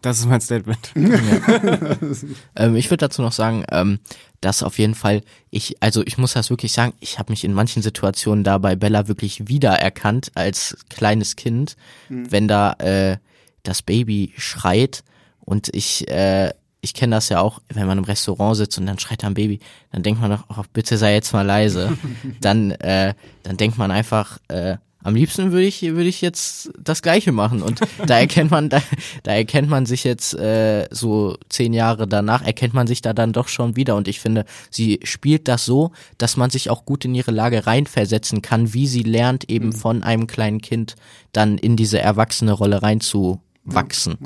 das 0.01 0.19
ist 0.19 0.27
mein 0.27 0.41
Statement. 0.41 0.93
Ähm, 2.57 2.75
ich 2.75 2.89
würde 2.89 3.05
dazu 3.05 3.21
noch 3.21 3.33
sagen, 3.33 3.65
ähm, 3.69 3.99
dass 4.45 4.61
auf 4.61 4.77
jeden 4.77 4.95
Fall 4.95 5.23
ich, 5.49 5.81
also 5.81 6.03
ich 6.05 6.17
muss 6.17 6.33
das 6.33 6.51
wirklich 6.51 6.71
sagen, 6.71 6.93
ich 6.99 7.17
habe 7.17 7.31
mich 7.31 7.43
in 7.43 7.53
manchen 7.53 7.81
Situationen 7.81 8.43
da 8.43 8.59
bei 8.59 8.75
Bella 8.75 9.07
wirklich 9.07 9.47
wiedererkannt 9.47 10.31
als 10.35 10.77
kleines 10.89 11.35
Kind, 11.35 11.75
wenn 12.09 12.47
da 12.47 12.73
äh, 12.73 13.17
das 13.63 13.81
Baby 13.81 14.33
schreit 14.37 15.03
und 15.39 15.69
ich, 15.73 16.07
äh, 16.09 16.53
ich 16.81 16.93
kenne 16.93 17.15
das 17.15 17.29
ja 17.29 17.39
auch, 17.39 17.59
wenn 17.69 17.87
man 17.87 17.97
im 17.97 18.03
Restaurant 18.03 18.55
sitzt 18.55 18.77
und 18.77 18.85
dann 18.85 18.99
schreit 18.99 19.23
da 19.23 19.27
ein 19.27 19.33
Baby, 19.33 19.59
dann 19.91 20.03
denkt 20.03 20.21
man 20.21 20.29
doch, 20.29 20.43
oh, 20.49 20.63
bitte 20.71 20.97
sei 20.97 21.13
jetzt 21.13 21.33
mal 21.33 21.41
leise. 21.41 21.97
dann, 22.41 22.71
äh, 22.71 23.15
dann 23.41 23.57
denkt 23.57 23.79
man 23.79 23.89
einfach, 23.89 24.37
äh, 24.47 24.77
am 25.05 25.13
liebsten 25.13 25.51
würde 25.51 25.67
ich, 25.67 25.83
würde 25.83 26.09
ich 26.09 26.19
jetzt 26.21 26.71
das 26.79 27.03
Gleiche 27.03 27.31
machen. 27.31 27.61
Und 27.61 27.79
da 28.07 28.17
erkennt 28.17 28.49
man, 28.49 28.69
da, 28.69 28.81
da 29.21 29.33
erkennt 29.33 29.69
man 29.69 29.85
sich 29.85 30.03
jetzt 30.03 30.33
äh, 30.33 30.87
so 30.89 31.37
zehn 31.47 31.73
Jahre 31.73 32.07
danach, 32.07 32.41
erkennt 32.41 32.73
man 32.73 32.87
sich 32.87 33.03
da 33.03 33.13
dann 33.13 33.31
doch 33.31 33.47
schon 33.47 33.75
wieder. 33.75 33.95
Und 33.95 34.07
ich 34.07 34.19
finde, 34.19 34.45
sie 34.71 34.99
spielt 35.03 35.47
das 35.47 35.63
so, 35.63 35.91
dass 36.17 36.37
man 36.37 36.49
sich 36.49 36.71
auch 36.71 36.85
gut 36.85 37.05
in 37.05 37.13
ihre 37.13 37.29
Lage 37.29 37.67
reinversetzen 37.67 38.41
kann, 38.41 38.73
wie 38.73 38.87
sie 38.87 39.03
lernt, 39.03 39.47
eben 39.47 39.73
von 39.73 40.01
einem 40.01 40.25
kleinen 40.25 40.59
Kind 40.59 40.95
dann 41.33 41.59
in 41.59 41.75
diese 41.75 41.99
erwachsene 41.99 42.53
Rolle 42.53 42.81
reinzuwachsen. 42.81 44.17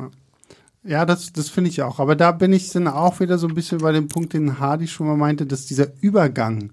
Ja, 0.86 1.06
das, 1.06 1.34
das 1.34 1.50
finde 1.50 1.72
ich 1.72 1.82
auch. 1.82 2.00
Aber 2.00 2.16
da 2.16 2.32
bin 2.32 2.54
ich 2.54 2.72
dann 2.72 2.88
auch 2.88 3.20
wieder 3.20 3.38
so 3.38 3.50
ein 3.50 3.54
bisschen 3.54 3.80
bei 3.80 3.92
dem 3.92 4.08
Punkt, 4.08 4.32
den 4.32 4.60
Hardy 4.60 4.88
schon 4.88 5.08
mal 5.08 5.18
meinte, 5.18 5.46
dass 5.46 5.66
dieser 5.66 5.88
Übergang 6.00 6.72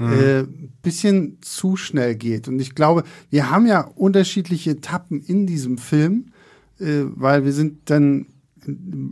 äh, 0.00 0.44
bisschen 0.82 1.38
zu 1.42 1.76
schnell 1.76 2.14
geht. 2.14 2.48
Und 2.48 2.60
ich 2.60 2.74
glaube, 2.74 3.04
wir 3.30 3.50
haben 3.50 3.66
ja 3.66 3.80
unterschiedliche 3.82 4.70
Etappen 4.72 5.20
in 5.20 5.46
diesem 5.46 5.78
Film, 5.78 6.32
äh, 6.78 7.02
weil 7.14 7.44
wir 7.44 7.52
sind 7.52 7.90
dann 7.90 8.26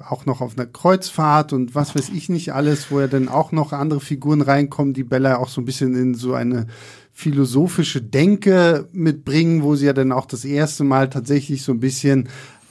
auch 0.07 0.27
noch 0.27 0.40
auf 0.40 0.57
einer 0.57 0.66
Kreuzfahrt 0.66 1.53
und 1.53 1.74
was 1.74 1.94
weiß 1.94 2.11
ich 2.11 2.29
nicht 2.29 2.53
alles, 2.53 2.90
wo 2.90 3.01
ja 3.01 3.07
dann 3.07 3.29
auch 3.29 3.51
noch 3.53 3.72
andere 3.72 4.01
Figuren 4.01 4.42
reinkommen, 4.42 4.92
die 4.92 5.05
Bella 5.05 5.38
auch 5.38 5.48
so 5.48 5.61
ein 5.61 5.64
bisschen 5.64 5.94
in 5.94 6.14
so 6.14 6.35
eine 6.35 6.66
philosophische 7.12 8.03
Denke 8.03 8.88
mitbringen, 8.92 9.62
wo 9.62 9.74
sie 9.74 9.87
ja 9.87 9.92
dann 9.92 10.12
auch 10.12 10.27
das 10.27 10.44
erste 10.44 10.85
Mal 10.85 11.09
tatsächlich 11.11 11.62
so 11.62 11.72
ein 11.72 11.81
bisschen 11.81 12.29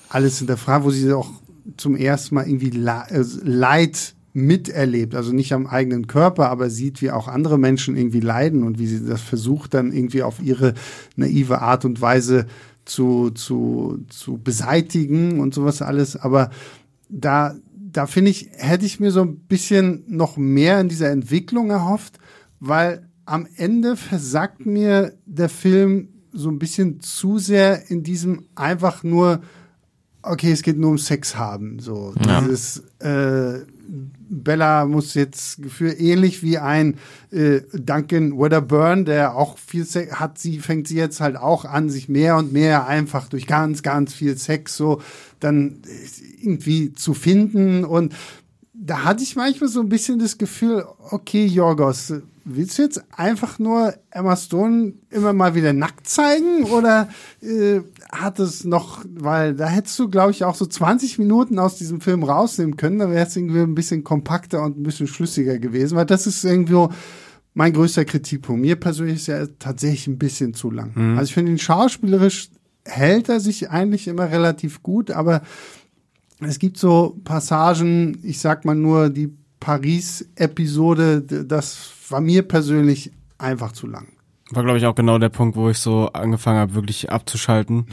alles 0.09 0.37
hinterfragt, 0.37 0.85
wo 0.85 0.91
sie 0.91 1.11
auch 1.11 1.31
zum 1.75 1.95
ersten 1.95 2.35
Mal 2.35 2.47
irgendwie 2.47 2.77
äh, 2.77 3.25
Leid 3.43 4.15
miterlebt, 4.37 5.15
also 5.15 5.33
nicht 5.33 5.51
am 5.51 5.65
eigenen 5.65 6.05
Körper, 6.05 6.49
aber 6.49 6.69
sieht, 6.69 7.01
wie 7.01 7.09
auch 7.09 7.27
andere 7.27 7.57
Menschen 7.57 7.97
irgendwie 7.97 8.19
leiden 8.19 8.61
und 8.63 8.77
wie 8.77 8.85
sie 8.85 9.03
das 9.03 9.19
versucht 9.19 9.73
dann 9.73 9.91
irgendwie 9.91 10.21
auf 10.21 10.39
ihre 10.39 10.75
naive 11.15 11.59
Art 11.59 11.85
und 11.85 12.01
Weise 12.01 12.45
zu, 12.85 13.31
zu, 13.31 14.05
zu 14.09 14.37
beseitigen 14.37 15.39
und 15.39 15.55
sowas 15.55 15.81
alles. 15.81 16.15
Aber 16.15 16.51
da, 17.09 17.55
da 17.73 18.05
finde 18.05 18.29
ich, 18.29 18.51
hätte 18.53 18.85
ich 18.85 18.99
mir 18.99 19.09
so 19.09 19.21
ein 19.21 19.39
bisschen 19.39 20.03
noch 20.07 20.37
mehr 20.37 20.79
in 20.81 20.87
dieser 20.87 21.09
Entwicklung 21.09 21.71
erhofft, 21.71 22.19
weil 22.59 23.09
am 23.25 23.47
Ende 23.55 23.95
versagt 23.97 24.67
mir 24.67 25.13
der 25.25 25.49
Film 25.49 26.09
so 26.31 26.49
ein 26.49 26.59
bisschen 26.59 26.99
zu 26.99 27.39
sehr 27.39 27.89
in 27.89 28.03
diesem 28.03 28.45
einfach 28.53 29.03
nur, 29.03 29.41
okay, 30.31 30.51
es 30.51 30.61
geht 30.61 30.77
nur 30.77 30.91
um 30.91 30.97
Sex 30.97 31.35
haben. 31.35 31.79
So 31.79 32.13
Ja. 32.25 32.41
dieses 32.41 32.83
äh, 32.99 33.59
Bella 34.29 34.85
muss 34.85 35.13
jetzt 35.13 35.61
Gefühl 35.61 35.95
ähnlich 35.97 36.43
wie 36.43 36.57
ein 36.57 36.95
äh, 37.31 37.61
Duncan 37.73 38.37
Wedderburn, 38.37 39.05
der 39.05 39.35
auch 39.35 39.57
viel 39.57 39.85
Sex 39.85 40.19
hat, 40.19 40.37
sie 40.37 40.59
fängt 40.59 40.87
sie 40.87 40.97
jetzt 40.97 41.21
halt 41.21 41.37
auch 41.37 41.63
an, 41.65 41.89
sich 41.89 42.09
mehr 42.09 42.35
und 42.37 42.51
mehr 42.51 42.87
einfach 42.87 43.29
durch 43.29 43.47
ganz, 43.47 43.83
ganz 43.83 44.13
viel 44.13 44.37
Sex 44.37 44.75
so 44.75 45.01
dann 45.39 45.81
äh, 45.87 46.43
irgendwie 46.43 46.93
zu 46.93 47.13
finden 47.13 47.85
und 47.85 48.13
da 48.73 49.03
hatte 49.03 49.23
ich 49.23 49.35
manchmal 49.35 49.69
so 49.69 49.79
ein 49.81 49.89
bisschen 49.89 50.19
das 50.19 50.37
Gefühl, 50.37 50.85
okay, 51.09 51.45
Jorgos, 51.45 52.13
willst 52.49 52.77
du 52.77 52.83
jetzt 52.83 53.03
einfach 53.11 53.59
nur 53.59 53.93
Emma 54.09 54.35
Stone 54.35 54.93
immer 55.09 55.33
mal 55.33 55.55
wieder 55.55 55.73
nackt 55.73 56.07
zeigen 56.07 56.63
oder 56.63 57.09
äh, 57.41 57.81
hat 58.11 58.39
es 58.39 58.63
noch, 58.63 59.03
weil 59.09 59.53
da 59.55 59.67
hättest 59.67 59.99
du, 59.99 60.09
glaube 60.09 60.31
ich, 60.31 60.43
auch 60.43 60.55
so 60.55 60.65
20 60.65 61.19
Minuten 61.19 61.59
aus 61.59 61.75
diesem 61.75 62.01
Film 62.01 62.23
rausnehmen 62.23 62.77
können, 62.77 62.99
da 62.99 63.09
wäre 63.09 63.27
es 63.27 63.35
irgendwie 63.35 63.59
ein 63.59 63.75
bisschen 63.75 64.03
kompakter 64.03 64.63
und 64.63 64.77
ein 64.79 64.83
bisschen 64.83 65.07
schlüssiger 65.07 65.59
gewesen, 65.59 65.95
weil 65.97 66.05
das 66.05 66.25
ist 66.25 66.43
irgendwo 66.43 66.89
mein 67.53 67.73
größter 67.73 68.05
Kritikpunkt. 68.05 68.61
Mir 68.61 68.75
persönlich 68.75 69.17
ist 69.17 69.29
er 69.29 69.57
tatsächlich 69.59 70.07
ein 70.07 70.19
bisschen 70.19 70.53
zu 70.53 70.71
lang. 70.71 71.17
Also 71.17 71.23
ich 71.23 71.33
finde 71.33 71.51
ihn 71.51 71.59
schauspielerisch 71.59 72.49
hält 72.87 73.29
er 73.29 73.39
sich 73.39 73.69
eigentlich 73.69 74.07
immer 74.07 74.31
relativ 74.31 74.81
gut, 74.81 75.11
aber 75.11 75.41
es 76.39 76.59
gibt 76.59 76.77
so 76.77 77.19
Passagen, 77.23 78.19
ich 78.23 78.39
sag 78.39 78.65
mal 78.65 78.75
nur 78.75 79.09
die 79.09 79.35
Paris-Episode, 79.59 81.21
das 81.21 81.91
war 82.09 82.21
mir 82.21 82.47
persönlich 82.47 83.11
einfach 83.37 83.71
zu 83.71 83.87
lang. 83.87 84.07
War, 84.51 84.63
glaube 84.63 84.77
ich, 84.77 84.85
auch 84.85 84.95
genau 84.95 85.17
der 85.17 85.29
Punkt, 85.29 85.55
wo 85.57 85.69
ich 85.69 85.79
so 85.79 86.07
angefangen 86.13 86.59
habe, 86.59 86.73
wirklich 86.73 87.11
abzuschalten. 87.11 87.87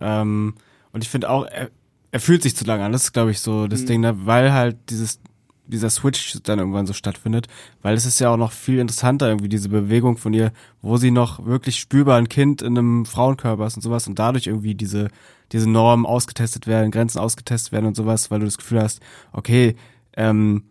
Ähm, 0.00 0.54
und 0.92 1.04
ich 1.04 1.10
finde 1.10 1.30
auch, 1.30 1.46
er, 1.46 1.70
er 2.10 2.20
fühlt 2.20 2.42
sich 2.42 2.56
zu 2.56 2.64
lang 2.64 2.80
an. 2.80 2.92
Das 2.92 3.04
ist, 3.04 3.12
glaube 3.12 3.30
ich, 3.30 3.40
so 3.40 3.68
das 3.68 3.84
Ding, 3.84 4.00
ne? 4.00 4.26
weil 4.26 4.52
halt 4.52 4.76
dieses 4.90 5.20
dieser 5.66 5.90
Switch 5.90 6.38
dann 6.42 6.58
irgendwann 6.58 6.86
so 6.86 6.92
stattfindet, 6.92 7.46
weil 7.82 7.94
es 7.94 8.04
ist 8.04 8.18
ja 8.18 8.30
auch 8.30 8.36
noch 8.36 8.52
viel 8.52 8.78
interessanter 8.78 9.28
irgendwie 9.28 9.48
diese 9.48 9.68
Bewegung 9.68 10.16
von 10.16 10.34
ihr, 10.34 10.52
wo 10.82 10.96
sie 10.96 11.10
noch 11.10 11.46
wirklich 11.46 11.78
spürbar 11.78 12.18
ein 12.18 12.28
Kind 12.28 12.62
in 12.62 12.76
einem 12.76 13.06
Frauenkörper 13.06 13.66
ist 13.66 13.76
und 13.76 13.82
sowas 13.82 14.06
und 14.06 14.18
dadurch 14.18 14.48
irgendwie 14.48 14.74
diese 14.74 15.08
diese 15.52 15.68
Normen 15.68 16.06
ausgetestet 16.06 16.66
werden, 16.66 16.90
Grenzen 16.90 17.18
ausgetestet 17.18 17.72
werden 17.72 17.86
und 17.86 17.94
sowas, 17.94 18.30
weil 18.30 18.40
du 18.40 18.46
das 18.46 18.56
Gefühl 18.56 18.80
hast, 18.80 19.00
okay, 19.32 19.76
ähm, 20.16 20.64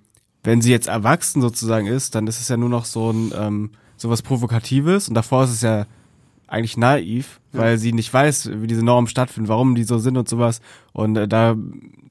wenn 0.44 0.62
sie 0.62 0.72
jetzt 0.72 0.88
erwachsen 0.88 1.42
sozusagen 1.42 1.88
ist, 1.88 2.16
dann 2.16 2.28
ist 2.28 2.40
es 2.40 2.48
ja 2.48 2.58
nur 2.58 2.70
noch 2.70 2.86
so 2.86 3.12
ein 3.12 3.32
ähm, 3.36 3.72
sowas 3.98 4.22
Provokatives 4.22 5.08
und 5.08 5.16
davor 5.16 5.44
ist 5.44 5.52
es 5.52 5.62
ja 5.62 5.86
eigentlich 6.52 6.76
naiv, 6.76 7.40
weil 7.54 7.78
sie 7.78 7.94
nicht 7.94 8.14
weiß, 8.14 8.52
wie 8.56 8.68
diese 8.68 8.84
Normen 8.84 9.08
stattfinden, 9.08 9.48
warum 9.48 9.74
die 9.74 9.86
so 9.86 10.00
sind 10.00 10.18
und 10.18 10.28
sowas. 10.28 10.60
Und 10.92 11.16
äh, 11.16 11.26
da, 11.26 11.56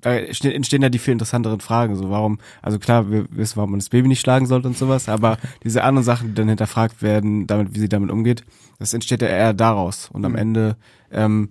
da 0.01 0.15
entstehen 0.15 0.81
ja 0.81 0.89
die 0.89 0.99
viel 0.99 1.13
interessanteren 1.13 1.61
Fragen. 1.61 1.95
So, 1.95 2.09
warum, 2.09 2.39
also 2.63 2.79
klar, 2.79 3.11
wir 3.11 3.27
wissen, 3.31 3.57
warum 3.57 3.73
man 3.73 3.81
das 3.81 3.91
Baby 3.91 4.09
nicht 4.09 4.21
schlagen 4.21 4.47
sollte 4.47 4.69
und 4.69 4.79
sowas, 4.79 5.11
aber 5.11 5.37
diese 5.63 5.85
anderen 5.85 6.05
Sachen, 6.05 6.29
die 6.29 6.35
dann 6.35 6.49
hinterfragt 6.49 7.03
werden, 7.03 7.47
damit, 7.47 7.75
wie 7.75 7.81
sie 7.81 7.91
damit 7.91 8.11
umgeht, 8.11 8.45
das 8.79 8.95
entsteht 8.95 9.21
ja 9.21 9.29
eher 9.29 9.53
daraus. 9.53 10.09
Und 10.11 10.25
am 10.25 10.37
Ende 10.37 10.79
ähm, 11.11 11.51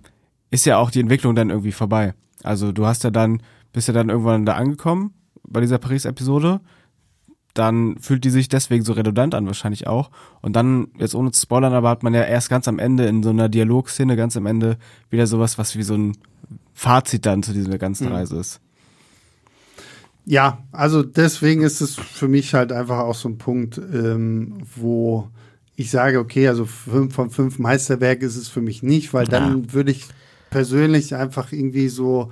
ist 0.50 0.66
ja 0.66 0.78
auch 0.78 0.90
die 0.90 1.00
Entwicklung 1.00 1.36
dann 1.36 1.50
irgendwie 1.50 1.72
vorbei. 1.72 2.14
Also 2.42 2.72
du 2.72 2.86
hast 2.86 3.04
ja 3.04 3.10
dann, 3.10 3.40
bist 3.72 3.86
ja 3.86 3.94
dann 3.94 4.08
irgendwann 4.08 4.46
da 4.46 4.54
angekommen 4.54 5.14
bei 5.44 5.60
dieser 5.60 5.78
Paris-Episode 5.78 6.60
dann 7.54 7.96
fühlt 7.98 8.24
die 8.24 8.30
sich 8.30 8.48
deswegen 8.48 8.84
so 8.84 8.92
redundant 8.92 9.34
an, 9.34 9.46
wahrscheinlich 9.46 9.86
auch. 9.86 10.10
Und 10.40 10.54
dann, 10.54 10.88
jetzt 10.98 11.14
ohne 11.14 11.32
zu 11.32 11.40
spoilern, 11.42 11.72
aber 11.72 11.90
hat 11.90 12.02
man 12.02 12.14
ja 12.14 12.22
erst 12.22 12.48
ganz 12.48 12.68
am 12.68 12.78
Ende 12.78 13.06
in 13.06 13.22
so 13.22 13.30
einer 13.30 13.48
Dialogszene, 13.48 14.16
ganz 14.16 14.36
am 14.36 14.46
Ende 14.46 14.76
wieder 15.10 15.26
sowas, 15.26 15.58
was 15.58 15.76
wie 15.76 15.82
so 15.82 15.94
ein 15.94 16.16
Fazit 16.74 17.26
dann 17.26 17.42
zu 17.42 17.52
dieser 17.52 17.78
ganzen 17.78 18.06
Mhm. 18.08 18.12
Reise 18.12 18.36
ist. 18.36 18.60
Ja, 20.26 20.62
also 20.70 21.02
deswegen 21.02 21.62
ist 21.62 21.80
es 21.80 21.96
für 21.96 22.28
mich 22.28 22.54
halt 22.54 22.72
einfach 22.72 22.98
auch 22.98 23.14
so 23.14 23.28
ein 23.28 23.38
Punkt, 23.38 23.78
ähm, 23.78 24.58
wo 24.76 25.28
ich 25.74 25.90
sage, 25.90 26.20
okay, 26.20 26.46
also 26.46 26.66
fünf 26.66 27.14
von 27.14 27.30
fünf 27.30 27.58
Meisterwerk 27.58 28.22
ist 28.22 28.36
es 28.36 28.48
für 28.48 28.60
mich 28.60 28.82
nicht, 28.82 29.12
weil 29.12 29.26
dann 29.26 29.72
würde 29.72 29.90
ich 29.90 30.06
persönlich 30.50 31.14
einfach 31.14 31.52
irgendwie 31.52 31.88
so 31.88 32.30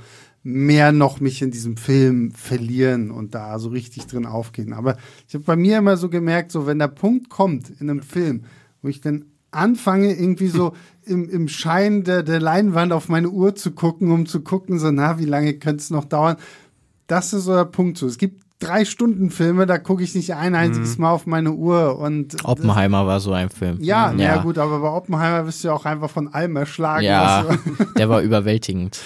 mehr 0.51 0.92
noch 0.92 1.20
mich 1.20 1.42
in 1.42 1.51
diesem 1.51 1.76
Film 1.76 2.30
verlieren 2.30 3.11
und 3.11 3.34
da 3.34 3.59
so 3.59 3.68
richtig 3.68 4.07
drin 4.07 4.24
aufgehen. 4.24 4.72
Aber 4.72 4.96
ich 5.28 5.34
habe 5.34 5.44
bei 5.44 5.57
mir 5.57 5.76
immer 5.78 5.99
so 5.99 6.09
gemerkt, 6.09 6.53
so 6.53 6.66
wenn 6.66 6.78
der 6.78 6.88
Punkt 6.88 7.28
kommt 7.28 7.68
in 7.80 7.90
einem 7.90 8.01
Film, 8.03 8.44
wo 8.80 8.88
ich 8.88 9.03
dann 9.03 9.26
anfange, 9.51 10.14
irgendwie 10.14 10.49
so 10.49 10.72
im, 11.05 11.28
im 11.28 11.49
Schein 11.49 12.03
der, 12.03 12.22
der 12.22 12.40
Leinwand 12.40 12.92
auf 12.92 13.09
meine 13.11 13.28
Uhr 13.28 13.55
zu 13.57 13.72
gucken, 13.72 14.11
um 14.11 14.24
zu 14.24 14.40
gucken, 14.40 14.78
so, 14.78 14.90
na, 14.90 15.18
wie 15.18 15.26
lange 15.26 15.53
könnte 15.55 15.82
es 15.82 15.90
noch 15.90 16.07
dauern? 16.07 16.36
Das 17.09 17.32
ist 17.34 17.44
so 17.44 17.55
der 17.55 17.64
Punkt. 17.66 17.99
So, 17.99 18.07
es 18.07 18.16
gibt 18.16 18.42
drei 18.59 18.86
Stunden 18.86 19.30
Filme, 19.30 19.66
da 19.66 19.76
gucke 19.78 20.03
ich 20.03 20.14
nicht 20.14 20.34
ein 20.34 20.55
einziges 20.55 20.96
Mal 20.99 21.11
auf 21.11 21.26
meine 21.26 21.53
Uhr 21.53 21.99
und 21.99 22.42
Oppenheimer 22.44 23.07
war 23.07 23.20
so 23.20 23.32
ein 23.32 23.51
Film. 23.51 23.78
ja, 23.82 24.12
na 24.16 24.22
ja. 24.22 24.42
gut, 24.42 24.57
aber 24.59 24.80
bei 24.80 24.88
Oppenheimer 24.90 25.46
wirst 25.46 25.62
du 25.62 25.68
ja 25.68 25.74
auch 25.74 25.84
einfach 25.84 26.11
von 26.11 26.28
allem 26.28 26.57
erschlagen. 26.57 27.05
Ja, 27.05 27.42
du- 27.44 27.84
der 27.99 28.09
war 28.09 28.20
überwältigend. 28.22 28.99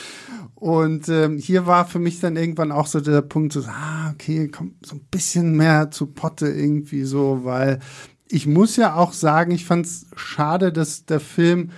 Und 0.63 1.09
ähm, 1.09 1.39
hier 1.39 1.67
war 1.67 1.87
für 1.87 1.99
mich 1.99 2.21
dann 2.21 2.37
irgendwann 2.37 2.71
auch 2.71 2.87
so 2.87 3.01
der 3.01 3.21
Punkt, 3.21 3.53
so, 3.53 3.65
ah, 3.67 4.13
okay, 4.13 4.47
komm, 4.47 4.77
so 4.87 4.95
ein 4.95 5.01
bisschen 5.11 5.57
mehr 5.57 5.91
zu 5.91 6.07
Potte 6.07 6.47
irgendwie 6.47 7.03
so, 7.03 7.41
weil 7.43 7.81
ich 8.29 8.47
muss 8.47 8.77
ja 8.77 8.95
auch 8.95 9.13
sagen, 9.13 9.51
ich 9.51 9.65
fand 9.65 9.87
es 9.87 10.07
schade, 10.15 10.73
dass 10.73 11.05
der 11.05 11.19
Film 11.19 11.71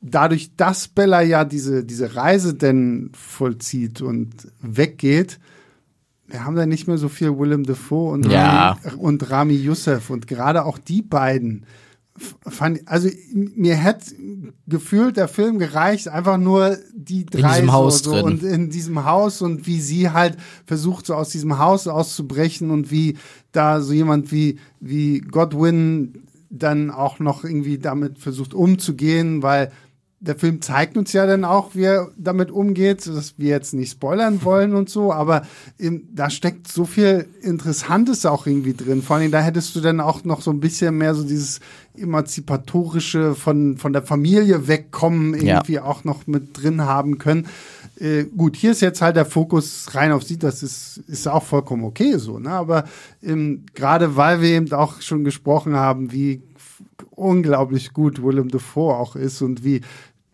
dadurch, 0.00 0.56
dass 0.56 0.88
Bella 0.88 1.20
ja 1.22 1.44
diese, 1.44 1.84
diese 1.84 2.16
Reise 2.16 2.54
denn 2.54 3.12
vollzieht 3.14 4.02
und 4.02 4.48
weggeht, 4.60 5.38
wir 6.26 6.44
haben 6.44 6.56
da 6.56 6.66
nicht 6.66 6.88
mehr 6.88 6.98
so 6.98 7.08
viel 7.08 7.38
Willem 7.38 7.62
Dafoe 7.62 8.10
und, 8.10 8.26
Ja. 8.26 8.72
Rami, 8.72 8.96
und 8.96 9.30
Rami 9.30 9.54
Youssef 9.54 10.10
und 10.10 10.26
gerade 10.26 10.64
auch 10.64 10.78
die 10.78 11.02
beiden 11.02 11.64
fand 12.46 12.86
also 12.86 13.08
mir 13.32 13.74
hätte 13.74 14.14
gefühlt 14.66 15.16
der 15.16 15.28
Film 15.28 15.58
gereicht, 15.58 16.08
einfach 16.08 16.38
nur 16.38 16.78
die 16.94 17.26
drei 17.26 17.54
diesem 17.54 17.66
so, 17.66 17.72
Haus 17.72 17.98
so 18.02 18.12
drin. 18.12 18.24
und 18.24 18.42
in 18.42 18.70
diesem 18.70 19.04
Haus 19.04 19.42
und 19.42 19.66
wie 19.66 19.80
sie 19.80 20.10
halt 20.10 20.36
versucht 20.64 21.06
so 21.06 21.14
aus 21.14 21.30
diesem 21.30 21.58
Haus 21.58 21.86
auszubrechen 21.86 22.70
und 22.70 22.90
wie 22.90 23.16
da 23.52 23.80
so 23.80 23.92
jemand 23.92 24.32
wie 24.32 24.58
wie 24.80 25.20
Godwin 25.20 26.26
dann 26.50 26.90
auch 26.90 27.18
noch 27.18 27.44
irgendwie 27.44 27.78
damit 27.78 28.18
versucht 28.18 28.54
umzugehen, 28.54 29.42
weil 29.42 29.72
der 30.26 30.36
Film 30.36 30.60
zeigt 30.60 30.96
uns 30.96 31.12
ja 31.12 31.26
dann 31.26 31.44
auch, 31.44 31.74
wie 31.74 31.84
er 31.84 32.10
damit 32.16 32.50
umgeht, 32.50 33.06
dass 33.06 33.34
wir 33.38 33.50
jetzt 33.50 33.74
nicht 33.74 33.92
spoilern 33.92 34.40
wollen 34.44 34.74
und 34.74 34.88
so, 34.88 35.12
aber 35.12 35.42
im, 35.78 36.08
da 36.14 36.30
steckt 36.30 36.68
so 36.68 36.84
viel 36.84 37.26
Interessantes 37.42 38.26
auch 38.26 38.46
irgendwie 38.46 38.74
drin. 38.74 39.02
Vor 39.02 39.16
allem, 39.16 39.30
da 39.30 39.40
hättest 39.40 39.74
du 39.76 39.80
dann 39.80 40.00
auch 40.00 40.24
noch 40.24 40.40
so 40.40 40.50
ein 40.50 40.60
bisschen 40.60 40.98
mehr 40.98 41.14
so 41.14 41.22
dieses 41.22 41.60
emanzipatorische 41.96 43.34
von, 43.34 43.78
von 43.78 43.92
der 43.92 44.02
Familie 44.02 44.68
wegkommen 44.68 45.34
irgendwie 45.34 45.80
auch 45.80 46.04
noch 46.04 46.26
mit 46.26 46.62
drin 46.62 46.82
haben 46.82 47.18
können. 47.18 47.46
Äh, 47.98 48.24
gut, 48.24 48.56
hier 48.56 48.72
ist 48.72 48.82
jetzt 48.82 49.00
halt 49.00 49.16
der 49.16 49.24
Fokus 49.24 49.94
rein 49.94 50.12
auf 50.12 50.22
sie, 50.22 50.38
das 50.38 50.62
ist, 50.62 50.98
ist 51.08 51.26
auch 51.26 51.42
vollkommen 51.42 51.84
okay 51.84 52.18
so, 52.18 52.38
ne? 52.38 52.50
Aber 52.50 52.84
ähm, 53.22 53.64
gerade 53.74 54.16
weil 54.16 54.42
wir 54.42 54.50
eben 54.50 54.70
auch 54.72 55.00
schon 55.00 55.24
gesprochen 55.24 55.74
haben, 55.74 56.12
wie 56.12 56.42
unglaublich 57.10 57.92
gut 57.92 58.22
Willem 58.22 58.48
Dafoe 58.48 58.94
auch 58.94 59.16
ist 59.16 59.40
und 59.42 59.64
wie 59.64 59.80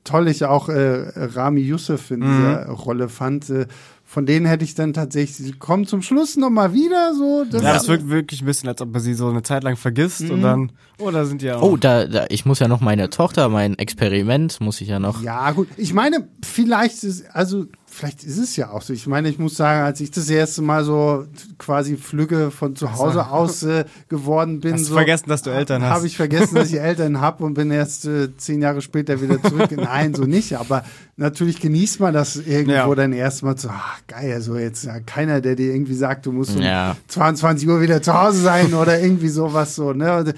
toll 0.04 0.28
ich 0.28 0.44
auch 0.44 0.68
äh, 0.68 1.12
Rami 1.16 1.60
Youssef 1.60 2.10
in 2.10 2.20
dieser 2.20 2.68
Rolle 2.68 3.08
fand. 3.08 3.48
Äh, 3.50 3.66
von 4.04 4.26
denen 4.26 4.44
hätte 4.44 4.62
ich 4.62 4.74
dann 4.74 4.92
tatsächlich, 4.92 5.36
sie 5.38 5.52
kommen 5.52 5.86
zum 5.86 6.02
Schluss 6.02 6.36
noch 6.36 6.50
mal 6.50 6.74
wieder 6.74 7.14
so. 7.14 7.46
Das 7.50 7.62
Ja, 7.62 7.76
es 7.76 7.88
wirkt 7.88 8.10
wirklich 8.10 8.42
ein 8.42 8.46
bisschen, 8.46 8.68
als 8.68 8.82
ob 8.82 8.94
er 8.94 9.00
sie 9.00 9.14
so 9.14 9.28
eine 9.28 9.42
Zeit 9.42 9.64
lang 9.64 9.76
vergisst 9.76 10.28
und 10.28 10.42
dann, 10.42 10.72
oh, 10.98 11.10
da 11.10 11.24
sind 11.24 11.40
die 11.40 11.46
ja 11.46 11.56
auch. 11.56 11.62
Oh, 11.62 11.76
da, 11.78 12.04
da, 12.04 12.26
ich 12.28 12.44
muss 12.44 12.58
ja 12.58 12.68
noch 12.68 12.80
meine 12.82 13.08
Tochter, 13.08 13.48
mein 13.48 13.78
Experiment, 13.78 14.60
muss 14.60 14.82
ich 14.82 14.88
ja 14.88 14.98
noch. 14.98 15.22
Ja, 15.22 15.50
gut. 15.52 15.68
Ich 15.78 15.94
meine, 15.94 16.28
vielleicht 16.44 17.02
ist, 17.04 17.24
also, 17.34 17.64
vielleicht 18.02 18.24
ist 18.24 18.38
es 18.38 18.56
ja 18.56 18.70
auch 18.70 18.82
so. 18.82 18.92
Ich 18.92 19.06
meine, 19.06 19.28
ich 19.28 19.38
muss 19.38 19.56
sagen, 19.56 19.82
als 19.84 20.00
ich 20.00 20.10
das 20.10 20.28
erste 20.28 20.60
Mal 20.60 20.82
so 20.84 21.24
quasi 21.56 21.96
Flügge 21.96 22.50
von 22.50 22.74
zu 22.74 22.92
Hause 22.98 23.28
aus 23.28 23.62
äh, 23.62 23.84
geworden 24.08 24.58
bin, 24.58 24.72
Hast 24.74 24.86
so, 24.86 24.94
vergessen, 24.94 25.28
dass 25.28 25.42
du 25.42 25.50
Eltern 25.50 25.82
hast? 25.84 25.90
Habe 25.94 26.06
ich 26.08 26.16
vergessen, 26.16 26.56
dass 26.56 26.72
ich 26.72 26.80
Eltern 26.80 27.20
habe 27.20 27.44
und 27.44 27.54
bin 27.54 27.70
erst 27.70 28.06
äh, 28.06 28.36
zehn 28.36 28.60
Jahre 28.60 28.82
später 28.82 29.20
wieder 29.20 29.40
zurück. 29.40 29.70
Nein, 29.76 30.14
so 30.14 30.24
nicht. 30.24 30.54
Aber 30.58 30.84
natürlich 31.16 31.60
genießt 31.60 32.00
man 32.00 32.12
das 32.12 32.34
irgendwo 32.34 32.72
Ja. 32.72 32.94
dann 32.96 33.12
erstmal 33.12 33.56
so, 33.56 33.68
ach 33.70 34.00
geil, 34.08 34.40
so 34.40 34.56
jetzt 34.56 34.82
ja, 34.84 34.98
keiner, 34.98 35.40
der 35.40 35.54
dir 35.54 35.72
irgendwie 35.72 35.94
sagt, 35.94 36.26
du 36.26 36.32
musst 36.32 36.56
um 36.56 36.62
Ja. 36.62 36.96
22 37.06 37.68
Uhr 37.68 37.80
wieder 37.80 38.02
zu 38.02 38.20
Hause 38.20 38.40
sein 38.40 38.74
oder 38.74 38.98
irgendwie 39.00 39.28
sowas 39.28 39.76
so. 39.76 39.92
Ne? 39.92 40.16
Und 40.18 40.34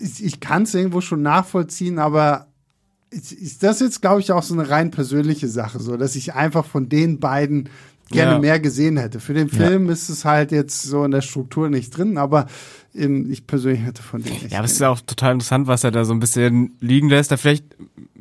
ich, 0.00 0.24
ich 0.24 0.40
kann 0.40 0.62
es 0.62 0.72
irgendwo 0.74 1.02
schon 1.02 1.20
nachvollziehen, 1.20 1.98
aber 1.98 2.46
ist, 3.10 3.62
das 3.62 3.80
jetzt, 3.80 4.02
glaube 4.02 4.20
ich, 4.20 4.32
auch 4.32 4.42
so 4.42 4.54
eine 4.54 4.68
rein 4.68 4.90
persönliche 4.90 5.48
Sache, 5.48 5.78
so 5.80 5.96
dass 5.96 6.16
ich 6.16 6.34
einfach 6.34 6.64
von 6.64 6.88
den 6.88 7.20
beiden 7.20 7.68
gerne 8.10 8.32
Ja. 8.34 8.38
mehr 8.38 8.60
gesehen 8.60 8.96
hätte. 8.98 9.18
Für 9.20 9.34
den 9.34 9.48
Film 9.48 9.88
ist 9.90 10.08
es 10.08 10.24
halt 10.24 10.52
jetzt 10.52 10.82
so 10.82 11.04
in 11.04 11.10
der 11.10 11.22
Struktur 11.22 11.68
nicht 11.70 11.90
drin, 11.96 12.18
aber 12.18 12.46
ich 12.92 13.46
persönlich 13.46 13.82
hätte 13.84 14.02
von 14.02 14.22
denen 14.22 14.48
Ja, 14.48 14.58
aber 14.58 14.66
es 14.66 14.72
ist 14.72 14.80
ja 14.80 14.88
auch 14.90 15.00
total 15.00 15.34
interessant, 15.34 15.66
was 15.66 15.84
er 15.84 15.90
da 15.90 16.04
so 16.04 16.12
ein 16.14 16.20
bisschen 16.20 16.76
liegen 16.80 17.08
lässt. 17.08 17.30
Da 17.30 17.36
vielleicht 17.36 17.64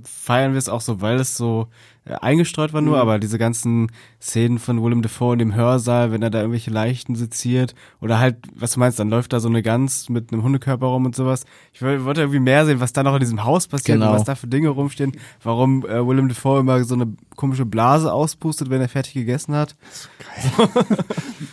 feiern 0.06 0.54
wir 0.54 0.60
es 0.60 0.70
auch 0.70 0.82
so, 0.82 1.02
weil 1.02 1.20
es 1.20 1.36
so 1.36 1.68
äh, 2.08 2.14
eingestreut 2.22 2.72
war 2.74 2.82
Mhm. 2.82 2.88
nur, 2.88 2.98
aber 3.00 3.18
diese 3.18 3.40
ganzen 3.40 3.92
Szenen 4.22 4.60
von 4.60 4.84
Willem 4.84 5.02
Dafoe 5.02 5.34
in 5.34 5.40
dem 5.40 5.56
Hörsaal, 5.56 6.12
wenn 6.12 6.22
er 6.22 6.30
da 6.30 6.40
irgendwelche 6.40 6.70
Leichten 6.70 7.16
seziert 7.16 7.74
oder 8.02 8.20
halt, 8.20 8.38
was 8.54 8.74
du 8.74 8.80
meinst, 8.80 9.00
dann 9.00 9.10
läuft 9.10 9.34
da 9.34 9.40
so 9.40 9.48
eine 9.50 9.64
Gans 9.64 10.08
mit 10.10 10.32
einem 10.32 10.44
Hundekörper 10.44 10.86
rum 10.86 11.06
und 11.06 11.16
sowas. 11.16 11.46
Ich 11.74 11.82
woll- 11.82 12.06
wollte 12.06 12.22
irgendwie 12.22 12.40
mehr 12.40 12.66
sehen, 12.68 12.80
was 12.80 12.94
da 12.94 13.02
noch 13.02 13.14
in 13.16 13.20
diesem 13.22 13.44
Haus 13.44 13.68
passiert 13.68 13.98
Genau. 13.98 14.12
und 14.12 14.16
was 14.18 14.24
da 14.24 14.36
für 14.36 14.46
Dinge 14.48 14.70
rumstehen, 14.70 15.14
warum 15.42 15.84
äh, 15.86 16.06
Willem 16.08 16.28
Dafoe 16.30 16.60
immer 16.60 16.84
so 16.84 16.94
eine 16.94 17.08
komische 17.36 17.66
Blase 17.66 18.14
auspustet, 18.14 18.70
wenn 18.70 18.82
er 18.82 18.90
fertig 18.90 19.14
gegessen 19.16 19.56
hat. 19.56 19.76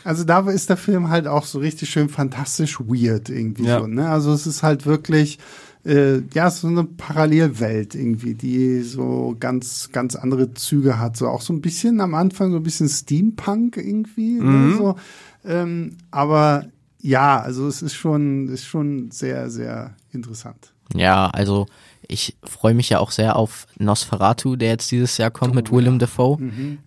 Also 0.04 0.24
da 0.24 0.40
ist 0.50 0.68
der 0.68 0.76
Film 0.76 1.08
halt 1.10 1.26
auch 1.26 1.44
so 1.44 1.58
richtig 1.58 1.90
schön 1.90 2.08
fantastisch 2.08 2.80
weird 2.80 3.28
irgendwie 3.28 3.64
Ja. 3.64 3.80
so. 3.80 3.86
Ne? 3.86 4.08
Also 4.08 4.32
es 4.32 4.46
ist 4.46 4.62
halt 4.62 4.84
wirklich, 4.86 5.38
äh, 5.84 6.22
ja, 6.32 6.50
so 6.50 6.68
eine 6.68 6.84
Parallelwelt 6.84 7.94
irgendwie, 7.94 8.34
die 8.34 8.82
so 8.82 9.36
ganz, 9.38 9.90
ganz 9.92 10.14
andere 10.14 10.54
Züge 10.54 10.98
hat. 10.98 11.16
So 11.16 11.28
auch 11.28 11.40
so 11.40 11.52
ein 11.52 11.60
bisschen 11.60 12.00
am 12.00 12.14
Anfang 12.14 12.52
so 12.52 12.58
ein 12.58 12.62
bisschen 12.62 12.88
Steampunk 12.88 13.76
irgendwie. 13.76 14.38
Ne? 14.38 14.74
So, 14.76 14.96
ähm, 15.44 15.96
aber 16.10 16.66
ja, 17.00 17.40
also 17.40 17.66
es 17.66 17.82
ist 17.82 17.94
schon, 17.94 18.48
ist 18.48 18.64
schon 18.64 19.10
sehr, 19.10 19.50
sehr 19.50 19.96
interessant. 20.12 20.72
Ja, 20.94 21.28
also 21.28 21.66
ich 22.06 22.36
freue 22.44 22.74
mich 22.74 22.90
ja 22.90 22.98
auch 22.98 23.10
sehr 23.10 23.36
auf 23.36 23.66
Nosferatu, 23.78 24.56
der 24.56 24.70
jetzt 24.70 24.90
dieses 24.90 25.16
Jahr 25.16 25.30
kommt 25.30 25.54
mit 25.54 25.72
Willem 25.72 25.98
Dafoe 25.98 26.38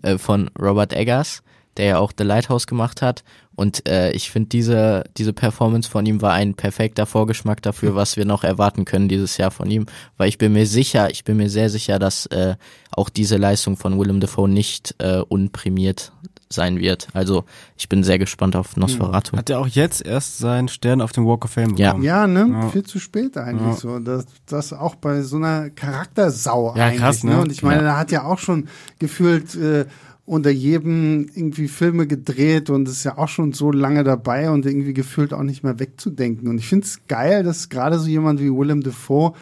äh, 0.03 0.17
von 0.17 0.49
Robert 0.59 0.93
Eggers. 0.93 1.41
der 1.77 1.85
ja 1.85 1.97
auch 1.97 2.13
The 2.17 2.23
Lighthouse 2.23 2.67
gemacht 2.67 3.01
hat. 3.01 3.23
Und 3.55 3.87
äh, 3.87 4.11
ich 4.11 4.31
finde, 4.31 4.49
diese, 4.49 5.03
diese 5.17 5.31
Performance 5.33 5.89
von 5.89 6.05
ihm 6.05 6.21
war 6.21 6.33
ein 6.33 6.55
perfekter 6.55 7.05
Vorgeschmack 7.05 7.61
dafür, 7.61 7.95
was 7.95 8.17
wir 8.17 8.25
noch 8.25 8.43
erwarten 8.43 8.83
können 8.85 9.07
dieses 9.07 9.37
Jahr 9.37 9.51
von 9.51 9.69
ihm. 9.71 9.85
Weil 10.17 10.27
ich 10.29 10.37
bin 10.37 10.51
mir 10.53 10.67
sicher, 10.67 11.09
ich 11.09 11.23
bin 11.23 11.37
mir 11.37 11.49
sehr 11.49 11.69
sicher, 11.69 11.97
dass 11.97 12.25
äh, 12.27 12.55
auch 12.91 13.09
diese 13.09 13.37
Leistung 13.37 13.77
von 13.77 13.97
Willem 13.99 14.19
Dafoe 14.19 14.49
nicht 14.49 14.95
äh, 14.99 15.19
unprämiert 15.19 16.11
sein 16.47 16.79
wird. 16.79 17.07
Also 17.13 17.43
ich 17.75 17.89
bin 17.89 18.03
sehr 18.03 18.19
gespannt 18.19 18.55
auf 18.55 18.77
Nosferatu. 18.77 19.35
Hat 19.35 19.49
er 19.49 19.59
auch 19.59 19.67
jetzt 19.67 20.05
erst 20.05 20.37
seinen 20.37 20.67
Stern 20.67 21.01
auf 21.01 21.11
dem 21.11 21.25
Walk 21.25 21.43
of 21.45 21.51
Fame 21.51 21.75
Ja. 21.75 21.87
bekommen? 21.89 22.03
Ja, 22.03 22.27
ne? 22.27 22.47
Ja. 22.51 22.69
Viel 22.69 22.83
zu 22.83 22.99
spät 22.99 23.35
eigentlich 23.37 23.67
Ja. 23.67 23.73
so. 23.75 23.99
Das, 23.99 24.25
das 24.45 24.71
auch 24.71 24.95
bei 24.95 25.21
so 25.23 25.37
einer 25.37 25.69
Charaktersau 25.71 26.75
Ja, 26.75 26.85
eigentlich. 26.85 26.99
krass, 27.01 27.23
ne? 27.23 27.31
ne? 27.35 27.41
Und 27.41 27.51
ich 27.51 27.63
meine, 27.63 27.81
Ja. 27.83 27.87
er 27.89 27.97
hat 27.97 28.11
ja 28.11 28.23
auch 28.23 28.39
schon 28.39 28.67
gefühlt 28.99 29.55
äh, 29.55 29.85
unter 30.25 30.49
jedem 30.49 31.27
irgendwie 31.35 31.67
Filme 31.67 32.07
gedreht 32.07 32.69
und 32.69 32.89
ist 32.89 33.03
ja 33.03 33.17
auch 33.17 33.27
schon 33.27 33.53
so 33.53 33.71
lange 33.71 34.03
dabei 34.03 34.49
und 34.49 34.65
irgendwie 34.65 34.93
gefühlt 34.93 35.33
auch 35.33 35.43
nicht 35.43 35.63
mehr 35.63 35.79
wegzudenken. 35.79 36.47
Und 36.47 36.57
ich 36.57 36.67
finde 36.67 36.85
es 36.85 37.07
geil, 37.07 37.43
dass 37.43 37.69
gerade 37.69 37.99
so 37.99 38.07
jemand 38.07 38.39
wie 38.39 38.49
Willem 38.49 38.81
Dafoe 38.81 39.33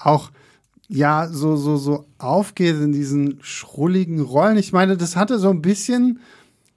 auch 0.00 0.30
ja 0.88 1.28
so 1.28 1.56
so 1.56 1.76
so 1.76 2.04
aufgeht 2.18 2.76
in 2.76 2.92
diesen 2.92 3.38
schrulligen 3.40 4.20
Rollen. 4.20 4.58
Ich 4.58 4.72
meine, 4.72 4.96
das 4.96 5.16
hatte 5.16 5.38
so 5.38 5.50
ein 5.50 5.62
bisschen 5.62 6.20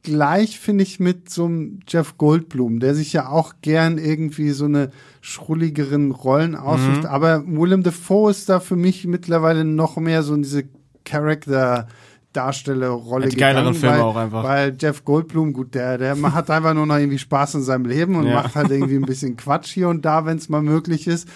gleich, 0.05 0.59
finde 0.59 0.83
ich, 0.83 0.99
mit 0.99 1.29
so 1.29 1.45
einem 1.45 1.79
Jeff 1.87 2.17
Goldblum, 2.17 2.79
der 2.79 2.95
sich 2.95 3.11
ja 3.11 3.27
auch 3.27 3.55
gern 3.61 3.97
irgendwie 3.97 4.51
so 4.51 4.65
eine 4.65 4.91
schrulligeren 5.21 6.11
Rollen 6.11 6.55
aussucht. 6.55 7.03
Mhm. 7.03 7.07
Aber 7.07 7.45
Willem 7.45 7.83
Dafoe 7.83 8.31
ist 8.31 8.47
da 8.47 8.59
für 8.59 8.75
mich 8.75 9.05
mittlerweile 9.05 9.65
noch 9.65 9.97
mehr 9.97 10.23
so 10.23 10.33
in 10.33 10.43
diese 10.43 10.63
Charakter-Darstellerrolle 11.03 11.87
Ja, 12.35 13.29
die 13.29 13.35
geileren 13.37 13.73
gegangen, 13.73 13.79
Filme 13.79 13.95
weil, 13.95 14.01
auch 14.03 14.15
einfach. 14.15 14.43
Weil 14.43 14.75
Jeff 14.79 15.03
Goldblum, 15.05 15.53
gut, 15.53 15.73
der, 15.75 15.97
der 15.97 16.33
hat 16.33 16.49
einfach 16.49 16.73
nur 16.73 16.85
noch 16.85 16.97
irgendwie 16.97 17.17
Spaß 17.19 17.55
in 17.55 17.61
seinem 17.63 17.85
Leben 17.85 18.15
und 18.15 18.27
Ja. 18.27 18.35
macht 18.41 18.55
halt 18.55 18.71
irgendwie 18.71 18.95
ein 18.95 19.05
bisschen 19.05 19.37
Quatsch 19.37 19.67
hier 19.73 19.89
und 19.89 20.03
da, 20.05 20.25
wenn 20.25 20.37
es 20.37 20.49
mal 20.49 20.61
möglich 20.61 21.07
ist. 21.07 21.27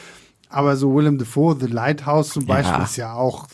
Aber 0.49 0.75
so 0.75 0.93
Willem 0.95 1.17
Dafoe, 1.17 1.55
The 1.59 1.67
Lighthouse 1.67 2.29
zum 2.29 2.43
Ja. 2.43 2.55
Beispiel, 2.55 2.83
ist 2.83 2.95
ja 2.97 3.13
auch 3.13 3.47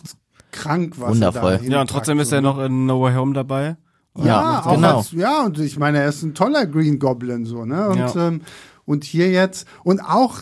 krank, 0.51 0.95
was 0.97 1.09
Wundervoll. 1.11 1.51
er 1.53 1.57
da 1.59 1.63
Ja, 1.65 1.81
und 1.81 1.89
trotzdem 1.89 2.19
ist 2.19 2.31
er 2.31 2.41
noch 2.41 2.57
in 2.59 2.85
No 2.85 3.01
Way 3.01 3.15
Home 3.15 3.33
dabei. 3.33 3.75
ja, 4.17 4.25
Ja, 4.25 4.65
auch 4.65 4.71
genau. 4.75 4.97
als, 4.99 5.11
ja, 5.11 5.43
und 5.43 5.59
ich 5.59 5.77
meine, 5.77 5.99
er 5.99 6.07
ist 6.09 6.23
ein 6.23 6.33
toller 6.33 6.65
Green 6.65 6.99
Goblin, 6.99 7.45
so, 7.45 7.65
ne? 7.65 7.89
Und, 7.89 7.97
Ja. 7.97 8.27
ähm, 8.27 8.41
und 8.85 9.03
hier 9.03 9.29
jetzt, 9.31 9.67
und 9.83 9.99
auch 9.99 10.41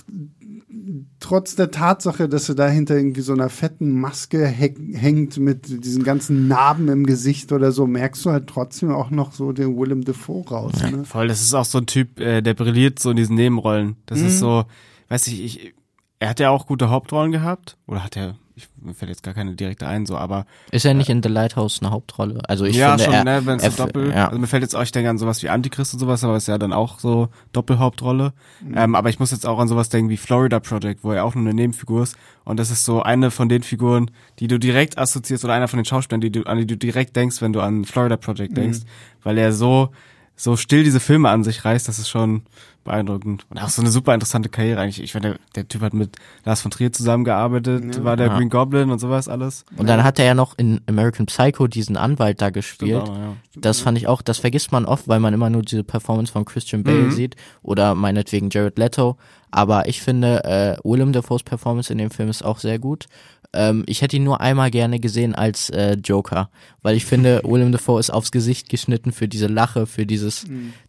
trotz 1.20 1.56
der 1.56 1.72
Tatsache, 1.72 2.30
dass 2.30 2.50
er 2.50 2.56
da 2.56 2.68
hinter 2.68 2.96
irgendwie 2.96 3.22
so 3.22 3.34
einer 3.34 3.50
fetten 3.50 4.00
Maske 4.00 4.46
häng- 4.48 4.96
hängt 4.96 5.38
mit 5.38 5.84
diesen 5.86 6.04
ganzen 6.04 6.48
Narben 6.48 6.88
im 6.90 7.06
Gesicht 7.06 7.52
oder 7.52 7.72
so, 7.72 7.88
merkst 7.88 8.26
du 8.26 8.32
halt 8.32 8.48
trotzdem 8.48 8.92
auch 8.92 9.10
noch 9.10 9.32
so 9.32 9.52
den 9.52 9.78
Willem 9.78 10.04
Dafoe 10.04 10.46
raus, 10.48 10.74
ne? 10.82 11.04
Voll, 11.06 11.28
das 11.28 11.42
ist 11.42 11.54
auch 11.54 11.66
so 11.66 11.80
ein 11.80 11.86
Typ, 11.86 12.20
äh, 12.20 12.42
der 12.42 12.54
brilliert 12.54 13.00
so 13.00 13.12
in 13.12 13.18
diesen 13.18 13.36
Nebenrollen. 13.36 13.96
Das 14.06 14.20
Mhm. 14.20 14.28
ist 14.28 14.40
so, 14.40 14.66
weiß 15.10 15.28
ich, 15.28 15.44
ich, 15.44 15.74
er 16.20 16.30
hat 16.30 16.40
ja 16.40 16.50
auch 16.52 16.68
gute 16.68 16.90
Hauptrollen 16.90 17.32
gehabt. 17.32 17.78
Oder 17.88 18.04
hat 18.04 18.16
er, 18.16 18.36
ich, 18.56 18.70
mir 18.80 18.94
fällt 18.94 19.10
jetzt 19.10 19.24
gar 19.24 19.34
keine 19.34 19.56
direkte 19.56 19.88
ein, 19.88 20.06
so, 20.06 20.18
aber 20.18 20.46
Ist 20.72 20.86
er 20.86 20.94
nicht 20.94 21.10
in 21.10 21.24
The 21.24 21.30
Lighthouse 21.30 21.82
eine 21.82 21.92
Hauptrolle? 21.92 22.42
Also 22.48 22.66
ich 22.66 22.76
ja, 22.76 22.90
finde, 22.98 23.04
schon, 23.06 23.14
er, 23.14 23.24
ne, 23.24 23.46
wenn 23.46 23.58
es 23.58 23.64
er, 23.64 23.72
so 23.72 23.86
doppel, 23.86 24.12
ja. 24.12 24.28
also 24.28 24.40
mir 24.40 24.48
fällt 24.48 24.62
jetzt 24.62 24.76
auch, 24.76 24.84
ich 24.84 24.92
denke 24.92 25.10
an 25.10 25.18
sowas 25.18 25.42
wie 25.42 25.50
Antichrist 25.50 25.94
und 25.94 26.00
sowas, 26.00 26.24
aber 26.24 26.38
ist 26.38 26.48
ja 26.48 26.58
dann 26.58 26.74
auch 26.74 27.00
so 27.00 27.30
Doppelhauptrolle. 27.52 28.34
Ähm, 28.76 28.96
aber 28.96 29.10
ich 29.10 29.20
muss 29.20 29.32
jetzt 29.32 29.46
auch 29.46 29.60
an 29.60 29.68
sowas 29.68 29.90
denken 29.90 30.10
wie 30.10 30.18
Florida 30.18 30.60
Project, 30.60 31.04
wo 31.04 31.12
er 31.12 31.26
auch 31.26 31.36
nur 31.36 31.46
eine 31.46 31.54
Nebenfigur 31.54 32.04
ist. 32.04 32.16
Und 32.46 32.60
das 32.60 32.70
ist 32.70 32.86
so 32.86 33.02
eine 33.02 33.32
von 33.32 33.50
den 33.50 33.64
Figuren, 33.64 34.12
die 34.40 34.48
du 34.48 34.60
direkt 34.60 34.98
assoziierst 34.98 35.44
oder 35.44 35.54
einer 35.54 35.68
von 35.68 35.78
den 35.78 35.86
Schauspielern, 35.86 36.22
die 36.22 36.32
du, 36.32 36.44
an 36.44 36.58
die 36.58 36.68
du 36.68 36.78
direkt 36.78 37.16
denkst, 37.16 37.42
wenn 37.42 37.54
du 37.54 37.62
an 37.62 37.86
Florida 37.86 38.18
Project 38.18 38.56
denkst, 38.56 38.80
weil 39.24 39.38
er 39.38 39.52
so, 39.52 39.90
so 40.36 40.56
still 40.58 40.84
diese 40.84 41.00
Filme 41.00 41.30
an 41.30 41.44
sich 41.44 41.66
reißt, 41.66 41.88
das 41.88 42.00
ist 42.00 42.10
schon 42.10 42.44
beeindruckend. 42.84 43.46
Und 43.50 43.58
auch 43.62 43.70
so 43.70 43.82
eine 43.82 43.92
super 43.92 44.14
interessante 44.14 44.50
Karriere 44.50 44.82
eigentlich. 44.82 45.02
Ich 45.04 45.12
finde, 45.12 45.32
der, 45.32 45.40
der 45.56 45.68
Typ 45.68 45.82
hat 45.82 45.94
mit 45.94 46.16
Lars 46.46 46.62
von 46.62 46.72
Trier 46.72 46.92
zusammengearbeitet, 46.92 48.04
war 48.04 48.18
der 48.18 48.28
Ja. 48.28 48.38
Green 48.38 48.50
Goblin 48.50 48.90
und 48.92 49.00
sowas 49.00 49.28
alles. 49.28 49.66
Und 49.78 49.88
dann 49.88 50.04
hat 50.04 50.20
er 50.20 50.26
ja 50.26 50.34
noch 50.36 50.58
in 50.58 50.82
American 50.88 51.26
Psycho 51.26 51.68
diesen 51.68 51.98
Anwalt 51.98 52.42
da 52.42 52.50
gespielt. 52.50 53.02
Auch, 53.02 53.16
ja. 53.18 53.34
Das 53.56 53.80
fand 53.80 53.98
ich 53.98 54.08
auch, 54.08 54.22
das 54.22 54.40
vergisst 54.40 54.72
man 54.72 54.86
oft, 54.86 55.08
weil 55.08 55.20
man 55.20 55.34
immer 55.34 55.50
nur 55.50 55.62
diese 55.62 55.84
Performance 55.84 56.32
von 56.32 56.46
Christian 56.46 56.84
Bale 56.84 57.04
Mhm. 57.04 57.12
sieht 57.12 57.36
oder 57.62 57.96
meinetwegen 57.96 58.50
Jared 58.50 58.78
Leto. 58.78 59.18
Aber 59.52 59.88
ich 59.88 60.02
finde, 60.02 60.44
äh, 60.46 60.78
Willem 60.84 61.14
Dafoes 61.14 61.44
Performance 61.44 61.92
in 61.94 62.00
dem 62.00 62.10
Film 62.12 62.30
ist 62.30 62.44
auch 62.44 62.58
sehr 62.60 62.80
gut. 62.80 63.06
Ähm, 63.56 63.84
ich 63.86 64.02
hätte 64.02 64.16
ihn 64.16 64.24
nur 64.24 64.42
einmal 64.42 64.72
gerne 64.72 65.00
gesehen 65.00 65.36
als 65.36 65.70
äh, 65.70 65.94
Joker, 66.04 66.50
weil 66.82 66.96
ich 66.96 67.06
finde, 67.06 67.40
Willem 67.46 67.72
Dafoe 67.72 68.00
ist 68.00 68.10
aufs 68.10 68.32
Gesicht 68.32 68.68
geschnitten 68.68 69.12
für 69.12 69.28
diese 69.28 69.46
Lache, 69.46 69.86
für 69.86 70.08
dieses 70.08 70.46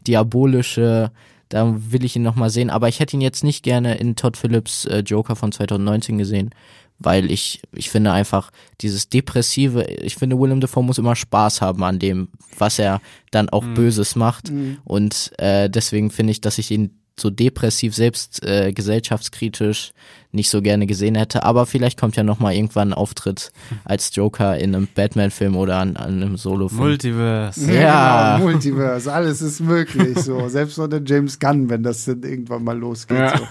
diabolische. 0.06 1.10
Da 1.48 1.74
will 1.76 2.04
ich 2.04 2.16
ihn 2.16 2.22
noch 2.22 2.36
mal 2.36 2.50
sehen. 2.50 2.70
Aber 2.70 2.88
ich 2.88 3.00
hätte 3.00 3.16
ihn 3.16 3.20
jetzt 3.20 3.44
nicht 3.44 3.62
gerne 3.62 3.96
in 3.96 4.16
Todd 4.16 4.36
Phillips 4.36 4.84
äh, 4.86 5.00
Joker 5.00 5.36
von 5.36 5.52
2019 5.52 6.18
gesehen 6.18 6.50
weil 6.98 7.30
ich, 7.30 7.60
ich 7.72 7.90
finde 7.90 8.12
einfach 8.12 8.50
dieses 8.80 9.08
Depressive, 9.08 9.82
ich 9.84 10.16
finde 10.16 10.38
Willem 10.38 10.60
Dafoe 10.60 10.84
muss 10.84 10.98
immer 10.98 11.16
Spaß 11.16 11.60
haben 11.60 11.82
an 11.82 11.98
dem, 11.98 12.28
was 12.56 12.78
er 12.78 13.00
dann 13.30 13.48
auch 13.48 13.64
Böses 13.74 14.16
macht. 14.16 14.50
Und 14.84 15.32
äh, 15.38 15.68
deswegen 15.68 16.10
finde 16.10 16.30
ich, 16.30 16.40
dass 16.40 16.58
ich 16.58 16.70
ihn 16.70 17.00
so 17.18 17.30
depressiv, 17.30 17.94
selbst 17.94 18.44
äh, 18.44 18.72
gesellschaftskritisch 18.72 19.92
nicht 20.32 20.50
so 20.50 20.60
gerne 20.62 20.86
gesehen 20.86 21.14
hätte, 21.14 21.44
aber 21.44 21.64
vielleicht 21.64 21.98
kommt 21.98 22.16
ja 22.16 22.24
noch 22.24 22.40
mal 22.40 22.52
irgendwann 22.52 22.88
ein 22.88 22.94
Auftritt 22.94 23.52
als 23.84 24.14
Joker 24.16 24.58
in 24.58 24.74
einem 24.74 24.88
Batman-Film 24.92 25.54
oder 25.56 25.76
an, 25.78 25.96
an 25.96 26.20
einem 26.22 26.36
Solo-Film. 26.36 26.80
Multiverse. 26.80 27.72
Ja. 27.72 28.36
genau, 28.38 28.50
Multiverse, 28.50 29.12
alles 29.12 29.42
ist 29.42 29.60
möglich, 29.60 30.18
so. 30.18 30.48
Selbst 30.48 30.76
unter 30.78 31.00
James 31.04 31.38
Gunn, 31.38 31.70
wenn 31.70 31.84
das 31.84 32.04
dann 32.04 32.22
irgendwann 32.24 32.64
mal 32.64 32.76
losgeht, 32.76 33.16
Ja. 33.18 33.38
so. 33.38 33.44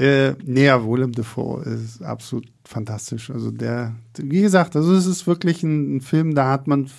Äh, 0.00 0.34
nee, 0.44 0.66
ja, 0.66 0.86
Willem 0.86 1.12
Dafoe 1.12 1.62
ist 1.64 2.02
absolut 2.02 2.46
fantastisch. 2.64 3.30
Also 3.30 3.50
der, 3.50 3.94
wie 4.18 4.42
gesagt, 4.42 4.76
also 4.76 4.92
es 4.92 5.06
ist 5.06 5.26
wirklich 5.26 5.62
ein, 5.62 5.96
ein 5.96 6.00
Film, 6.02 6.34
da 6.34 6.50
hat 6.50 6.66
man 6.66 6.90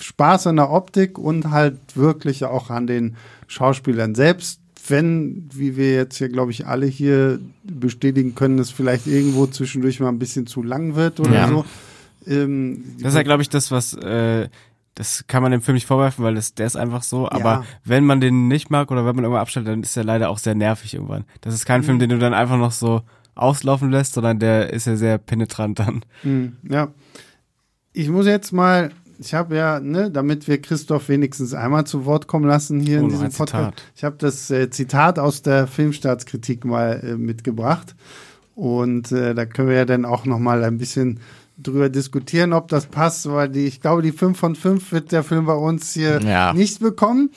Spaß 0.00 0.46
an 0.46 0.56
der 0.56 0.70
Optik 0.70 1.18
und 1.18 1.50
halt 1.50 1.76
wirklich 1.94 2.46
auch 2.46 2.70
an 2.70 2.86
den 2.86 3.16
Schauspielern 3.48 4.14
selbst. 4.14 4.60
Wenn, 4.90 5.48
wie 5.52 5.76
wir 5.76 5.92
jetzt 5.94 6.16
hier, 6.18 6.28
glaube 6.28 6.50
ich, 6.50 6.66
alle 6.66 6.86
hier 6.86 7.38
bestätigen 7.64 8.34
können, 8.34 8.58
es 8.58 8.70
vielleicht 8.70 9.06
irgendwo 9.06 9.46
zwischendurch 9.46 10.00
mal 10.00 10.08
ein 10.08 10.18
bisschen 10.18 10.46
zu 10.46 10.62
lang 10.62 10.94
wird 10.94 11.20
oder 11.20 11.32
Ja. 11.34 11.48
so. 11.48 11.64
Ähm, 12.26 12.84
Das 13.00 13.12
ist 13.12 13.16
ja, 13.16 13.22
glaube 13.22 13.42
ich, 13.42 13.48
das, 13.48 13.70
was, 13.70 13.94
äh, 13.94 14.48
das 14.94 15.24
kann 15.28 15.42
man 15.42 15.52
dem 15.52 15.60
Film 15.62 15.74
nicht 15.74 15.86
vorwerfen, 15.86 16.24
weil 16.24 16.34
das, 16.34 16.54
der 16.54 16.66
ist 16.66 16.76
einfach 16.76 17.02
so. 17.02 17.28
Aber 17.30 17.50
Ja. 17.52 17.64
wenn 17.84 18.04
man 18.04 18.20
den 18.20 18.48
nicht 18.48 18.70
mag 18.70 18.90
oder 18.90 19.06
wenn 19.06 19.14
man 19.14 19.24
irgendwann 19.24 19.42
abstellt, 19.42 19.68
dann 19.68 19.82
ist 19.82 19.96
er 19.96 20.04
leider 20.04 20.28
auch 20.28 20.38
sehr 20.38 20.54
nervig 20.54 20.94
irgendwann. 20.94 21.24
Das 21.40 21.54
ist 21.54 21.66
kein 21.66 21.82
Film, 21.84 21.98
den 21.98 22.10
du 22.10 22.18
dann 22.18 22.34
einfach 22.34 22.58
noch 22.58 22.72
so 22.72 23.02
auslaufen 23.34 23.90
lässt, 23.90 24.14
sondern 24.14 24.40
der 24.40 24.72
ist 24.72 24.86
ja 24.86 24.96
sehr 24.96 25.18
penetrant 25.18 25.78
dann. 25.78 26.04
Hm, 26.22 26.56
ja. 26.68 26.88
Ich 27.92 28.08
muss 28.08 28.26
jetzt 28.26 28.52
mal, 28.52 28.90
ich 29.18 29.34
habe 29.34 29.56
ja, 29.56 29.80
ne, 29.80 30.10
damit 30.10 30.46
wir 30.48 30.60
Christoph 30.60 31.08
wenigstens 31.08 31.54
einmal 31.54 31.84
zu 31.84 32.04
Wort 32.04 32.26
kommen 32.26 32.46
lassen 32.46 32.80
hier 32.80 33.00
Oh, 33.00 33.04
in 33.04 33.08
diesem 33.10 33.30
Podcast. 33.32 33.74
Ich 33.96 34.04
habe 34.04 34.16
das 34.18 34.50
äh, 34.50 34.70
Zitat 34.70 35.18
aus 35.18 35.42
der 35.42 35.66
Filmstaatskritik 35.66 36.64
mal 36.64 37.00
äh, 37.04 37.14
mitgebracht. 37.16 37.94
Und 38.54 39.12
äh, 39.12 39.34
da 39.34 39.46
können 39.46 39.68
wir 39.68 39.76
ja 39.76 39.84
dann 39.84 40.04
auch 40.04 40.24
noch 40.24 40.38
mal 40.38 40.64
ein 40.64 40.78
bisschen 40.78 41.20
drüber 41.58 41.88
diskutieren, 41.88 42.52
ob 42.52 42.68
das 42.68 42.86
passt, 42.86 43.28
weil 43.30 43.48
die, 43.48 43.66
ich 43.66 43.80
glaube, 43.80 44.02
die 44.02 44.12
5 44.12 44.38
von 44.38 44.54
5 44.54 44.92
wird 44.92 45.12
der 45.12 45.22
Film 45.24 45.46
bei 45.46 45.54
uns 45.54 45.92
hier 45.92 46.20
Ja. 46.22 46.52
nicht 46.52 46.80
bekommen. 46.80 47.30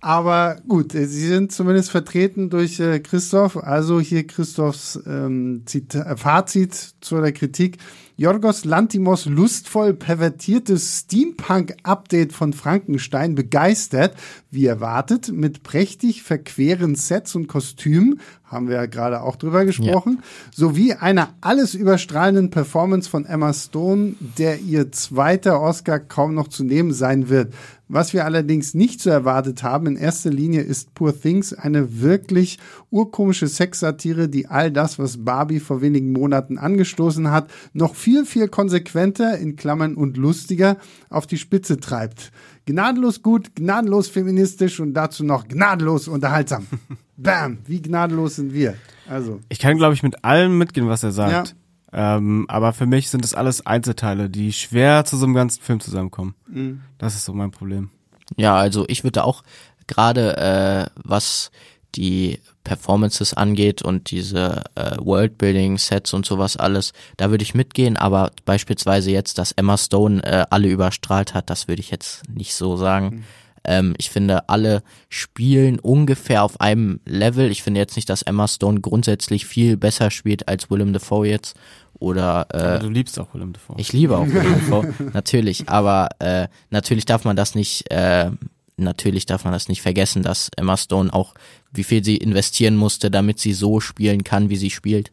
Aber 0.00 0.58
gut, 0.68 0.94
äh, 0.94 1.06
sie 1.06 1.26
sind 1.26 1.50
zumindest 1.50 1.90
vertreten 1.90 2.50
durch 2.50 2.78
äh, 2.78 3.00
Christoph. 3.00 3.56
Also 3.56 4.00
hier 4.00 4.26
Christophs 4.26 4.98
ähm, 5.06 5.62
Zita 5.66 6.02
äh, 6.02 6.16
Fazit 6.16 6.94
zu 7.00 7.20
der 7.20 7.32
Kritik. 7.32 7.78
Jorgos 8.16 8.64
Lantimos 8.64 9.26
lustvoll 9.26 9.94
pervertiertes 9.94 10.98
Steampunk-Update 10.98 12.32
von 12.32 12.52
Frankenstein 12.52 13.36
begeistert, 13.36 14.16
wie 14.50 14.66
erwartet, 14.66 15.30
mit 15.30 15.62
prächtig 15.62 16.24
verqueren 16.24 16.96
Sets 16.96 17.36
und 17.36 17.46
Kostümen, 17.46 18.20
haben 18.42 18.68
wir 18.68 18.74
ja 18.74 18.86
gerade 18.86 19.22
auch 19.22 19.36
drüber 19.36 19.64
gesprochen, 19.64 20.22
sowie 20.52 20.94
einer 20.94 21.34
alles 21.40 21.74
überstrahlenden 21.74 22.50
Performance 22.50 23.08
von 23.08 23.24
Emma 23.24 23.52
Stone, 23.52 24.14
der 24.36 24.58
ihr 24.58 24.90
zweiter 24.90 25.60
Oscar 25.60 26.00
kaum 26.00 26.34
noch 26.34 26.48
zu 26.48 26.64
nehmen 26.64 26.92
sein 26.92 27.28
wird. 27.28 27.54
Was 27.90 28.12
wir 28.12 28.26
allerdings 28.26 28.74
nicht 28.74 29.00
so 29.00 29.08
erwartet 29.08 29.62
haben, 29.62 29.86
in 29.86 29.96
erster 29.96 30.28
Linie 30.28 30.60
ist 30.60 30.92
Poor 30.92 31.18
Things 31.18 31.54
eine 31.54 32.00
wirklich 32.02 32.58
urkomische 32.90 33.48
Sexsatire, 33.48 34.28
die 34.28 34.46
all 34.46 34.70
das, 34.70 34.98
was 34.98 35.24
Barbie 35.24 35.58
vor 35.58 35.80
wenigen 35.80 36.12
Monaten 36.12 36.58
angestoßen 36.58 37.30
hat, 37.30 37.50
noch 37.72 37.94
viel, 37.94 38.26
viel 38.26 38.48
konsequenter, 38.48 39.38
in 39.38 39.56
Klammern 39.56 39.94
und 39.94 40.18
lustiger, 40.18 40.76
auf 41.08 41.26
die 41.26 41.38
Spitze 41.38 41.80
treibt. 41.80 42.30
Gnadenlos 42.66 43.22
gut, 43.22 43.56
gnadenlos 43.56 44.08
feministisch 44.08 44.80
und 44.80 44.92
dazu 44.92 45.24
noch 45.24 45.48
gnadenlos 45.48 46.08
unterhaltsam. 46.08 46.66
Bam! 47.16 47.58
Wie 47.66 47.80
gnadenlos 47.80 48.36
sind 48.36 48.52
wir? 48.52 48.74
Also, 49.08 49.40
Ich 49.48 49.58
kann, 49.58 49.78
glaube 49.78 49.94
ich, 49.94 50.02
mit 50.02 50.24
allem 50.24 50.58
mitgehen, 50.58 50.88
was 50.88 51.02
er 51.02 51.12
sagt. 51.12 51.56
Ähm, 51.92 52.46
aber 52.48 52.72
für 52.72 52.86
mich 52.86 53.10
sind 53.10 53.24
das 53.24 53.34
alles 53.34 53.64
Einzelteile, 53.66 54.28
die 54.28 54.52
schwer 54.52 55.04
zu 55.04 55.16
so 55.16 55.24
einem 55.24 55.34
ganzen 55.34 55.62
Film 55.62 55.80
zusammenkommen. 55.80 56.34
Mhm. 56.46 56.82
Das 56.98 57.14
ist 57.14 57.24
so 57.24 57.32
mein 57.32 57.50
Problem. 57.50 57.90
Ja, 58.36 58.56
also 58.56 58.84
ich 58.88 59.04
würde 59.04 59.24
auch 59.24 59.42
gerade 59.86 60.36
äh, 60.36 60.90
was 61.02 61.50
die 61.94 62.40
Performances 62.64 63.32
angeht 63.32 63.80
und 63.80 64.10
diese 64.10 64.64
äh, 64.74 64.96
Worldbuilding-Sets 64.98 66.12
und 66.12 66.26
sowas 66.26 66.58
alles, 66.58 66.92
da 67.16 67.30
würde 67.30 67.42
ich 67.42 67.54
mitgehen, 67.54 67.96
aber 67.96 68.30
beispielsweise 68.44 69.10
jetzt, 69.10 69.38
dass 69.38 69.52
Emma 69.52 69.78
Stone 69.78 70.22
äh, 70.22 70.44
alle 70.50 70.68
überstrahlt 70.68 71.32
hat, 71.32 71.48
das 71.48 71.66
würde 71.66 71.80
ich 71.80 71.90
jetzt 71.90 72.28
nicht 72.28 72.54
so 72.54 72.76
sagen. 72.76 73.06
Mhm. 73.06 73.24
Ähm, 73.64 73.94
ich 73.98 74.10
finde, 74.10 74.48
alle 74.48 74.82
spielen 75.08 75.78
ungefähr 75.78 76.42
auf 76.42 76.60
einem 76.60 77.00
Level. 77.04 77.50
Ich 77.50 77.62
finde 77.62 77.80
jetzt 77.80 77.96
nicht, 77.96 78.08
dass 78.08 78.22
Emma 78.22 78.48
Stone 78.48 78.80
grundsätzlich 78.80 79.46
viel 79.46 79.76
besser 79.76 80.10
spielt 80.10 80.48
als 80.48 80.70
Willem 80.70 80.92
Dafoe 80.92 81.28
jetzt. 81.28 81.56
Oder 81.98 82.46
äh, 82.52 82.58
aber 82.58 82.78
du 82.78 82.90
liebst 82.90 83.18
auch 83.18 83.34
Willem 83.34 83.52
Dafoe. 83.52 83.76
Ich 83.78 83.92
liebe 83.92 84.16
auch 84.16 84.26
Willem 84.26 84.54
Dafoe, 84.68 84.94
natürlich. 85.12 85.68
Aber 85.68 86.08
äh, 86.20 86.48
natürlich 86.70 87.04
darf 87.04 87.24
man 87.24 87.36
das 87.36 87.54
nicht 87.54 87.90
äh, 87.90 88.30
natürlich 88.78 89.26
darf 89.26 89.44
man 89.44 89.52
das 89.52 89.68
nicht 89.68 89.82
vergessen, 89.82 90.22
dass 90.22 90.50
Emma 90.56 90.76
Stone 90.76 91.12
auch, 91.12 91.34
wie 91.72 91.84
viel 91.84 92.04
sie 92.04 92.16
investieren 92.16 92.76
musste, 92.76 93.10
damit 93.10 93.38
sie 93.38 93.52
so 93.52 93.80
spielen 93.80 94.24
kann, 94.24 94.48
wie 94.48 94.56
sie 94.56 94.70
spielt. 94.70 95.10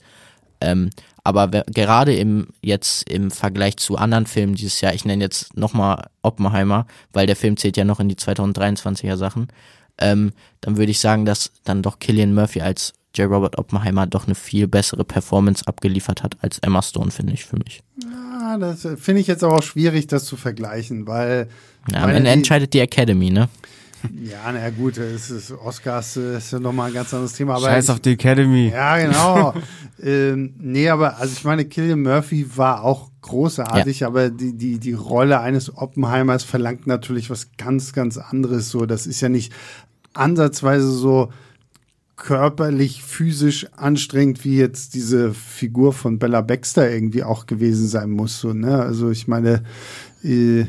Ähm, 0.62 0.90
aber 1.26 1.48
gerade 1.48 2.16
im 2.16 2.48
jetzt 2.62 3.10
im 3.10 3.32
Vergleich 3.32 3.78
zu 3.78 3.98
anderen 3.98 4.28
Filmen 4.28 4.54
dieses 4.54 4.80
Jahr, 4.80 4.94
ich 4.94 5.06
nenne 5.06 5.24
jetzt 5.24 5.58
nochmal 5.58 6.08
Oppenheimer, 6.22 6.86
weil 7.14 7.26
der 7.26 7.36
Film 7.36 7.58
zählt 7.58 7.78
ja 7.78 7.84
noch 7.84 8.00
in 8.00 8.10
die 8.10 8.16
2023er 8.16 9.18
Sachen, 9.18 9.48
ähm, 9.98 10.34
dann 10.62 10.78
würde 10.78 10.92
ich 10.92 11.00
sagen, 11.00 11.26
dass 11.26 11.52
dann 11.64 11.82
doch 11.82 11.98
Killian 11.98 12.34
Murphy 12.34 12.62
als 12.62 12.94
J. 13.16 13.28
Robert 13.28 13.58
Oppenheimer 13.58 14.06
doch 14.06 14.26
eine 14.26 14.36
viel 14.36 14.68
bessere 14.68 15.04
Performance 15.04 15.66
abgeliefert 15.68 16.22
hat 16.22 16.38
als 16.42 16.60
Emma 16.60 16.84
Stone, 16.84 17.10
finde 17.10 17.34
ich, 17.34 17.46
für 17.46 17.58
mich. 17.58 17.82
Ja, 18.04 18.58
das 18.60 18.82
finde 18.82 19.22
ich 19.22 19.28
jetzt 19.28 19.44
aber 19.44 19.56
auch 19.56 19.64
schwierig, 19.64 20.06
das 20.06 20.26
zu 20.26 20.38
vergleichen, 20.38 21.08
weil. 21.08 21.48
Ja, 21.92 22.04
am 22.04 22.10
Ende 22.12 22.30
entscheidet 22.30 22.74
die 22.74 22.80
Academy, 22.80 23.32
ne? 23.32 23.50
Ja, 24.22 24.52
na 24.52 24.70
gut, 24.70 24.98
es 24.98 25.30
ist 25.30 25.52
Oscars 25.52 26.18
ist 26.18 26.52
ja 26.52 26.60
nochmal 26.60 26.90
ein 26.90 26.94
ganz 26.94 27.14
anderes 27.14 27.34
Thema. 27.34 27.56
Aber 27.56 27.66
Scheiß 27.66 27.90
auf 27.90 28.00
die 28.00 28.12
Academy. 28.12 28.70
Ja, 28.70 28.98
genau. 28.98 29.54
ähm, 30.06 30.54
nee, 30.60 30.88
aber 30.88 31.18
also 31.18 31.34
ich 31.34 31.44
meine, 31.46 31.66
Killian 31.66 32.04
Murphy 32.04 32.46
war 32.56 32.84
auch 32.84 33.10
großartig, 33.22 34.02
ja. 34.02 34.08
aber 34.08 34.30
die, 34.30 34.54
die, 34.54 34.78
die 34.78 34.94
Rolle 34.94 35.40
eines 35.40 35.76
Oppenheimers 35.76 36.44
verlangt 36.44 36.86
natürlich 36.86 37.32
was 37.32 37.50
ganz, 37.58 37.92
ganz 37.92 38.20
anderes. 38.20 38.70
So, 38.70 38.86
das 38.86 39.08
ist 39.08 39.22
ja 39.22 39.30
nicht 39.30 39.52
ansatzweise 40.14 40.92
so 40.92 41.32
körperlich, 42.18 43.02
physisch 43.02 43.66
anstrengend, 43.76 44.46
wie 44.46 44.58
jetzt 44.60 44.94
diese 44.94 45.34
Figur 45.34 45.92
von 45.92 46.20
Bella 46.20 46.42
Baxter 46.42 46.88
irgendwie 46.88 47.24
auch 47.24 47.48
gewesen 47.48 47.88
sein 47.88 48.12
muss. 48.12 48.40
So, 48.40 48.54
ne? 48.54 48.80
Also 48.80 49.10
ich 49.10 49.28
meine, 49.28 49.64
äh, 50.24 50.66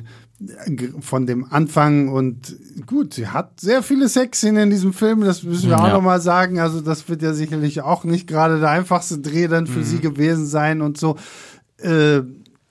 von 1.00 1.26
dem 1.26 1.50
Anfang 1.50 2.08
und 2.08 2.56
gut, 2.84 3.14
sie 3.14 3.28
hat 3.28 3.58
sehr 3.58 3.82
viele 3.82 4.08
Sexszenen 4.08 4.64
in 4.64 4.70
diesem 4.70 4.92
Film, 4.92 5.22
das 5.22 5.42
müssen 5.42 5.70
wir 5.70 5.78
ja. 5.78 5.84
auch 5.84 5.92
nochmal 5.92 6.20
sagen. 6.20 6.58
Also 6.58 6.82
das 6.82 7.08
wird 7.08 7.22
ja 7.22 7.32
sicherlich 7.32 7.80
auch 7.80 8.04
nicht 8.04 8.26
gerade 8.26 8.60
der 8.60 8.68
einfachste 8.68 9.18
Dreh 9.18 9.48
dann 9.48 9.66
für 9.66 9.78
mhm. 9.78 9.84
sie 9.84 9.98
gewesen 9.98 10.46
sein 10.46 10.82
und 10.82 10.98
so. 10.98 11.16
Äh, 11.78 12.20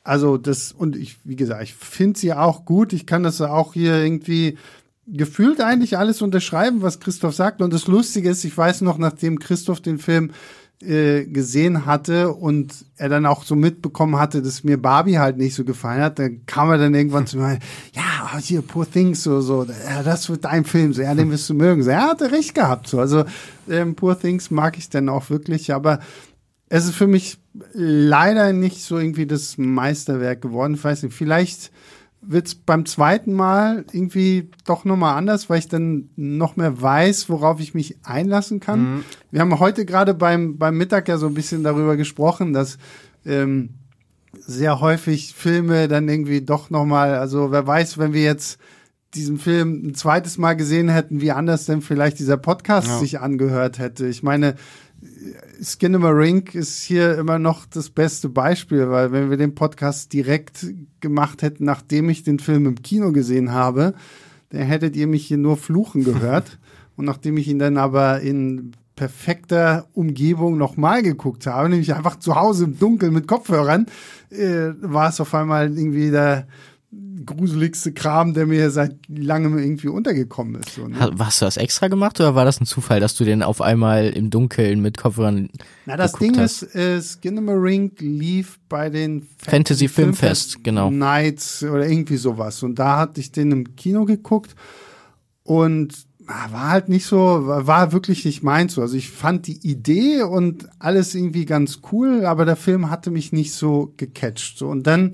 also 0.03 0.37
das, 0.37 0.71
und 0.71 0.95
ich, 0.95 1.17
wie 1.23 1.35
gesagt, 1.35 1.63
ich 1.63 1.73
finde 1.73 2.19
sie 2.19 2.33
auch 2.33 2.65
gut. 2.65 2.93
Ich 2.93 3.07
kann 3.07 3.23
das 3.23 3.41
auch 3.41 3.73
hier 3.73 3.95
irgendwie 3.95 4.59
gefühlt 5.07 5.61
eigentlich 5.61 5.97
alles 5.97 6.21
unterschreiben, 6.21 6.83
was 6.83 6.99
Christoph 6.99 7.33
sagt. 7.33 7.61
Und 7.61 7.73
das 7.73 7.87
Lustige 7.87 8.29
ist, 8.29 8.43
ich 8.43 8.55
weiß 8.55 8.81
noch, 8.81 8.99
nachdem 8.99 9.39
Christoph 9.39 9.81
den 9.81 9.97
Film 9.97 10.31
äh, 10.81 11.25
gesehen 11.25 11.85
hatte 11.85 12.33
und 12.33 12.85
er 12.97 13.09
dann 13.09 13.25
auch 13.25 13.43
so 13.43 13.55
mitbekommen 13.55 14.17
hatte, 14.17 14.41
dass 14.41 14.63
mir 14.63 14.81
Barbie 14.81 15.19
halt 15.19 15.37
nicht 15.37 15.55
so 15.55 15.63
gefallen 15.63 16.01
hat, 16.01 16.19
dann 16.19 16.45
kam 16.45 16.69
er 16.69 16.77
dann 16.77 16.93
irgendwann 16.93 17.27
zu 17.27 17.37
mir, 17.37 17.59
ja, 17.93 18.37
hier, 18.39 18.61
Poor 18.61 18.89
Things, 18.89 19.23
so, 19.23 19.41
so, 19.41 19.63
ja, 19.63 20.03
das 20.03 20.29
wird 20.29 20.45
dein 20.45 20.65
Film, 20.65 20.93
so, 20.93 21.01
ja, 21.01 21.15
den 21.15 21.31
wirst 21.31 21.49
du 21.49 21.53
mögen. 21.53 21.83
So, 21.83 21.89
er 21.89 22.09
hatte 22.09 22.31
recht 22.31 22.55
gehabt, 22.55 22.87
so, 22.87 22.99
also, 22.99 23.25
ähm, 23.69 23.95
Poor 23.95 24.19
Things 24.19 24.51
mag 24.51 24.77
ich 24.77 24.89
dann 24.89 25.09
auch 25.09 25.29
wirklich, 25.29 25.73
aber 25.73 25.99
es 26.67 26.85
ist 26.85 26.95
für 26.95 27.07
mich 27.07 27.37
leider 27.73 28.51
nicht 28.51 28.81
so 28.81 28.97
irgendwie 28.97 29.25
das 29.25 29.57
Meisterwerk 29.57 30.41
geworden. 30.41 30.73
Ich 30.73 30.83
weiß 30.83 31.03
nicht, 31.03 31.15
vielleicht 31.15 31.71
wird 32.27 32.47
es 32.47 32.55
beim 32.55 32.85
zweiten 32.85 33.33
Mal 33.33 33.85
irgendwie 33.91 34.49
doch 34.65 34.85
nochmal 34.85 35.17
anders, 35.17 35.49
weil 35.49 35.59
ich 35.59 35.67
dann 35.67 36.09
noch 36.15 36.55
mehr 36.55 36.81
weiß, 36.81 37.29
worauf 37.29 37.59
ich 37.59 37.73
mich 37.73 37.97
einlassen 38.03 38.59
kann. 38.59 38.79
Mhm. 38.79 39.03
Wir 39.31 39.41
haben 39.41 39.59
heute 39.59 39.85
gerade 39.85 40.13
beim, 40.13 40.57
beim 40.57 40.77
Mittag 40.77 41.07
ja 41.07 41.17
so 41.17 41.27
ein 41.27 41.33
bisschen 41.33 41.63
darüber 41.63 41.97
gesprochen, 41.97 42.53
dass 42.53 42.77
ähm, 43.25 43.69
sehr 44.39 44.79
häufig 44.81 45.33
Filme 45.33 45.87
dann 45.87 46.09
irgendwie 46.09 46.41
doch 46.41 46.69
nochmal, 46.69 47.15
also 47.15 47.51
wer 47.51 47.65
weiß, 47.65 47.97
wenn 47.97 48.13
wir 48.13 48.23
jetzt 48.23 48.59
diesen 49.13 49.37
Film 49.37 49.87
ein 49.87 49.95
zweites 49.95 50.37
Mal 50.37 50.55
gesehen 50.55 50.89
hätten, 50.89 51.21
wie 51.21 51.31
anders 51.31 51.65
denn 51.65 51.81
vielleicht 51.81 52.19
dieser 52.19 52.37
Podcast 52.37 52.87
ja. 52.87 52.99
sich 52.99 53.19
angehört 53.19 53.79
hätte. 53.79 54.07
Ich 54.07 54.23
meine, 54.23 54.55
Skinamarink 55.61 56.55
ist 56.55 56.83
hier 56.83 57.17
immer 57.17 57.39
noch 57.39 57.65
das 57.65 57.89
beste 57.89 58.29
Beispiel, 58.29 58.89
weil 58.89 59.11
wenn 59.11 59.29
wir 59.29 59.37
den 59.37 59.55
Podcast 59.55 60.13
direkt 60.13 60.67
gemacht 60.99 61.41
hätten, 61.41 61.65
nachdem 61.65 62.09
ich 62.09 62.23
den 62.23 62.39
Film 62.39 62.65
im 62.65 62.81
Kino 62.81 63.11
gesehen 63.11 63.51
habe, 63.51 63.93
dann 64.49 64.61
hättet 64.61 64.95
ihr 64.95 65.07
mich 65.07 65.25
hier 65.27 65.37
nur 65.37 65.57
fluchen 65.57 66.03
gehört. 66.03 66.59
Und 66.95 67.05
nachdem 67.05 67.37
ich 67.37 67.47
ihn 67.47 67.59
dann 67.59 67.77
aber 67.77 68.21
in 68.21 68.71
perfekter 68.95 69.87
Umgebung 69.93 70.57
nochmal 70.57 71.03
geguckt 71.03 71.45
habe, 71.45 71.67
nämlich 71.67 71.93
einfach 71.93 72.17
zu 72.17 72.35
Hause 72.35 72.63
im 72.63 72.79
Dunkeln 72.79 73.13
mit 73.13 73.27
Kopfhörern, 73.27 73.87
äh, 74.29 74.69
war 74.79 75.09
es 75.09 75.19
auf 75.19 75.33
einmal 75.33 75.77
irgendwie 75.77 76.09
der 76.11 76.47
gruseligste 77.25 77.91
Kram, 77.91 78.33
der 78.33 78.45
mir 78.45 78.69
seit 78.71 78.95
langem 79.07 79.57
irgendwie 79.57 79.87
untergekommen 79.87 80.55
ist. 80.55 80.75
So, 80.75 80.87
ne? 80.87 80.97
Hast 81.17 81.41
du 81.41 81.45
das 81.45 81.57
extra 81.57 81.87
gemacht 81.87 82.19
oder 82.19 82.35
war 82.35 82.45
das 82.45 82.61
ein 82.61 82.65
Zufall, 82.65 82.99
dass 82.99 83.15
du 83.15 83.23
den 83.23 83.43
auf 83.43 83.61
einmal 83.61 84.09
im 84.09 84.29
Dunkeln 84.29 84.81
mit 84.81 84.97
Kopfhörern 84.97 85.49
Na, 85.85 85.97
das 85.97 86.13
Ding 86.13 86.37
hast? 86.37 86.63
ist, 86.63 86.75
äh, 86.75 87.01
Skinamarink 87.01 87.99
lief 87.99 88.59
bei 88.69 88.89
den 88.89 89.21
Fantasy, 89.21 89.49
Fantasy 89.49 89.87
Filmfest, 89.87 90.63
genau. 90.63 90.91
Nights 90.91 91.63
oder 91.63 91.87
irgendwie 91.87 92.17
sowas. 92.17 92.61
Und 92.63 92.79
da 92.79 92.97
hatte 92.97 93.19
ich 93.21 93.31
den 93.31 93.51
im 93.51 93.75
Kino 93.75 94.05
geguckt 94.05 94.55
und 95.43 95.95
ah, 96.27 96.51
war 96.51 96.69
halt 96.69 96.89
nicht 96.89 97.05
so, 97.05 97.17
war 97.17 97.91
wirklich 97.91 98.25
nicht 98.25 98.43
meins 98.43 98.73
so. 98.73 98.81
Also 98.81 98.97
ich 98.97 99.09
fand 99.09 99.47
die 99.47 99.67
Idee 99.67 100.23
und 100.23 100.67
alles 100.79 101.15
irgendwie 101.15 101.45
ganz 101.45 101.81
cool, 101.91 102.25
aber 102.25 102.45
der 102.45 102.55
Film 102.55 102.89
hatte 102.89 103.11
mich 103.11 103.31
nicht 103.31 103.53
so 103.53 103.93
gecatcht. 103.97 104.57
So. 104.57 104.67
Und 104.67 104.85
dann 104.87 105.11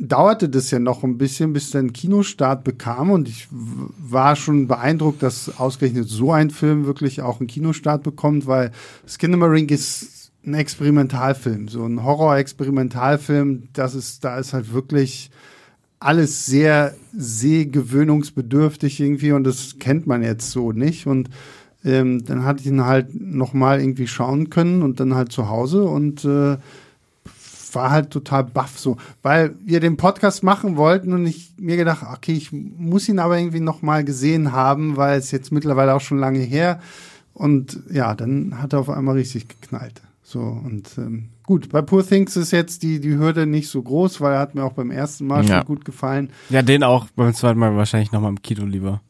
dauerte 0.00 0.48
das 0.48 0.70
ja 0.70 0.78
noch 0.78 1.04
ein 1.04 1.18
bisschen, 1.18 1.52
bis 1.52 1.70
der 1.70 1.84
Kinostart 1.88 2.64
bekam. 2.64 3.10
Und 3.10 3.28
ich 3.28 3.48
war 3.50 4.34
schon 4.34 4.66
beeindruckt, 4.66 5.22
dass 5.22 5.58
ausgerechnet 5.58 6.08
so 6.08 6.32
ein 6.32 6.50
Film 6.50 6.86
wirklich 6.86 7.20
auch 7.22 7.40
einen 7.40 7.46
Kinostart 7.46 8.02
bekommt, 8.02 8.46
weil 8.46 8.72
Skinamarink 9.06 9.70
ist 9.70 10.32
ein 10.44 10.54
Experimentalfilm, 10.54 11.68
so 11.68 11.84
ein 11.84 12.02
Horror-Experimentalfilm, 12.02 13.64
das 13.74 13.94
ist, 13.94 14.24
da 14.24 14.38
ist 14.38 14.54
halt 14.54 14.72
wirklich 14.72 15.30
alles 15.98 16.46
sehr 16.46 16.94
sehgewöhnungsbedürftig 17.12 19.00
irgendwie 19.00 19.32
und 19.32 19.44
das 19.44 19.78
kennt 19.78 20.06
man 20.06 20.22
jetzt 20.22 20.50
so 20.50 20.72
nicht. 20.72 21.06
Und 21.06 21.28
ähm, 21.84 22.24
dann 22.24 22.44
hatte 22.44 22.60
ich 22.60 22.68
ihn 22.68 22.86
halt 22.86 23.08
noch 23.20 23.52
mal 23.52 23.80
irgendwie 23.80 24.06
schauen 24.06 24.48
können 24.48 24.82
und 24.82 24.98
dann 24.98 25.14
halt 25.14 25.30
zu 25.30 25.50
Hause 25.50 25.84
und 25.84 26.24
äh, 26.24 26.56
war 27.74 27.90
halt 27.90 28.10
total 28.10 28.44
baff 28.44 28.78
so, 28.78 28.96
weil 29.22 29.54
wir 29.64 29.80
den 29.80 29.96
Podcast 29.96 30.42
machen 30.42 30.76
wollten 30.76 31.12
und 31.12 31.26
ich 31.26 31.52
mir 31.58 31.76
gedacht, 31.76 32.04
okay, 32.12 32.32
ich 32.32 32.52
muss 32.52 33.08
ihn 33.08 33.18
aber 33.18 33.38
irgendwie 33.38 33.60
noch 33.60 33.82
mal 33.82 34.04
gesehen 34.04 34.52
haben, 34.52 34.96
weil 34.96 35.18
es 35.18 35.30
jetzt 35.30 35.52
mittlerweile 35.52 35.94
auch 35.94 36.00
schon 36.00 36.18
lange 36.18 36.40
her 36.40 36.80
und 37.32 37.80
ja, 37.90 38.14
dann 38.14 38.60
hat 38.60 38.72
er 38.72 38.80
auf 38.80 38.90
einmal 38.90 39.16
richtig 39.16 39.48
geknallt. 39.48 40.02
So 40.22 40.40
und 40.40 40.90
ähm, 40.98 41.30
gut, 41.42 41.70
bei 41.70 41.82
Poor 41.82 42.06
Things 42.06 42.36
ist 42.36 42.52
jetzt 42.52 42.82
die 42.82 43.00
die 43.00 43.16
Hürde 43.16 43.46
nicht 43.46 43.68
so 43.68 43.82
groß, 43.82 44.20
weil 44.20 44.34
er 44.34 44.38
hat 44.38 44.54
mir 44.54 44.64
auch 44.64 44.74
beim 44.74 44.90
ersten 44.90 45.26
Mal 45.26 45.44
ja. 45.44 45.58
schon 45.58 45.66
gut 45.66 45.84
gefallen. 45.84 46.30
Ja, 46.50 46.62
den 46.62 46.84
auch 46.84 47.06
beim 47.16 47.34
zweiten 47.34 47.58
Mal 47.58 47.74
wahrscheinlich 47.74 48.12
noch 48.12 48.20
mal 48.20 48.28
im 48.28 48.40
Kino 48.42 48.64
lieber 48.64 49.00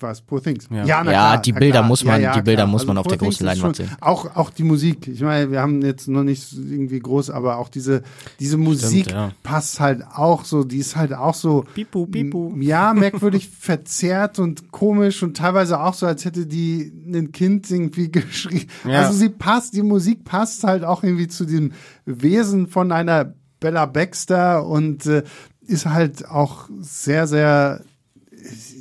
was 0.00 0.20
Poor 0.20 0.42
Things. 0.42 0.68
Ja, 0.70 0.84
ja, 0.84 1.04
ja 1.04 1.36
die 1.36 1.52
Bilder 1.52 1.82
muss 1.82 2.04
man, 2.04 2.20
ja, 2.20 2.28
ja, 2.28 2.34
die 2.34 2.42
Bilder 2.42 2.62
klar. 2.62 2.66
muss 2.68 2.86
man 2.86 2.96
also 2.96 3.00
auf 3.00 3.06
Poor 3.06 3.18
der 3.18 3.26
großen 3.26 3.46
Leinwand 3.46 3.76
sehen. 3.76 3.90
Auch, 4.00 4.36
auch 4.36 4.50
die 4.50 4.62
Musik. 4.62 5.08
Ich 5.08 5.20
meine, 5.20 5.50
wir 5.50 5.60
haben 5.60 5.82
jetzt 5.82 6.08
noch 6.08 6.22
nicht 6.22 6.52
irgendwie 6.52 7.00
groß, 7.00 7.30
aber 7.30 7.58
auch 7.58 7.68
diese, 7.68 8.02
diese 8.40 8.56
Musik 8.56 9.06
Stimmt, 9.06 9.42
passt 9.42 9.80
halt 9.80 10.02
auch 10.14 10.44
so, 10.44 10.64
die 10.64 10.78
ist 10.78 10.96
halt 10.96 11.12
auch 11.12 11.34
so, 11.34 11.64
Pipu, 11.74 12.06
Pipu. 12.06 12.54
ja, 12.58 12.92
merkwürdig 12.94 13.48
verzerrt 13.48 14.38
und 14.38 14.70
komisch 14.72 15.22
und 15.22 15.36
teilweise 15.36 15.80
auch 15.80 15.94
so, 15.94 16.06
als 16.06 16.24
hätte 16.24 16.46
die 16.46 16.92
ein 17.06 17.32
Kind 17.32 17.70
irgendwie 17.70 18.10
geschrieben. 18.10 18.66
Also 18.84 19.12
sie 19.12 19.28
passt, 19.28 19.74
die 19.74 19.82
Musik 19.82 20.24
passt 20.24 20.64
halt 20.64 20.84
auch 20.84 21.02
irgendwie 21.02 21.28
zu 21.28 21.44
dem 21.44 21.72
Wesen 22.04 22.66
von 22.66 22.92
einer 22.92 23.34
Bella 23.60 23.86
Baxter 23.86 24.66
und 24.66 25.06
äh, 25.06 25.22
ist 25.66 25.86
halt 25.86 26.28
auch 26.28 26.68
sehr, 26.80 27.26
sehr 27.26 27.82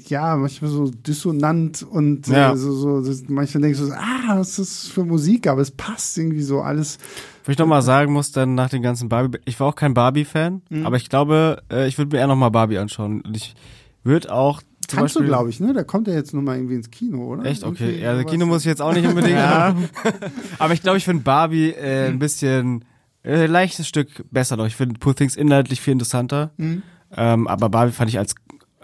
ja, 0.08 0.36
manchmal 0.36 0.72
so 0.72 0.90
dissonant 0.90 1.84
und 1.84 2.28
ja. 2.28 2.54
äh, 2.54 2.58
so, 2.58 3.02
so 3.02 3.24
manchmal 3.28 3.64
denkst 3.64 3.80
du, 3.80 3.86
so, 3.86 3.94
ah, 3.94 4.38
was 4.38 4.58
ist 4.58 4.60
das 4.60 4.88
für 4.92 5.04
Musik, 5.04 5.48
aber 5.48 5.62
es 5.62 5.72
passt 5.72 6.18
irgendwie 6.18 6.42
so 6.42 6.62
alles. 6.62 6.98
Wo 7.44 7.52
ich 7.52 7.58
nochmal 7.58 7.82
sagen 7.82 8.14
muss, 8.14 8.32
dann 8.32 8.56
nach 8.56 8.70
den 8.70 8.82
ganzen 8.82 9.10
Barbie, 9.10 9.40
ich 9.46 9.60
war 9.60 9.68
auch 9.68 9.76
kein 9.76 9.94
Barbie-Fan, 9.94 10.62
mhm. 10.70 10.86
aber 10.86 10.98
ich 10.98 11.10
glaube, 11.10 11.64
äh, 11.72 11.88
ich 11.88 11.98
würde 11.98 12.16
mir 12.16 12.22
eher 12.22 12.28
nochmal 12.28 12.52
Barbie 12.52 12.78
anschauen. 12.78 13.22
Und 13.22 13.36
ich 13.36 13.56
wird 14.04 14.30
auch 14.30 14.62
zum 14.88 15.00
Kannst 15.00 15.16
du, 15.16 15.20
Beispiel, 15.20 15.28
glaube 15.28 15.50
ich, 15.50 15.60
ne? 15.60 15.74
Da 15.74 15.84
kommt 15.84 16.08
er 16.08 16.14
jetzt 16.14 16.34
nochmal 16.34 16.58
irgendwie 16.58 16.76
ins 16.76 16.92
Kino, 16.92 17.34
oder? 17.34 17.46
Echt? 17.46 17.64
Okay. 17.64 17.86
Irgendwie 17.86 18.02
Ja, 18.02 18.10
also 18.10 18.22
sowas. 18.22 18.32
Kino 18.32 18.46
muss 18.46 18.62
ich 18.62 18.68
jetzt 18.68 18.82
auch 18.82 18.94
nicht 18.94 19.08
unbedingt. 19.08 19.36
ja. 19.38 19.76
Aber 20.60 20.74
ich 20.74 20.82
glaube, 20.82 20.98
ich 20.98 21.06
finde 21.06 21.24
Barbie 21.24 21.72
äh, 21.72 22.08
ein 22.08 22.20
bisschen 22.20 22.86
äh, 23.24 23.48
leichtes 23.48 23.88
Stück 23.88 24.26
besser 24.32 24.58
noch. 24.58 24.68
Ich 24.68 24.76
finde 24.76 25.00
Poor 25.00 25.16
Things 25.16 25.36
inhaltlich 25.36 25.82
viel 25.82 25.94
interessanter. 25.94 26.52
Mhm. 26.58 26.84
Ähm, 27.18 27.48
aber 27.48 27.70
Barbie 27.70 27.92
fand 27.92 28.10
ich 28.10 28.20
als, 28.20 28.36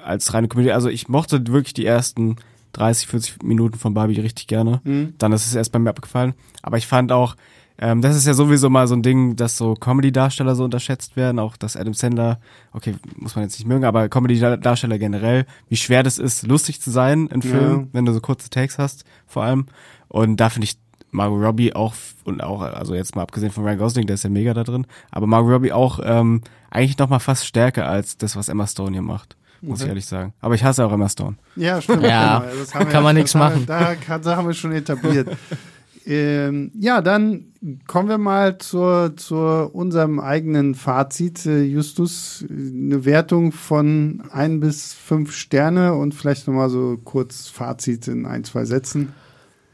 als 0.04 0.34
reine 0.34 0.47
Komödie. 0.47 0.72
Also 0.72 0.89
ich 0.89 1.08
mochte 1.08 1.45
wirklich 1.47 1.74
die 1.74 1.86
ersten 1.86 2.36
30, 2.74 3.08
40 3.08 3.43
Minuten 3.43 3.78
von 3.78 3.93
Barbie 3.93 4.20
richtig 4.20 4.47
gerne. 4.47 4.82
Mhm. 4.84 5.14
Dann 5.18 5.34
ist 5.34 5.45
es 5.45 5.56
erst 5.56 5.72
bei 5.72 5.80
mir 5.80 5.89
abgefallen. 5.89 6.34
Aber 6.62 6.78
ich 6.78 6.88
fand 6.88 7.12
auch, 7.12 7.36
ähm, 7.78 8.02
das 8.02 8.16
ist 8.16 8.28
ja 8.28 8.34
sowieso 8.34 8.70
mal 8.70 8.88
so 8.88 8.95
ein 8.95 9.02
Ding, 9.02 9.36
dass 9.36 9.58
so 9.58 9.74
Comedy-Darsteller 9.74 10.56
so 10.56 10.64
unterschätzt 10.64 11.16
werden. 11.16 11.39
Auch 11.39 11.58
dass 11.58 11.76
Adam 11.76 11.93
Sandler, 11.93 12.39
okay, 12.72 12.95
muss 13.18 13.36
man 13.36 13.43
jetzt 13.43 13.58
nicht 13.60 13.68
mögen, 13.68 13.84
aber 13.86 14.08
Comedy-Darsteller 14.08 14.97
generell, 14.99 15.45
wie 15.68 15.76
schwer 15.76 16.04
das 16.04 16.18
ist, 16.18 16.47
lustig 16.47 16.80
zu 16.82 16.91
sein 16.91 17.28
in 17.28 17.41
Filmen, 17.41 17.80
Ja. 17.82 17.88
wenn 17.93 18.06
du 18.06 18.14
so 18.14 18.22
kurze 18.22 18.49
Takes 18.49 18.78
hast, 18.78 19.04
vor 19.28 19.43
allem. 19.43 19.66
Und 20.08 20.38
da 20.38 20.49
finde 20.49 20.66
ich 20.66 20.78
Margot 21.14 21.41
Robbie 21.43 21.74
auch, 21.74 21.93
und 22.24 22.41
auch, 22.41 22.62
also 22.62 22.95
jetzt 22.95 23.16
mal 23.18 23.24
abgesehen 23.24 23.52
von 23.52 23.66
Ryan 23.66 23.80
Gosling, 23.80 24.08
der 24.08 24.14
ist 24.14 24.24
ja 24.24 24.30
mega 24.30 24.54
da 24.54 24.64
drin, 24.64 24.88
aber 25.10 25.28
Margot 25.28 25.52
Robbie 25.52 25.74
auch 25.74 25.99
ähm, 26.04 26.41
eigentlich 26.70 26.97
noch 26.99 27.10
mal 27.10 27.20
fast 27.20 27.45
stärker 27.45 27.86
als 27.89 28.18
das, 28.18 28.38
was 28.38 28.47
Emma 28.47 28.66
Stone 28.66 28.91
hier 28.93 29.02
macht, 29.02 29.36
muss 29.62 29.80
ich 29.80 29.84
Okay. 29.84 29.89
ehrlich 29.89 30.05
sagen. 30.05 30.34
Aber 30.41 30.55
ich 30.55 30.64
hasse 30.64 30.86
auch 30.86 30.91
Emma 30.91 31.07
Stone. 31.09 31.36
Ja, 31.55 31.82
stimmt. 31.82 32.03
Ja, 32.03 32.39
genau. 32.39 32.51
Das 32.59 32.74
haben 32.74 32.86
wir 32.86 32.91
kann 32.91 33.03
man 33.03 33.16
wir- 33.16 33.26
machen. 33.38 33.66
Da, 33.66 33.95
kann- 33.95 34.22
da 34.22 34.36
haben 34.36 34.47
wir 34.47 34.53
schon 34.53 34.72
etabliert. 34.74 35.30
ähm, 36.05 36.72
ja, 36.80 37.01
dann 37.01 37.45
kommen 37.88 38.09
wir 38.09 38.18
mal 38.18 38.57
zur, 38.57 39.16
zu 39.18 39.36
unserem 39.38 40.20
eigenen 40.20 40.74
Fazit. 40.76 41.45
Äh, 41.45 41.62
Justus, 41.64 42.43
eine 42.49 43.05
Wertung 43.05 43.51
von 43.51 44.24
ein 44.32 44.59
bis 44.59 44.93
fünf 44.93 45.34
Sterne 45.34 45.93
und 45.93 46.14
vielleicht 46.16 46.47
nochmal 46.47 46.70
so 46.70 46.97
kurz 47.03 47.47
Fazit 47.47 48.07
in 48.07 48.26
ein, 48.26 48.43
zwei 48.43 48.66
Sätzen. 48.66 49.14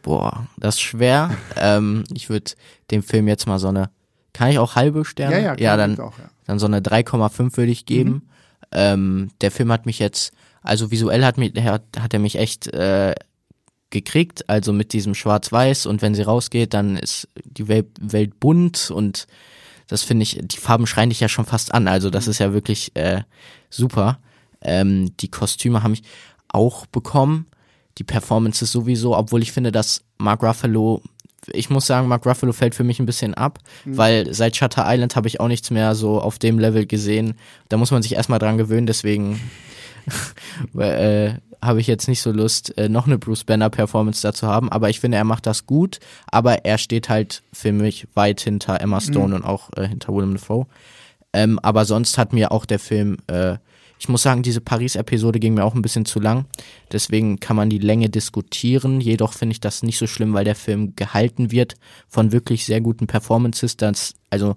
Boah, 0.04 0.48
das 0.58 0.76
ist 0.76 0.82
schwer. 0.82 1.32
ähm, 1.56 2.04
ich 2.14 2.30
würde 2.30 2.52
dem 2.92 3.04
Film 3.04 3.28
jetzt 3.28 3.48
mal 3.48 3.60
so 3.60 3.70
eine, 3.70 3.90
kann 4.34 4.50
ich 4.50 4.60
auch 4.60 4.76
halbe 4.76 5.06
Sterne? 5.06 5.36
Ja, 5.36 5.42
ja, 5.42 5.56
klar, 5.56 5.60
ja 5.60 5.78
dann, 5.78 6.00
auch, 6.00 6.18
ja. 6.18 6.26
dann 6.46 6.60
so 6.60 6.66
eine 6.66 6.80
3,5 6.82 7.56
würde 7.58 7.72
ich 7.72 7.86
geben. 7.86 8.28
Ähm, 8.72 9.30
der 9.42 9.52
Film 9.52 9.72
hat 9.72 9.86
mich 9.86 10.00
jetzt, 10.00 10.32
also 10.62 10.92
visuell 10.92 11.24
hat, 11.24 11.38
mich, 11.38 11.54
hat, 11.56 11.84
hat 12.00 12.14
er 12.14 12.20
mich 12.20 12.36
echt 12.36 12.68
äh, 12.68 13.16
gekriegt, 13.90 14.50
also 14.50 14.74
mit 14.74 14.94
diesem 14.94 15.16
Schwarz-Weiß 15.16 15.86
und 15.86 16.02
wenn 16.02 16.16
sie 16.16 16.24
rausgeht, 16.24 16.74
dann 16.74 16.98
ist 16.98 17.30
die 17.44 17.68
Welt, 17.68 17.88
Welt 18.00 18.40
bunt 18.40 18.92
und 18.92 19.28
das 19.88 20.04
finde 20.04 20.24
ich, 20.24 20.40
die 20.42 20.58
Farben 20.58 20.86
schreien 20.86 21.10
dich 21.10 21.22
ja 21.22 21.30
schon 21.30 21.46
fast 21.46 21.74
an, 21.74 21.88
also 21.88 22.10
das 22.10 22.28
ist 22.28 22.40
ja 22.40 22.52
wirklich 22.52 22.92
äh, 22.96 23.22
super. 23.70 24.20
Ähm, 24.62 25.16
die 25.18 25.30
Kostüme 25.30 25.84
haben 25.84 25.92
mich 25.92 26.04
auch 26.50 26.86
bekommen, 26.88 27.48
die 27.98 28.04
Performances 28.04 28.72
sowieso, 28.72 29.16
obwohl 29.16 29.42
ich 29.42 29.52
finde, 29.52 29.72
dass 29.72 30.04
Mark 30.18 30.44
Ruffalo, 30.44 31.02
ich 31.54 31.70
muss 31.70 31.88
sagen, 31.88 32.08
Mark 32.08 32.26
Ruffalo 32.26 32.54
fällt 32.54 32.76
für 32.76 32.84
mich 32.84 33.00
ein 33.00 33.06
bisschen 33.06 33.34
ab, 33.34 33.60
weil 33.86 34.34
seit 34.34 34.56
Shutter 34.56 34.86
Island 34.88 35.16
habe 35.16 35.28
ich 35.28 35.40
auch 35.40 35.48
nichts 35.48 35.72
mehr 35.72 35.96
so 35.96 36.22
auf 36.22 36.40
dem 36.40 36.60
Level 36.60 36.86
gesehen. 36.86 37.36
Da 37.70 37.78
muss 37.78 37.92
man 37.92 38.02
sich 38.02 38.14
erstmal 38.16 38.40
dran 38.40 38.58
gewöhnen, 38.58 38.88
deswegen 38.88 39.40
äh, 40.78 41.34
habe 41.62 41.80
ich 41.80 41.88
jetzt 41.88 42.08
nicht 42.08 42.22
so 42.22 42.32
Lust, 42.32 42.78
äh, 42.78 42.90
noch 42.90 43.08
eine 43.08 43.18
Bruce 43.18 43.44
Banner 43.44 43.70
Performance 43.70 44.22
dazu 44.22 44.48
haben, 44.48 44.72
aber 44.72 44.90
ich 44.90 45.00
finde, 45.00 45.18
er 45.18 45.24
macht 45.24 45.46
das 45.46 45.66
gut, 45.66 46.00
aber 46.28 46.66
er 46.66 46.78
steht 46.78 47.10
halt 47.10 47.44
für 47.52 47.72
mich 47.72 48.08
weit 48.14 48.42
hinter 48.42 48.80
Emma 48.80 49.02
Stone 49.02 49.36
und 49.36 49.44
auch 49.44 49.70
äh, 49.76 49.88
hinter 49.88 50.14
Willem 50.14 50.34
Dafoe. 50.34 50.68
Ähm, 51.34 51.60
aber 51.60 51.86
sonst 51.86 52.18
hat 52.18 52.34
mir 52.34 52.52
auch 52.52 52.66
der 52.66 52.80
Film, 52.80 53.18
äh, 53.28 53.58
ich 54.00 54.10
muss 54.10 54.22
sagen, 54.22 54.44
diese 54.44 54.62
Paris-Episode 54.62 55.40
ging 55.40 55.56
mir 55.56 55.64
auch 55.64 55.74
ein 55.74 55.82
bisschen 55.82 56.06
zu 56.06 56.20
lang. 56.20 56.46
Deswegen 56.92 57.40
kann 57.40 57.56
man 57.56 57.70
die 57.70 57.80
Länge 57.80 58.10
diskutieren. 58.10 59.02
Jedoch 59.02 59.34
finde 59.34 59.54
ich 59.54 59.60
das 59.60 59.84
nicht 59.84 59.98
so 59.98 60.08
schlimm, 60.08 60.34
weil 60.34 60.46
der 60.46 60.56
Film 60.56 60.96
gehalten 60.96 61.52
wird 61.52 61.76
von 62.08 62.32
wirklich 62.32 62.66
sehr 62.66 62.82
guten 62.82 63.08
Performances. 63.08 63.76
Das, 63.78 64.14
also 64.30 64.56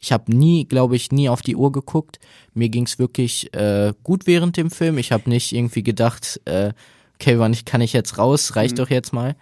ich 0.00 0.12
habe 0.12 0.34
nie, 0.34 0.64
glaube 0.64 0.96
ich, 0.96 1.12
nie 1.12 1.28
auf 1.28 1.42
die 1.42 1.56
Uhr 1.56 1.72
geguckt. 1.72 2.18
Mir 2.54 2.68
ging 2.68 2.84
es 2.84 2.98
wirklich 2.98 3.52
äh, 3.54 3.92
gut 4.02 4.26
während 4.26 4.56
dem 4.56 4.70
Film. 4.70 4.96
Ich 4.98 5.12
habe 5.12 5.28
nicht 5.28 5.52
irgendwie 5.52 5.82
gedacht, 5.82 6.40
äh, 6.44 6.72
okay, 7.16 7.38
wann 7.38 7.52
ich, 7.52 7.64
kann 7.64 7.80
ich 7.80 7.92
jetzt 7.92 8.16
raus? 8.16 8.56
Reicht 8.56 8.78
doch 8.78 8.90
jetzt 8.90 9.12
mal. 9.12 9.36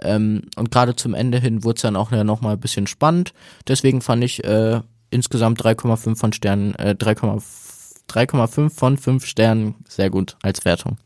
Ähm, 0.00 0.42
und 0.56 0.70
gerade 0.70 0.94
zum 0.96 1.14
Ende 1.14 1.38
hin 1.40 1.64
wurde 1.64 1.76
es 1.76 1.82
dann 1.82 1.96
auch 1.96 2.12
ja 2.12 2.24
noch 2.24 2.42
mal 2.42 2.52
ein 2.52 2.60
bisschen 2.60 2.86
spannend. 2.86 3.32
Deswegen 3.66 4.00
fand 4.02 4.22
ich 4.24 4.44
äh, 4.44 4.80
insgesamt 5.10 5.62
3,5 5.62 6.16
von 6.16 6.32
Sternen, 6.32 6.74
äh, 6.74 6.94
3,5 6.98 7.42
3,5 8.10 8.70
von 8.70 8.96
5 8.96 9.26
Sternen 9.26 9.74
sehr 9.88 10.10
gut 10.10 10.36
als 10.42 10.64
Wertung. 10.64 10.98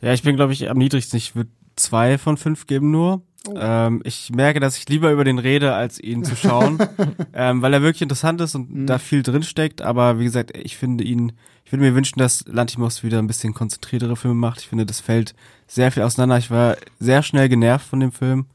Ja, 0.00 0.12
ich 0.12 0.22
bin, 0.22 0.36
glaube 0.36 0.52
ich, 0.52 0.70
am 0.70 0.78
niedrigsten. 0.78 1.16
Ich 1.16 1.34
würde 1.34 1.50
zwei 1.76 2.18
von 2.18 2.36
fünf 2.36 2.66
geben 2.66 2.90
nur. 2.90 3.22
Ähm, 3.54 4.02
ich 4.04 4.30
merke, 4.30 4.60
dass 4.60 4.76
ich 4.76 4.88
lieber 4.88 5.10
über 5.10 5.24
den 5.24 5.38
rede, 5.38 5.74
als 5.74 5.98
ihn 5.98 6.24
zu 6.24 6.36
schauen, 6.36 6.78
ähm, 7.32 7.62
weil 7.62 7.72
er 7.72 7.82
wirklich 7.82 8.02
interessant 8.02 8.40
ist 8.40 8.54
und 8.54 8.86
da 8.86 8.98
viel 8.98 9.22
drin 9.22 9.42
steckt. 9.42 9.80
Aber 9.80 10.18
wie 10.18 10.24
gesagt, 10.24 10.56
ich 10.56 10.76
finde 10.76 11.04
ihn, 11.04 11.32
ich 11.64 11.72
würde 11.72 11.84
mir 11.84 11.94
wünschen, 11.94 12.18
dass 12.18 12.44
Lantimos 12.46 13.02
wieder 13.02 13.18
ein 13.18 13.26
bisschen 13.26 13.54
konzentriertere 13.54 14.16
Filme 14.16 14.36
macht. 14.36 14.60
Ich 14.60 14.68
finde, 14.68 14.86
das 14.86 15.00
fällt 15.00 15.34
sehr 15.66 15.90
viel 15.92 16.02
auseinander. 16.02 16.38
Ich 16.38 16.50
war 16.50 16.76
sehr 16.98 17.22
schnell 17.22 17.48
genervt 17.48 17.86
von 17.86 18.00
dem 18.00 18.12
Film. 18.12 18.46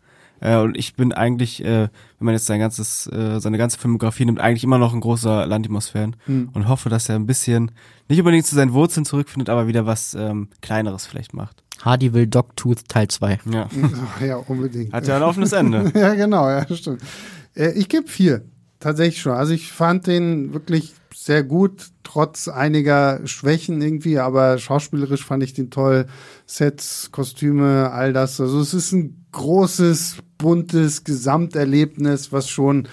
Äh, 0.43 0.57
und 0.57 0.77
ich 0.77 0.95
bin 0.95 1.13
eigentlich, 1.13 1.63
äh, 1.63 1.87
wenn 1.87 2.25
man 2.25 2.33
jetzt 2.33 2.45
sein 2.45 2.59
ganzes, 2.59 3.07
äh, 3.07 3.39
seine 3.39 3.57
ganze 3.57 3.79
Filmografie 3.79 4.25
nimmt, 4.25 4.41
eigentlich 4.41 4.63
immer 4.65 4.77
noch 4.77 4.93
ein 4.93 4.99
großer 4.99 5.45
Lantimos-Fan 5.47 6.17
und 6.27 6.67
hoffe, 6.67 6.89
dass 6.89 7.07
er 7.07 7.15
ein 7.15 7.25
bisschen, 7.25 7.71
nicht 8.09 8.19
unbedingt 8.19 8.45
zu 8.45 8.55
seinen 8.55 8.73
Wurzeln 8.73 9.05
zurückfindet, 9.05 9.49
aber 9.49 9.67
wieder 9.67 9.85
was 9.85 10.13
ähm, 10.15 10.49
Kleineres 10.61 11.05
vielleicht 11.05 11.33
macht. 11.33 11.63
Hardy 11.81 12.13
will 12.13 12.27
Dogtooth 12.27 12.87
Teil 12.89 13.07
2. 13.07 13.39
Ja. 13.51 13.69
Ja, 14.25 14.35
unbedingt. 14.37 14.93
Hat 14.93 15.07
ja 15.07 15.15
ein 15.15 15.23
offenes 15.23 15.53
Ende. 15.53 15.91
Ja, 15.95 16.13
genau, 16.13 16.49
ja, 16.49 16.65
stimmt. 16.75 17.01
Äh, 17.55 17.71
ich 17.71 17.87
gebe 17.87 18.07
vier. 18.07 18.43
Tatsächlich 18.79 19.21
schon. 19.21 19.31
Also 19.31 19.53
ich 19.53 19.71
fand 19.71 20.07
den 20.07 20.53
wirklich 20.53 20.93
sehr 21.15 21.43
gut, 21.43 21.87
trotz 22.03 22.49
einiger 22.49 23.25
Schwächen 23.25 23.81
irgendwie, 23.81 24.19
aber 24.19 24.57
schauspielerisch 24.57 25.23
fand 25.23 25.41
ich 25.41 25.53
den 25.53 25.71
toll. 25.71 26.07
Sets, 26.45 27.11
Kostüme, 27.11 27.91
all 27.91 28.11
das. 28.11 28.41
Also 28.41 28.59
es 28.59 28.73
ist 28.73 28.91
ein 28.91 29.22
großes, 29.33 30.17
buntes 30.37 31.03
Gesamterlebnis, 31.03 32.31
was 32.31 32.49
schon 32.49 32.87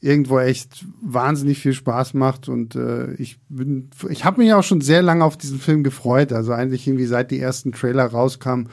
irgendwo 0.00 0.38
echt 0.38 0.84
wahnsinnig 1.02 1.58
viel 1.58 1.72
Spaß 1.72 2.14
macht. 2.14 2.48
Und 2.48 2.76
äh, 2.76 3.14
ich 3.14 3.38
bin 3.48 3.90
ich 4.08 4.24
habe 4.24 4.40
mich 4.42 4.52
auch 4.52 4.62
schon 4.62 4.80
sehr 4.80 5.02
lange 5.02 5.24
auf 5.24 5.36
diesen 5.36 5.58
Film 5.58 5.82
gefreut. 5.82 6.32
Also 6.32 6.52
eigentlich 6.52 6.86
irgendwie 6.86 7.06
seit 7.06 7.30
die 7.30 7.40
ersten 7.40 7.72
Trailer 7.72 8.04
rauskamen 8.06 8.68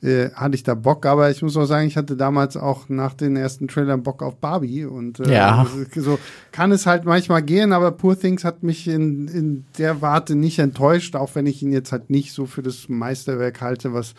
äh, 0.00 0.30
hatte 0.30 0.54
ich 0.54 0.62
da 0.62 0.74
Bock, 0.74 1.04
aber 1.06 1.28
ich 1.30 1.42
muss 1.42 1.56
auch 1.56 1.66
sagen, 1.66 1.88
ich 1.88 1.96
hatte 1.96 2.16
damals 2.16 2.56
auch 2.56 2.88
nach 2.88 3.14
den 3.14 3.34
ersten 3.34 3.66
Trailern 3.66 4.04
Bock 4.04 4.22
auf 4.22 4.36
Barbie. 4.36 4.84
Und 4.84 5.18
äh, 5.18 5.32
Ja. 5.34 5.66
so 5.96 6.18
kann 6.52 6.70
es 6.70 6.86
halt 6.86 7.04
manchmal 7.04 7.42
gehen, 7.42 7.72
aber 7.72 7.90
Poor 7.90 8.18
Things 8.18 8.44
hat 8.44 8.62
mich 8.62 8.86
in, 8.86 9.26
in 9.26 9.64
der 9.78 10.00
Warte 10.00 10.36
nicht 10.36 10.60
enttäuscht, 10.60 11.16
auch 11.16 11.34
wenn 11.34 11.46
ich 11.46 11.62
ihn 11.62 11.72
jetzt 11.72 11.90
halt 11.90 12.08
nicht 12.10 12.32
so 12.32 12.46
für 12.46 12.62
das 12.62 12.88
Meisterwerk 12.88 13.60
halte, 13.60 13.92
was 13.92 14.14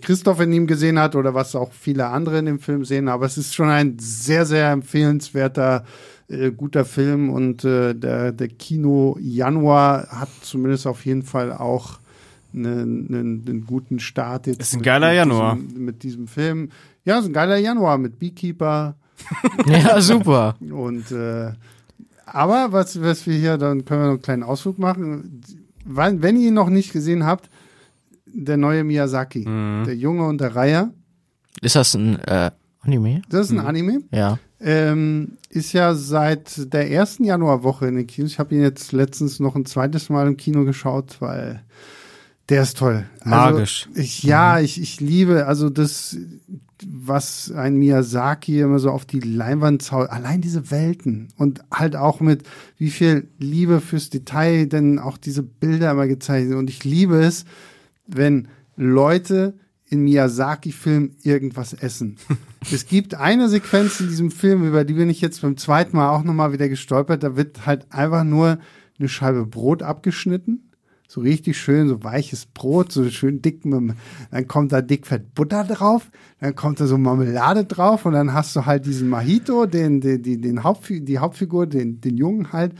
Christoph 0.00 0.40
in 0.40 0.52
ihm 0.52 0.66
gesehen 0.66 0.98
hat 0.98 1.14
oder 1.16 1.34
was 1.34 1.54
auch 1.54 1.72
viele 1.72 2.06
andere 2.08 2.38
in 2.38 2.46
dem 2.46 2.58
Film 2.58 2.84
sehen, 2.84 3.08
aber 3.08 3.26
es 3.26 3.38
ist 3.38 3.54
schon 3.54 3.68
ein 3.68 3.96
sehr, 3.98 4.44
sehr 4.44 4.70
empfehlenswerter 4.72 5.84
äh, 6.28 6.50
guter 6.50 6.84
Film 6.84 7.30
und 7.30 7.64
äh, 7.64 7.94
der, 7.94 8.32
der 8.32 8.48
Kino 8.48 9.16
Januar 9.20 10.08
hat 10.10 10.28
zumindest 10.42 10.86
auf 10.86 11.06
jeden 11.06 11.22
Fall 11.22 11.52
auch 11.52 12.00
einen, 12.52 13.08
einen, 13.08 13.44
einen 13.46 13.66
guten 13.66 13.98
Start 14.00 14.46
jetzt. 14.46 14.60
Ist 14.60 14.74
ein 14.74 14.78
mit- 14.78 14.86
geiler 14.86 15.08
mit 15.08 15.16
Januar. 15.16 15.56
Diesem, 15.56 15.84
mit 15.84 16.02
diesem 16.02 16.26
Film. 16.28 16.70
Ja, 17.04 17.18
ist 17.20 17.26
ein 17.26 17.32
geiler 17.32 17.56
Januar 17.56 17.98
mit 17.98 18.18
Beekeeper 18.18 18.96
Ja, 19.66 20.00
super. 20.00 20.56
und 20.60 21.10
äh, 21.12 21.52
aber 22.26 22.72
was, 22.72 23.00
was 23.00 23.26
wir 23.26 23.34
hier, 23.36 23.56
dann 23.58 23.84
können 23.84 24.00
wir 24.02 24.06
noch 24.06 24.12
einen 24.14 24.22
kleinen 24.22 24.42
Ausflug 24.42 24.78
machen. 24.78 25.40
Wenn 25.84 26.36
ihr 26.36 26.48
ihn 26.48 26.54
noch 26.54 26.68
nicht 26.68 26.92
gesehen 26.92 27.24
habt, 27.24 27.48
der 28.44 28.56
neue 28.56 28.84
Miyazaki, 28.84 29.44
der 29.44 29.96
Junge 29.96 30.26
und 30.26 30.40
der 30.40 30.54
Reiher, 30.54 30.92
Ist 31.60 31.76
das 31.76 31.94
ein 31.94 32.18
äh, 32.20 32.50
Anime? 32.80 33.22
das 33.28 33.46
ist 33.46 33.52
ein 33.52 33.60
Anime. 33.60 34.02
Ja. 34.12 34.38
Ähm, 34.60 35.32
ist 35.50 35.72
ja 35.72 35.94
seit 35.94 36.72
der 36.72 36.90
ersten 36.90 37.24
Januarwoche 37.24 37.86
in 37.86 37.96
den 37.96 38.06
Kinos. 38.06 38.32
Ich 38.32 38.38
habe 38.38 38.54
ihn 38.54 38.62
jetzt 38.62 38.92
letztens 38.92 39.38
noch 39.40 39.54
ein 39.54 39.66
zweites 39.66 40.08
Mal 40.08 40.26
im 40.26 40.36
Kino 40.36 40.64
geschaut, 40.64 41.20
weil 41.20 41.62
der 42.48 42.62
ist 42.62 42.78
toll. 42.78 43.04
Magisch. 43.24 43.86
Also, 43.88 44.00
ich, 44.00 44.22
ja, 44.22 44.58
ich, 44.58 44.80
ich 44.80 45.00
liebe, 45.00 45.46
also 45.46 45.68
das, 45.70 46.16
was 46.86 47.52
ein 47.52 47.76
Miyazaki 47.76 48.60
immer 48.60 48.78
so 48.78 48.90
auf 48.90 49.04
die 49.04 49.20
Leinwand 49.20 49.82
zaubert, 49.82 50.10
allein 50.10 50.40
diese 50.40 50.70
Welten 50.70 51.28
und 51.36 51.60
halt 51.72 51.94
auch 51.94 52.20
mit 52.20 52.44
wie 52.78 52.90
viel 52.90 53.28
Liebe 53.38 53.80
fürs 53.80 54.10
Detail 54.10 54.66
denn 54.66 54.98
auch 54.98 55.18
diese 55.18 55.42
Bilder 55.42 55.90
immer 55.90 56.06
gezeichnet 56.06 56.50
sind. 56.50 56.58
Und 56.58 56.70
ich 56.70 56.84
liebe 56.84 57.20
es, 57.20 57.44
wenn 58.08 58.48
Leute 58.76 59.54
in 59.90 60.02
Miyazaki-Filmen 60.02 61.16
irgendwas 61.22 61.72
essen. 61.72 62.16
es 62.72 62.86
gibt 62.86 63.14
eine 63.14 63.48
Sequenz 63.48 64.00
in 64.00 64.08
diesem 64.08 64.30
Film, 64.30 64.66
über 64.66 64.84
die 64.84 64.94
bin 64.94 65.08
ich 65.08 65.20
jetzt 65.20 65.42
beim 65.42 65.56
zweiten 65.56 65.96
Mal 65.96 66.10
auch 66.10 66.24
nochmal 66.24 66.52
wieder 66.52 66.68
gestolpert. 66.68 67.22
Da 67.22 67.36
wird 67.36 67.66
halt 67.66 67.86
einfach 67.90 68.24
nur 68.24 68.58
eine 68.98 69.08
Scheibe 69.08 69.46
Brot 69.46 69.82
abgeschnitten, 69.82 70.70
so 71.06 71.20
richtig 71.20 71.56
schön, 71.56 71.88
so 71.88 72.02
weiches 72.04 72.46
Brot, 72.46 72.92
so 72.92 73.08
schön 73.08 73.40
dick 73.40 73.62
dann 73.62 73.96
kommt 74.46 74.72
da 74.72 74.82
dickfett 74.82 75.34
Butter 75.34 75.64
drauf, 75.64 76.10
dann 76.40 76.54
kommt 76.54 76.80
da 76.80 76.86
so 76.86 76.98
Marmelade 76.98 77.64
drauf 77.64 78.04
und 78.04 78.12
dann 78.12 78.34
hast 78.34 78.54
du 78.56 78.66
halt 78.66 78.84
diesen 78.84 79.08
Mojito, 79.08 79.66
den, 79.66 80.00
den, 80.00 80.22
den, 80.22 80.42
den 80.42 80.62
Hauptfi 80.64 81.02
die 81.02 81.18
Hauptfigur, 81.18 81.66
den, 81.66 82.00
den 82.00 82.16
Jungen 82.16 82.52
halt, 82.52 82.74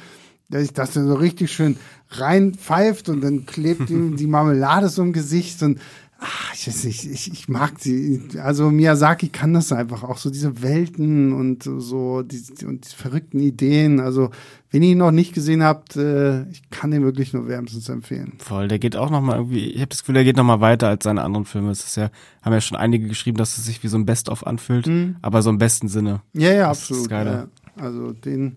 sich 0.51 0.73
das 0.73 0.93
dann 0.93 1.07
so 1.09 1.15
richtig 1.15 1.53
schön 1.53 1.77
reinpfeift 2.11 3.09
und 3.09 3.21
dann 3.21 3.47
klebt 3.47 3.91
ihm 3.91 4.17
die 4.17 4.27
Marmelade 4.27 4.89
so 4.89 5.03
im 5.03 5.13
Gesicht 5.13 5.63
und 5.63 5.79
ach, 6.21 6.53
ich 6.55 6.67
weiß 6.67 6.85
nicht, 6.85 7.05
ich, 7.05 7.33
ich 7.33 7.49
mag 7.49 7.75
sie. 7.79 8.21
Also 8.43 8.71
Miyazaki 8.71 9.29
kann 9.29 9.55
das 9.55 9.71
einfach 9.73 10.03
auch 10.03 10.19
so 10.19 10.31
diese 10.31 10.63
Welten 10.63 11.33
und 11.33 11.63
so 11.63 12.23
die, 12.23 12.67
und 12.67 12.91
die 12.91 12.97
verrückten 12.97 13.39
Ideen. 13.41 14.01
Also 14.01 14.31
wenn 14.71 14.83
ihr 14.83 14.91
ihn 14.93 14.99
noch 14.99 15.13
nicht 15.13 15.33
gesehen 15.33 15.63
habt, 15.63 15.97
äh, 15.97 16.43
ich 16.51 16.69
kann 16.71 16.91
den 16.91 17.05
wirklich 17.05 17.33
nur 17.35 17.47
wärmstens 17.47 17.89
empfehlen. 17.89 18.33
Voll, 18.39 18.67
der 18.69 18.79
geht 18.81 18.97
auch 18.97 19.11
nochmal 19.11 19.37
irgendwie, 19.37 19.67
ich 19.71 19.81
habe 19.81 19.89
das 19.89 20.01
Gefühl, 20.01 20.15
der 20.15 20.25
geht 20.25 20.37
nochmal 20.37 20.61
weiter 20.61 20.89
als 20.89 21.05
seine 21.05 21.23
anderen 21.23 21.45
Filme. 21.45 21.71
Es 21.71 21.85
ist 21.85 21.97
ja, 21.97 22.11
haben 22.43 22.53
ja 22.53 22.61
schon 22.61 22.77
einige 22.77 23.07
geschrieben, 23.07 23.39
dass 23.39 23.57
es 23.57 23.65
sich 23.65 23.83
wie 23.85 23.89
so 23.89 23.97
ein 23.97 24.07
Best-of 24.07 24.47
anfühlt, 24.47 24.91
aber 25.23 25.43
so 25.43 25.51
im 25.51 25.59
besten 25.59 25.89
Sinne. 25.89 26.23
Ja, 26.33 26.53
ja, 26.53 26.69
Das 26.69 26.79
ist 26.79 26.85
absolut. 26.91 27.11
geiler. 27.11 27.49
Ja. 27.77 27.83
Also 27.85 28.13
den 28.13 28.57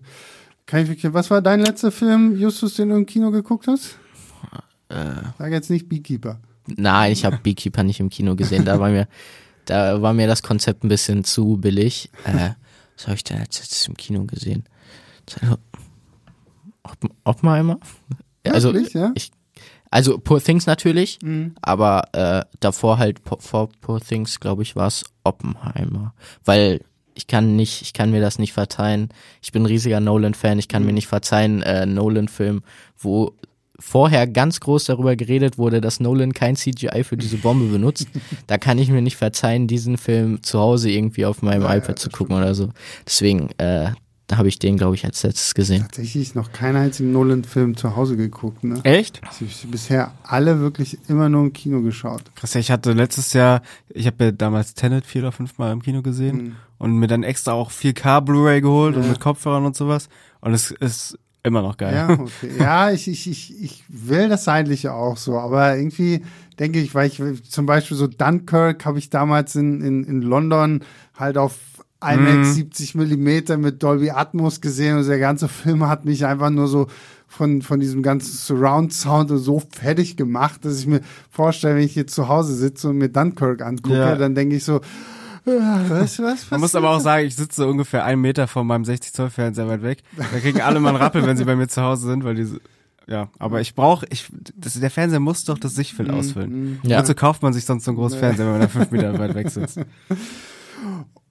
kann 0.66 0.82
ich 0.82 0.88
wirklich. 0.88 1.12
Was 1.12 1.30
war 1.30 1.42
dein 1.42 1.60
letzter 1.60 1.90
Film, 1.92 2.36
Justus, 2.36 2.74
den 2.74 2.88
du 2.90 2.96
im 2.96 3.06
Kino 3.06 3.30
geguckt 3.30 3.66
hast? 3.66 3.98
Sag 5.38 5.50
jetzt 5.52 5.70
nicht 5.70 5.88
Beekeeper. 5.88 6.40
Nein, 6.66 7.12
ich 7.12 7.24
habe 7.24 7.38
Beekeeper 7.42 7.82
nicht 7.82 7.98
im 8.00 8.10
Kino 8.10 8.36
gesehen. 8.36 8.64
Da 8.64 8.78
war 8.78 8.90
mir, 8.90 9.08
da 9.64 10.00
war 10.02 10.12
mir 10.12 10.26
das 10.26 10.42
Konzept 10.42 10.84
ein 10.84 10.88
bisschen 10.88 11.24
zu 11.24 11.56
billig. 11.56 12.10
Äh, 12.24 12.50
was 12.96 13.06
habe 13.06 13.16
ich 13.16 13.24
denn 13.24 13.38
als 13.38 13.58
letztes 13.58 13.86
im 13.88 13.96
Kino 13.96 14.24
gesehen? 14.24 14.64
Oppen- 16.84 17.10
Oppenheimer? 17.24 17.78
Also, 18.46 18.74
ja? 18.76 19.12
ich, 19.14 19.30
also 19.90 20.18
Poor 20.18 20.40
Things 20.42 20.66
natürlich, 20.66 21.18
Mhm. 21.22 21.54
aber 21.62 22.08
äh, 22.12 22.44
davor 22.60 22.98
halt 22.98 23.20
vor 23.38 23.68
Poor 23.80 24.00
Things, 24.00 24.40
glaube 24.40 24.62
ich, 24.62 24.76
war 24.76 24.88
es 24.88 25.04
Oppenheimer. 25.24 26.14
Weil 26.44 26.80
ich 27.14 27.26
kann 27.26 27.56
nicht, 27.56 27.82
ich 27.82 27.92
kann 27.92 28.10
mir 28.10 28.20
das 28.20 28.38
nicht 28.38 28.52
verzeihen. 28.52 29.08
Ich 29.42 29.52
bin 29.52 29.62
ein 29.62 29.66
riesiger 29.66 30.00
Nolan-Fan, 30.00 30.58
ich 30.58 30.68
kann 30.68 30.84
mir 30.84 30.92
nicht 30.92 31.06
verzeihen, 31.06 31.62
äh, 31.62 31.86
Nolan-Film, 31.86 32.62
wo 32.98 33.34
vorher 33.78 34.26
ganz 34.26 34.60
groß 34.60 34.84
darüber 34.84 35.16
geredet 35.16 35.58
wurde, 35.58 35.80
dass 35.80 36.00
Nolan 36.00 36.32
kein 36.32 36.56
CGI 36.56 37.04
für 37.04 37.16
diese 37.16 37.38
Bombe 37.38 37.66
benutzt. 37.66 38.06
da 38.46 38.58
kann 38.58 38.78
ich 38.78 38.88
mir 38.90 39.02
nicht 39.02 39.16
verzeihen, 39.16 39.66
diesen 39.66 39.98
Film 39.98 40.42
zu 40.42 40.60
Hause 40.60 40.90
irgendwie 40.90 41.26
auf 41.26 41.42
meinem 41.42 41.62
Ja, 41.62 41.70
ja, 41.70 41.76
iPad 41.76 41.98
zu 41.98 42.10
gucken 42.10 42.36
oder 42.36 42.54
so. 42.54 42.70
Deswegen, 43.06 43.50
äh, 43.58 43.90
da 44.28 44.38
habe 44.38 44.48
ich 44.48 44.58
den, 44.58 44.76
glaube 44.76 44.94
ich, 44.94 45.04
als 45.04 45.22
letztes 45.22 45.54
gesehen. 45.54 45.82
Tatsächlich 45.82 46.34
noch 46.34 46.52
keinen 46.52 46.76
einzigen 46.76 47.12
Nolan-Film 47.12 47.76
zu 47.76 47.96
Hause 47.96 48.16
geguckt. 48.16 48.64
Ne? 48.64 48.80
Echt? 48.84 49.20
Ich 49.40 49.64
hab 49.64 49.70
bisher 49.70 50.12
alle 50.22 50.60
wirklich 50.60 50.98
immer 51.08 51.28
nur 51.28 51.42
im 51.42 51.52
Kino 51.52 51.82
geschaut. 51.82 52.22
Krass, 52.34 52.54
ja, 52.54 52.60
ich 52.60 52.70
hatte 52.70 52.92
letztes 52.92 53.32
Jahr, 53.32 53.62
ich 53.90 54.06
habe 54.06 54.24
ja 54.26 54.32
damals 54.32 54.74
Tenet 54.74 55.04
vier 55.04 55.22
oder 55.22 55.32
fünf 55.32 55.58
Mal 55.58 55.72
im 55.72 55.82
Kino 55.82 56.00
gesehen 56.02 56.36
Mhm. 56.36 56.56
und 56.78 56.92
mir 56.98 57.08
dann 57.08 57.22
extra 57.24 57.52
auch 57.52 57.70
4K 57.70 58.20
Blu-ray 58.20 58.60
geholt 58.60 58.96
und 58.96 59.02
Ja. 59.02 59.08
mit 59.10 59.20
Kopfhörern 59.20 59.66
und 59.66 59.76
sowas. 59.76 60.08
Und 60.40 60.54
es 60.54 60.70
ist 60.70 61.18
immer 61.42 61.60
noch 61.60 61.76
geil. 61.76 61.94
Ja, 61.94 62.10
okay. 62.10 62.50
ja, 62.58 62.90
ich, 62.92 63.08
ich, 63.08 63.28
ich, 63.28 63.60
ich 63.62 63.84
will 63.88 64.28
das 64.28 64.46
eigentlich 64.48 64.88
auch 64.88 65.16
so, 65.16 65.38
aber 65.38 65.76
irgendwie 65.76 66.22
denke 66.60 66.78
ich, 66.80 66.94
weil 66.94 67.08
ich 67.10 67.20
zum 67.50 67.66
Beispiel 67.66 67.96
so 67.96 68.06
Dunkirk 68.06 68.84
habe 68.86 68.98
ich 68.98 69.10
damals 69.10 69.56
in, 69.56 69.80
in, 69.80 70.04
in 70.04 70.22
London 70.22 70.82
halt 71.18 71.36
auf 71.38 71.56
IMAX 72.02 72.48
Mhm. 72.48 72.52
70 72.54 72.94
Millimeter 72.94 73.56
mit 73.56 73.82
Dolby 73.82 74.10
Atmos 74.10 74.60
gesehen 74.60 74.98
und 74.98 75.06
der 75.06 75.18
ganze 75.18 75.48
Film 75.48 75.86
hat 75.88 76.04
mich 76.04 76.24
einfach 76.26 76.50
nur 76.50 76.66
so 76.68 76.86
von, 77.28 77.62
von 77.62 77.80
diesem 77.80 78.02
ganzen 78.02 78.32
Surround-Sound 78.36 79.30
so 79.36 79.62
fertig 79.74 80.16
gemacht, 80.16 80.64
dass 80.64 80.78
ich 80.80 80.86
mir 80.86 81.00
vorstelle, 81.30 81.76
wenn 81.76 81.82
ich 81.84 81.94
jetzt 81.94 82.14
zu 82.14 82.28
Hause 82.28 82.54
sitze 82.54 82.90
und 82.90 82.98
mir 82.98 83.08
Dunkirk 83.08 83.62
angucke, 83.62 83.96
Ja. 83.96 84.16
dann 84.16 84.34
denke 84.34 84.56
ich 84.56 84.64
so, 84.64 84.76
äh, 85.46 85.50
was, 85.88 86.18
was, 86.18 86.18
was? 86.20 86.50
Man 86.50 86.60
muss 86.60 86.74
aber 86.74 86.90
auch 86.90 87.00
sagen, 87.00 87.26
ich 87.26 87.34
sitze 87.34 87.66
ungefähr 87.66 88.04
einen 88.04 88.20
Meter 88.20 88.46
von 88.48 88.66
meinem 88.66 88.84
60 88.84 89.12
Zoll 89.14 89.30
Fernseher 89.30 89.66
weit 89.68 89.82
weg. 89.82 90.02
Da 90.16 90.24
kriegen 90.38 90.60
alle 90.60 90.78
mal 90.78 90.90
einen 90.90 90.98
Rappel, 90.98 91.26
wenn 91.26 91.36
sie 91.38 91.44
bei 91.44 91.56
mir 91.56 91.68
zu 91.68 91.80
Hause 91.82 92.06
sind, 92.08 92.22
weil 92.22 92.34
diese, 92.34 92.60
ja, 93.08 93.28
aber 93.38 93.60
ich 93.62 93.74
brauche, 93.74 94.06
ich, 94.10 94.28
das, 94.54 94.74
der 94.78 94.90
Fernseher 94.90 95.18
muss 95.18 95.44
doch 95.44 95.58
das 95.58 95.74
Sichtfeld 95.74 96.10
Mhm. 96.10 96.14
ausfüllen. 96.14 96.78
Ja. 96.82 96.98
Dazu 96.98 97.14
kauft 97.14 97.42
man 97.42 97.54
sich 97.54 97.64
sonst 97.64 97.84
so 97.86 97.90
einen 97.92 97.98
großen 97.98 98.18
Fernseher, 98.18 98.44
wenn 98.44 98.52
man 98.52 98.60
da 98.60 98.68
fünf 98.68 98.90
Meter 98.90 99.18
weit 99.18 99.34
weg 99.34 99.48
sitzt. 99.48 99.80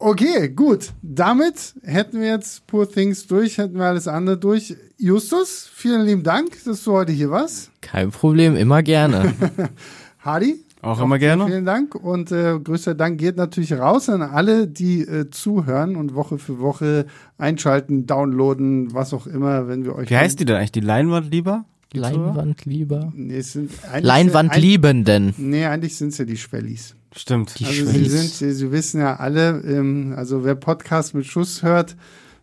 Okay, 0.04 0.50
gut. 0.50 0.94
Damit 1.04 1.76
hätten 1.84 2.20
wir 2.22 2.28
jetzt 2.28 2.66
Poor 2.66 2.90
Things 2.90 3.28
durch, 3.28 3.60
hätten 3.60 3.76
wir 3.78 3.86
alles 3.86 4.08
andere 4.08 4.36
durch. 4.36 4.76
Justus, 4.98 5.70
vielen 5.72 6.08
lieben 6.08 6.24
Dank, 6.24 6.52
dass 6.66 6.84
du 6.84 6.94
heute 6.94 7.12
hier 7.12 7.30
warst. 7.30 7.70
Kein 7.82 8.10
Problem, 8.10 8.56
immer 8.56 8.82
gerne. 8.82 9.32
Hardy, 10.20 10.56
Auch 10.82 11.00
immer 11.02 11.20
gerne. 11.20 11.46
vielen 11.46 11.66
Dank. 11.66 11.94
Und 11.94 12.32
äh, 12.32 12.58
größter 12.60 12.96
Dank 12.96 13.20
geht 13.20 13.38
natürlich 13.38 13.74
raus 13.74 14.10
an 14.10 14.24
alle, 14.24 14.68
die 14.68 15.02
äh, 15.02 15.30
zuhören 15.30 15.96
und 15.96 16.16
Woche 16.16 16.40
für 16.40 16.58
Woche 16.60 17.06
einschalten, 17.38 18.08
downloaden, 18.08 18.96
was 18.96 19.14
auch 19.14 19.28
immer, 19.28 19.68
wenn 19.68 19.86
wir 19.86 19.94
euch. 19.96 20.10
Wie 20.10 20.18
heißt 20.18 20.40
die 20.40 20.46
denn 20.46 20.56
eigentlich? 20.56 20.72
Die 20.72 20.80
Leinwand 20.80 21.32
lieber? 21.32 21.66
Leinwand 21.94 22.66
lieber. 22.66 23.14
Nee, 23.16 23.38
es 23.38 23.54
sind 23.54 23.70
eigentlich- 23.88 24.06
Leinwand 24.06 24.56
liebenden. 24.58 25.36
Nee, 25.38 25.66
eigentlich 25.66 25.96
sind 25.96 26.08
es 26.10 26.18
ja 26.18 26.26
die 26.26 26.38
Schwellis. 26.38 26.96
Stimmt. 27.16 27.60
Die 27.60 27.66
Also 27.66 27.86
sie 27.86 28.06
sind, 28.06 28.30
sie, 28.30 28.54
sie 28.54 28.72
wissen 28.72 29.02
ja 29.02 29.18
alle, 29.18 29.62
ähm, 29.66 30.14
also 30.16 30.44
wer 30.44 30.56
Podcast 30.56 31.14
mit 31.14 31.26
Schuss 31.26 31.62
hört, 31.62 31.96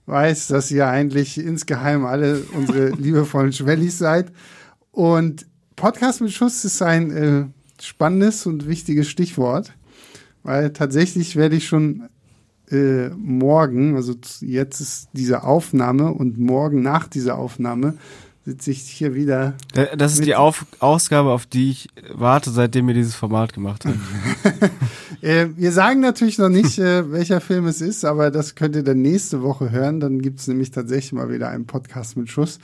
weiß, 0.06 0.48
dass 0.48 0.70
ihr 0.70 0.86
eigentlich 0.86 1.38
insgeheim 1.38 2.04
alle 2.04 2.42
unsere 2.54 2.90
liebevollen 2.98 3.52
Schwellis 3.52 3.98
seid. 3.98 4.30
Und 4.90 5.46
Podcast 5.76 6.20
mit 6.20 6.32
Schuss 6.32 6.64
ist 6.64 6.82
ein 6.82 7.10
äh, 7.10 7.44
spannendes 7.80 8.46
und 8.46 8.68
wichtiges 8.68 9.08
Stichwort, 9.08 9.72
weil 10.42 10.72
tatsächlich 10.72 11.36
werde 11.36 11.56
ich 11.56 11.66
schon 11.66 12.08
äh, 12.70 13.08
morgen, 13.10 13.96
also 13.96 14.14
jetzt 14.40 14.80
ist 14.80 15.08
diese 15.12 15.44
Aufnahme 15.44 16.12
und 16.12 16.38
morgen 16.38 16.82
nach 16.82 17.08
dieser 17.08 17.38
Aufnahme 17.38 17.96
sitze 18.48 18.70
ich 18.70 18.80
hier 18.80 19.14
wieder 19.14 19.54
Da- 19.74 19.94
Das 19.94 20.14
ist 20.14 20.24
die 20.24 20.34
Auf 20.34 20.64
Ausgabe, 20.78 21.30
auf 21.32 21.44
die 21.44 21.70
ich 21.70 21.88
warte, 22.14 22.50
seitdem 22.50 22.86
wir 22.86 22.94
dieses 22.94 23.14
Format 23.14 23.52
gemacht 23.52 23.84
haben. 23.84 24.00
Äh, 25.20 25.48
wir 25.56 25.72
sagen 25.72 25.98
natürlich 25.98 26.38
noch 26.38 26.48
nicht, 26.48 26.78
äh, 26.78 27.10
welcher 27.10 27.40
Film 27.40 27.66
es 27.66 27.80
ist, 27.80 28.04
aber 28.04 28.30
das 28.30 28.54
könnt 28.54 28.76
ihr 28.76 28.84
dann 28.84 29.02
nächste 29.02 29.42
Woche 29.42 29.72
hören. 29.72 29.98
Dann 29.98 30.22
gibt's 30.22 30.46
nämlich 30.46 30.70
tatsächlich 30.70 31.12
mal 31.12 31.28
wieder 31.28 31.48
einen 31.48 31.66
Podcast 31.66 32.16
mit 32.16 32.30
Schuss. 32.30 32.60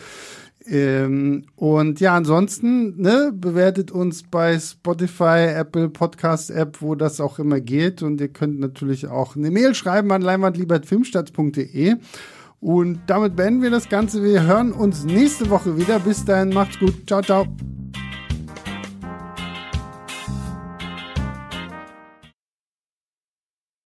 Ähm, 0.66 1.46
und 1.56 1.98
ja, 1.98 2.14
ansonsten, 2.16 3.00
ne, 3.02 3.32
bewertet 3.34 3.90
uns 3.90 4.22
bei 4.22 4.56
Spotify, 4.60 5.48
Apple 5.52 5.88
Podcast 5.88 6.52
App, 6.52 6.80
wo 6.80 6.94
das 6.94 7.20
auch 7.20 7.40
immer 7.40 7.58
geht. 7.60 8.02
Und 8.04 8.20
ihr 8.20 8.28
könnt 8.28 8.60
natürlich 8.60 9.08
auch 9.08 9.34
eine 9.34 9.50
Mail 9.50 9.74
schreiben 9.74 10.12
an 10.12 10.22
leinwandliebertfilmstadt.de. 10.22 11.96
Und 12.64 13.00
damit 13.08 13.36
beenden 13.36 13.60
wir 13.60 13.68
das 13.68 13.90
Ganze. 13.90 14.22
Wir 14.22 14.42
hören 14.44 14.72
uns 14.72 15.04
nächste 15.04 15.50
Woche 15.50 15.76
wieder. 15.76 15.98
Bis 15.98 16.24
dahin, 16.24 16.48
macht's 16.48 16.78
gut. 16.78 16.94
Ciao, 17.06 17.20
ciao. 17.20 17.46